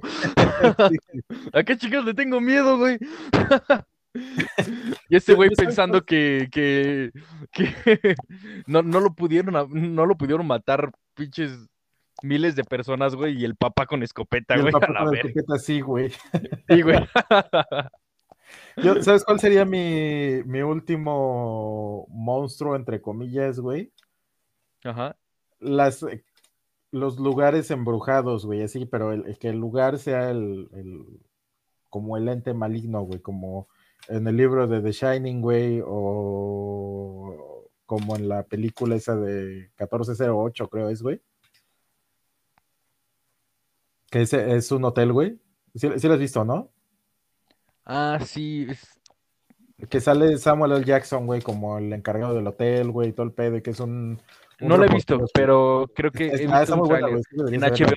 [1.55, 2.99] ¿A qué chingos le tengo miedo, güey?
[5.09, 7.11] Y ese güey pensando que, que,
[8.67, 9.55] no, no, lo pudieron,
[9.95, 11.69] no lo pudieron matar pinches
[12.23, 14.73] miles de personas, güey, y el papá con escopeta, güey.
[14.75, 16.11] El con escopeta, sí, güey.
[16.69, 16.99] Sí, güey.
[19.03, 23.93] ¿Sabes cuál sería mi, mi último monstruo, entre comillas, güey?
[24.85, 25.17] Ajá.
[25.61, 26.05] Las,
[26.91, 31.21] los lugares embrujados, güey, así, pero el, que el lugar sea el, el,
[31.91, 33.69] como el ente maligno, güey, como
[34.09, 40.69] en el libro de The Shining, güey, o como en la película esa de 1408,
[40.69, 41.21] creo es, güey.
[44.11, 45.39] Que es, es un hotel, güey.
[45.75, 46.71] ¿Sí, lo has visto, no?
[47.85, 48.69] Ah, sí.
[49.89, 50.85] Que sale Samuel L.
[50.85, 54.21] Jackson, güey, como el encargado del hotel, güey, y todo el pedo, que es un...
[54.61, 57.93] no lo he visto, pero creo que he visto muy buena, en HBO.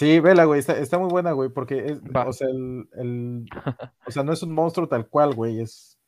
[0.00, 3.46] Sí, vela, güey, está, muy buena, güey, porque es, o sea, el,
[4.06, 5.98] o sea, no es un monstruo tal cual, güey, es,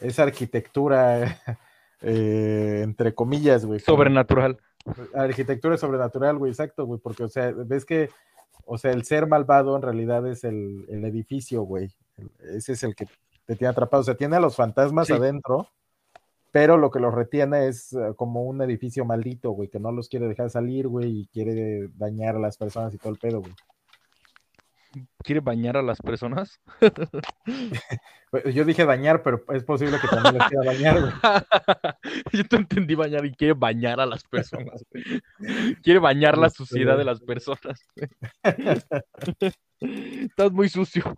[0.00, 1.40] es arquitectura,
[2.02, 3.80] eh, entre comillas, güey.
[3.80, 4.58] Sobrenatural.
[5.14, 8.10] Arquitectura sobrenatural, güey, exacto, güey, porque, o sea, ves que,
[8.66, 11.90] o sea, el ser malvado en realidad es el, edificio, güey,
[12.54, 13.06] ese es el que
[13.46, 15.68] te tiene atrapado, o sea, tiene a los fantasmas adentro,
[16.52, 20.08] pero lo que los retiene es eh, como un edificio maldito, güey, que no los
[20.08, 23.54] quiere dejar salir, güey, y quiere dañar a las personas y todo el pedo, güey.
[25.24, 26.60] ¿Quiere bañar a las personas?
[28.54, 31.12] Yo dije dañar, pero es posible que también les quiera bañar, güey.
[32.32, 34.84] Yo te entendí bañar y quiere bañar a las personas.
[35.82, 37.80] Quiere bañar la suciedad de las personas.
[39.80, 41.14] Estás muy sucio.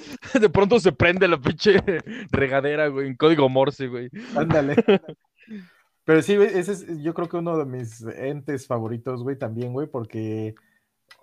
[0.40, 1.80] De pronto se prende la pinche
[2.30, 4.10] regadera, güey, en código Morse, güey.
[4.36, 4.76] Ándale.
[6.04, 9.86] Pero sí, ese es yo creo que uno de mis entes favoritos, güey, también, güey,
[9.86, 10.54] porque,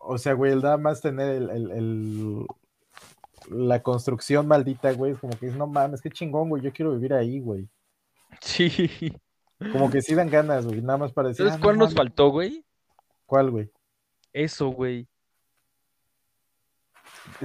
[0.01, 2.45] o sea, güey, el da más tener el,
[3.49, 6.93] la construcción maldita, güey, es como que es, no mames, qué chingón, güey, yo quiero
[6.93, 7.67] vivir ahí, güey.
[8.39, 9.11] Sí.
[9.71, 11.45] Como que sí dan ganas, güey, nada más para decir.
[11.45, 12.63] ¿Sabes ah, cuál nos faltó, güey?
[13.25, 13.71] ¿Cuál, güey?
[14.31, 15.07] Eso, güey.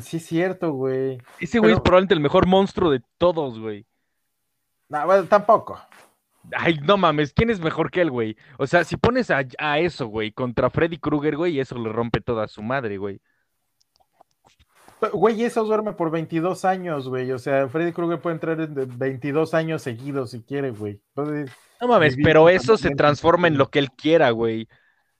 [0.00, 1.18] Sí, es cierto, güey.
[1.38, 3.86] Ese güey es probablemente el mejor monstruo de todos, güey.
[4.88, 5.80] No, bueno, tampoco.
[6.56, 8.36] Ay, no mames, ¿quién es mejor que él, güey?
[8.58, 12.48] O sea, si pones a, eso, güey, contra Freddy Krueger, güey, eso le rompe toda
[12.48, 13.20] su madre, güey.
[15.12, 17.30] Güey, eso duerme por 22 años, güey.
[17.32, 21.00] O sea, Freddy Krueger puede entrar en 22 años seguidos si quiere, güey.
[21.16, 24.68] No mames, pero eso se transforma en lo que él quiera, güey.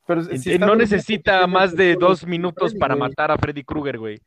[0.07, 3.99] Pero si está no necesita más de dos Freddy, minutos para matar a Freddy Krueger,
[3.99, 4.20] güey.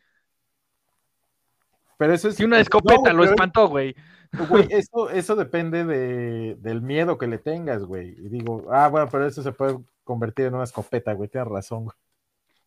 [1.98, 2.36] Pero eso es.
[2.36, 3.96] Si una no, escopeta lo espantó, güey.
[4.50, 8.10] Güey, eso, eso depende de, del miedo que le tengas, güey.
[8.18, 11.30] Y digo, ah, bueno, pero eso se puede convertir en una escopeta, güey.
[11.30, 11.96] Tienes razón, güey.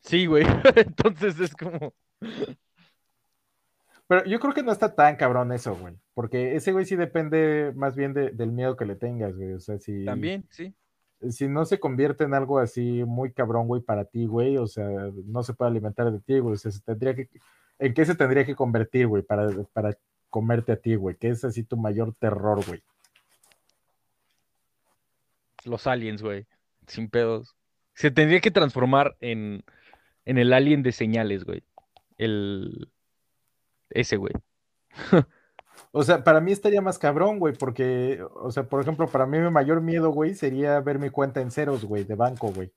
[0.00, 0.44] Sí, güey.
[0.76, 1.92] Entonces es como.
[4.06, 5.94] Pero yo creo que no está tan cabrón eso, güey.
[6.14, 9.52] Porque ese güey sí depende más bien de- del miedo que le tengas, güey.
[9.52, 10.74] O sea, si, También, sí.
[11.28, 14.88] si no se convierte en algo así muy cabrón, güey, para ti, güey, o sea,
[15.26, 16.54] no se puede alimentar de ti, güey.
[16.54, 17.28] O sea, se tendría que.
[17.78, 19.96] ¿En qué se tendría que convertir, güey, para, para
[20.30, 21.16] comerte a ti, güey?
[21.16, 22.82] Que es así tu mayor terror, güey.
[25.64, 26.46] Los aliens, güey.
[26.86, 27.56] Sin pedos.
[27.94, 29.64] Se tendría que transformar en,
[30.24, 31.62] en el alien de señales, güey.
[32.16, 32.90] El.
[33.90, 34.34] Ese, güey.
[35.90, 39.38] O sea, para mí estaría más cabrón, güey, porque, o sea, por ejemplo, para mí
[39.38, 42.72] mi mayor miedo, güey, sería ver mi cuenta en ceros, güey, de banco, güey.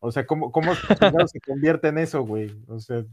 [0.00, 0.72] O sea, ¿cómo, cómo
[1.32, 2.50] se convierte en eso, güey?
[2.66, 3.04] O sea,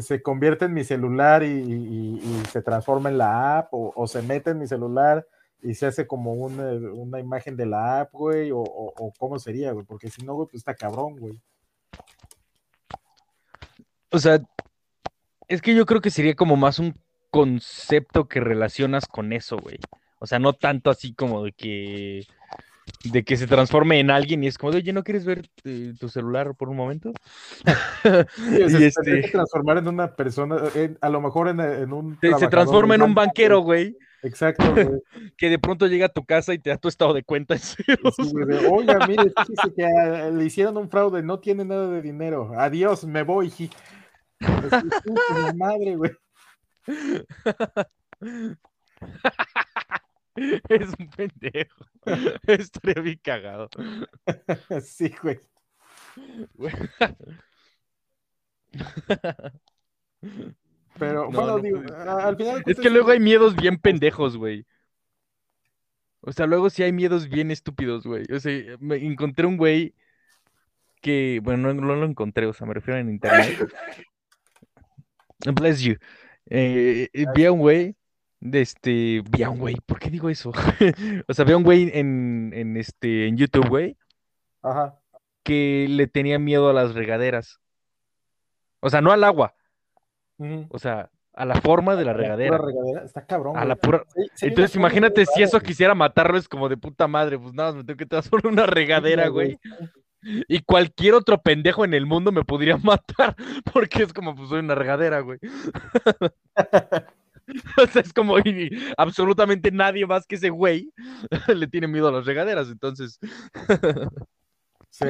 [0.00, 2.20] se, convierte en mi celular y,
[2.50, 5.26] se transforma en la app, o, se mete en mi celular
[5.62, 9.72] y se hace como una, una imagen de la app, güey, o- o cómo sería,
[9.72, 11.40] güey, porque si no, güey, pues está cabrón, güey.
[14.10, 14.40] O sea,
[15.48, 16.94] es que yo creo que sería como más un
[17.30, 19.78] concepto que relacionas con eso, güey.
[20.18, 22.26] O sea, no tanto así como de que
[23.04, 26.08] de que se transforme en alguien y es como oye, ¿no quieres ver eh, tu
[26.08, 27.12] celular por un momento?
[28.66, 32.18] Y se este transformar en una persona, en- a lo mejor en, en un...
[32.20, 34.88] se- transforma en un banquero, güey, Exacto, güey.
[35.36, 37.56] que de pronto llega a tu casa y te da tu estado de cuenta.
[37.58, 37.82] Sí,
[38.32, 42.52] güey, Oiga, mire, fíjese que ah, le hicieron un fraude, no tiene nada de dinero.
[42.58, 43.52] Adiós, me voy.
[45.54, 46.10] madre, güey.
[50.68, 51.86] Es un pendejo.
[52.46, 53.68] Estaría bien cagado.
[54.82, 55.40] Sí, güey.
[56.54, 56.72] güey.
[60.98, 62.62] Pero No, bueno, no digo, al final.
[62.66, 64.66] Es que luego hay miedos bien pendejos, güey.
[66.20, 68.24] O sea, luego sí hay miedos bien estúpidos, güey.
[68.32, 69.94] O sea, me encontré un güey
[71.00, 73.58] que, bueno, no, no lo encontré, o sea, me refiero en internet.
[75.54, 75.96] Bless you.
[76.50, 77.96] Eh, eh, vi a un güey,
[78.40, 80.52] de este, vi a un güey, ¿por qué digo eso?
[81.28, 83.96] O sea, vi a un güey en, en, este, en YouTube, güey,
[84.62, 84.98] Ajá.
[85.42, 87.60] que le tenía miedo a las regaderas.
[88.80, 89.54] O sea, no al agua,
[90.70, 92.58] o sea, a la forma de la A la pura regadera.
[92.58, 93.56] regadera, Está cabrón.
[93.56, 93.68] A güey.
[93.68, 94.04] la pura...
[94.14, 97.72] Sí, sí, Entonces, imagínate si eso quisiera matarlo, es como de puta madre, pues nada,
[97.72, 99.58] me tengo que transformar en una regadera, güey.
[100.48, 103.36] Y cualquier otro pendejo en el mundo me podría matar,
[103.72, 105.38] porque es como, pues soy una regadera, güey.
[107.82, 110.92] O sea, es como y absolutamente nadie más que ese güey
[111.48, 113.18] le tiene miedo a las regaderas, entonces.
[114.90, 115.06] Sí.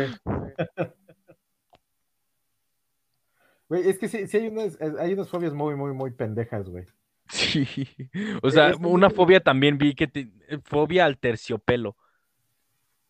[3.68, 6.68] Güey, es que sí, sí hay unas, eh, hay unas fobias muy, muy, muy pendejas,
[6.68, 6.84] güey.
[7.28, 7.94] Sí.
[8.42, 10.32] O sea, es una fobia también vi que te-
[10.64, 11.96] fobia al terciopelo.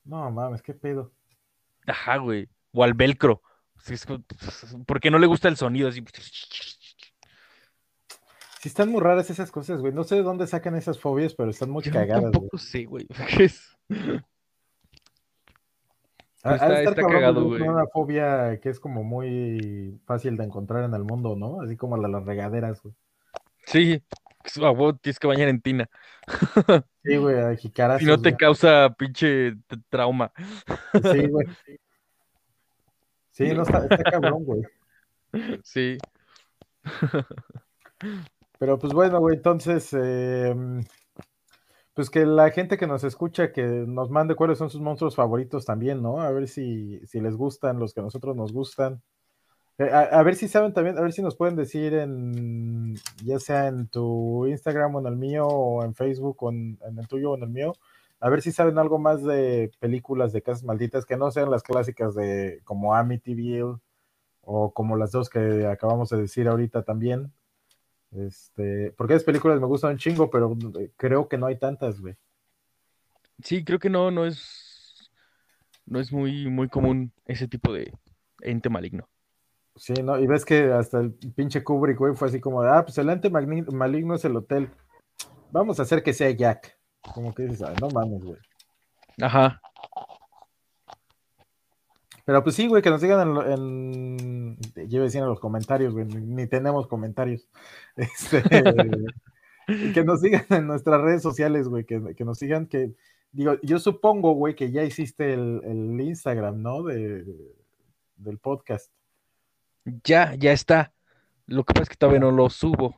[0.04, 1.12] No mames, qué pedo.
[1.86, 2.46] Ajá, güey.
[2.72, 3.40] O al velcro.
[4.86, 6.04] Porque no le gusta el sonido así.
[8.60, 9.90] Sí, están muy raras esas cosas, güey.
[9.94, 12.32] No sé de dónde sacan esas fobias, pero están muy Yo cagadas, güey.
[12.32, 13.06] tampoco sé, güey.
[13.38, 13.74] ¿Qué es?
[16.42, 17.70] Ha- ha de Está- estar está cagado, güey, güey.
[17.70, 21.62] Una fobia que es como muy fácil de encontrar en el mundo, ¿no?
[21.62, 22.94] Así como la, las regaderas, güey.
[23.64, 24.02] Sí.
[24.44, 25.88] Es- a huevo tienes que bañar en tina.
[27.02, 28.36] Sí, güey, a jicarazos, Si no te güey.
[28.36, 29.54] causa pinche
[29.88, 30.32] trauma.
[30.92, 31.46] Sí, güey.
[33.30, 34.62] Sí, no está, está cabrón, güey.
[35.62, 35.96] Sí.
[38.60, 40.54] Pero pues bueno, güey, entonces, eh,
[41.94, 45.64] pues que la gente que nos escucha, que nos mande cuáles son sus monstruos favoritos
[45.64, 46.20] también, ¿no?
[46.20, 49.02] A ver si, si les gustan los que a nosotros nos gustan.
[49.78, 53.38] Eh, a, a ver si saben también, a ver si nos pueden decir en, ya
[53.40, 57.08] sea en tu Instagram o en el mío, o en Facebook, o en, en el
[57.08, 57.74] tuyo o en el mío,
[58.20, 61.62] a ver si saben algo más de películas de casas malditas que no sean las
[61.62, 63.78] clásicas de como Amityville
[64.42, 67.32] o como las dos que acabamos de decir ahorita también.
[68.12, 72.00] Este, porque esas películas me gustan un chingo, pero eh, creo que no hay tantas,
[72.00, 72.16] güey.
[73.42, 75.10] Sí, creo que no, no es.
[75.86, 77.92] No es muy, muy común ese tipo de
[78.42, 79.08] ente maligno.
[79.76, 80.18] Sí, ¿no?
[80.18, 83.08] Y ves que hasta el pinche Kubrick, güey, fue así como de, ah, pues el
[83.08, 84.70] ente maligno es el hotel.
[85.50, 86.78] Vamos a hacer que sea Jack.
[87.14, 88.38] Como que dices, "Ay, no mames, güey.
[89.20, 89.60] Ajá.
[92.30, 94.58] Pero pues sí, güey, que nos digan en, en
[94.88, 97.48] yo iba a decir en los comentarios, güey, ni, tenemos comentarios.
[97.96, 98.40] Este,
[99.92, 102.94] que nos digan en nuestras redes sociales, güey, que, que nos sigan, que
[103.32, 106.84] digo, yo supongo, güey, que ya hiciste el, el Instagram, ¿no?
[106.84, 107.24] De,
[108.14, 108.92] del podcast.
[110.04, 110.92] Ya, ya está.
[111.46, 112.94] Lo que pasa es que todavía no lo subo.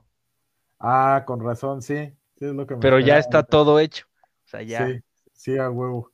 [0.79, 2.13] Ah, con razón, sí.
[2.37, 4.05] sí es lo que me Pero ya está todo hecho.
[4.45, 4.89] O sea, ya.
[4.89, 5.01] Sí,
[5.33, 6.12] sí, a huevo.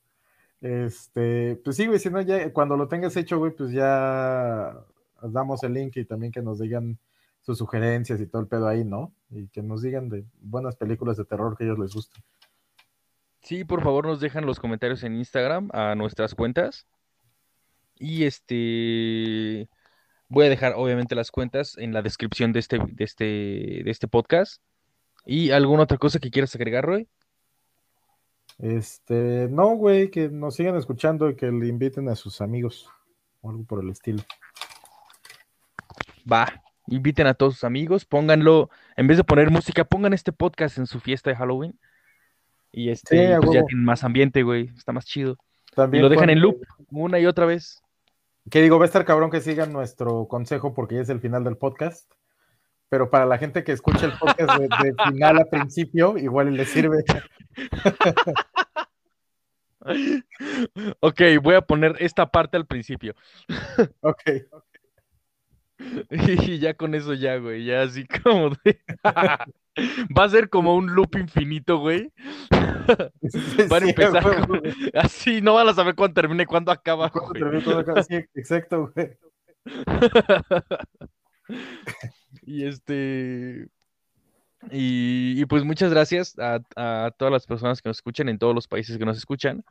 [0.60, 4.74] Este, pues sí, güey, si no, ya cuando lo tengas hecho, güey, pues ya
[5.22, 6.98] damos el link y también que nos digan
[7.40, 9.12] sus sugerencias y todo el pedo ahí, ¿no?
[9.30, 12.22] Y que nos digan de buenas películas de terror que a ellos les gusten.
[13.42, 16.86] Sí, por favor nos dejan los comentarios en Instagram a nuestras cuentas.
[17.96, 19.68] Y este
[20.28, 24.08] voy a dejar obviamente las cuentas en la descripción de este, de este, de este
[24.08, 24.62] podcast.
[25.24, 27.08] ¿Y alguna otra cosa que quieras agregar, Roy?
[28.58, 32.88] Este, no, güey, que nos sigan escuchando y que le inviten a sus amigos
[33.40, 34.22] o algo por el estilo.
[36.30, 40.78] Va, inviten a todos sus amigos, pónganlo, en vez de poner música, pongan este podcast
[40.78, 41.78] en su fiesta de Halloween.
[42.72, 45.36] Y este, Sí, y pues ya tienen más ambiente, güey, está más chido.
[45.72, 46.60] Y También lo dejan en loop
[46.90, 47.80] una y otra vez.
[48.50, 51.44] Que digo, va a estar cabrón que sigan nuestro consejo porque ya es el final
[51.44, 52.10] del podcast.
[52.88, 56.56] Pero para la gente que escucha el podcast de, de final a principio, igual y
[56.56, 57.04] les sirve.
[61.00, 63.14] Ok, voy a poner esta parte al principio.
[64.00, 64.22] Ok.
[66.10, 68.80] Y ya con eso ya, güey, ya así como de...
[70.18, 72.12] Va a ser como un loop infinito, güey.
[73.68, 74.60] Van a empezar güey.
[74.92, 77.42] Así, no van a saber cuándo termina y cuándo acaba, ¿Cuándo güey.
[77.42, 78.02] termina todo acá?
[78.02, 79.16] Sí, exacto, güey.
[82.42, 83.68] Y este...
[84.72, 88.54] Y, y pues muchas gracias a, a todas las personas que nos escuchan en todos
[88.54, 89.64] los países que nos escuchan.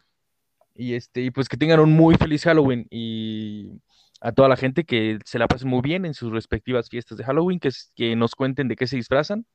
[0.78, 3.82] Y este, y pues que tengan un muy feliz Halloween y
[4.22, 7.24] a toda la gente que se la pasen muy bien en sus respectivas fiestas de
[7.24, 9.46] Halloween, que, nos cuenten de qué se disfrazan.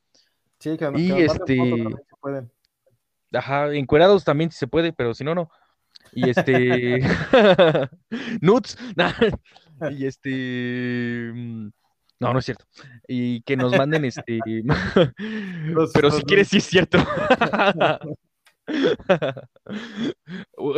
[0.58, 1.84] Sí, que, Y que este-
[2.20, 2.50] pueden.
[3.32, 5.50] Ajá, encuerados también si se puede, pero si no, no.
[6.12, 7.00] Y este.
[8.40, 8.76] Nuts.
[9.90, 11.32] Y este.
[12.22, 12.64] No, no es cierto.
[13.08, 14.38] Y que nos manden este.
[14.44, 16.98] Los- Pero los si quieres, sí es cierto.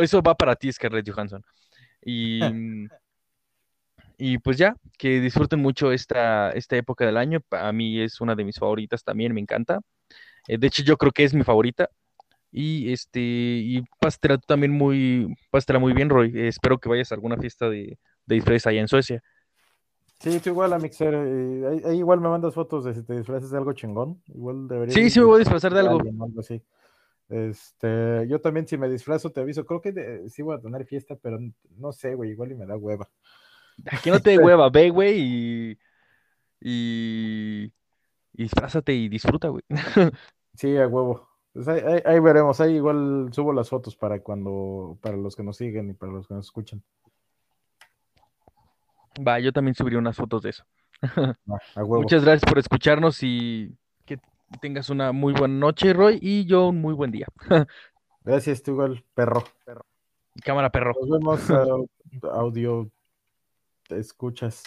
[0.01, 1.43] Eso va para ti, Scarlett Johansson.
[2.03, 2.41] Y.
[2.43, 2.87] mm,
[4.17, 7.39] Y pues ya, que disfruten mucho esta, esta época del año.
[7.51, 9.79] A mí es una de mis favoritas también, me encanta.
[10.47, 11.89] Eh, de hecho, yo creo que es mi favorita.
[12.51, 16.31] Y este, y pásatela tú también muy, pásatela muy bien, Roy.
[16.35, 19.21] Eh, espero que vayas a alguna fiesta de, de disfraz allá en Suecia.
[20.19, 21.13] Sí, tú igual a Mixer.
[21.13, 24.21] eh, ahí, ahí igual me mandas fotos de si te disfraces de algo chingón.
[24.27, 24.93] Igual debería.
[24.93, 25.99] Sí, sí me voy a disfrazar de algo.
[26.39, 26.61] así.
[27.27, 29.65] Este, yo también si me disfrazo te aviso.
[29.65, 31.37] Creo que de- sí voy a tener fiesta, pero
[31.77, 33.09] no sé, güey, igual y me da hueva.
[33.91, 35.79] Aquí no te dé hueva, ve, güey, y,
[36.61, 37.65] y,
[38.33, 39.63] y disfrázate y disfruta, güey.
[40.57, 41.27] Sí, a huevo.
[41.51, 42.61] Pues ahí, ahí- ahí veremos.
[42.61, 46.27] Ahí igual subo las fotos para cuando, para los que nos siguen y para los
[46.27, 46.81] que nos escuchan.
[49.25, 50.65] Va, yo también subiría unas fotos de eso.
[51.49, 52.01] Va, a huevo.
[52.01, 53.75] Muchas gracias por escucharnos y
[54.05, 54.19] que
[54.61, 57.27] tengas una muy buena noche, Roy, y yo un muy buen día.
[58.23, 59.43] Gracias, tú igual, perro.
[60.43, 60.93] Cámara, perro.
[60.99, 61.87] Nos vemos au-
[62.31, 62.89] audio.
[63.87, 64.63] Te escuchas.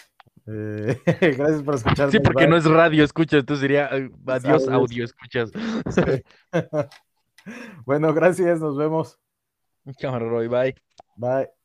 [0.47, 0.97] Eh,
[1.37, 2.11] gracias por escucharnos.
[2.13, 2.49] Sí, porque bye.
[2.51, 5.51] no es radio, escucha, entonces diría eh, adiós, audio, escuchas.
[7.85, 9.19] bueno, gracias, nos vemos.
[9.99, 10.75] Cámara, Roy, bye.
[11.17, 11.58] Bye.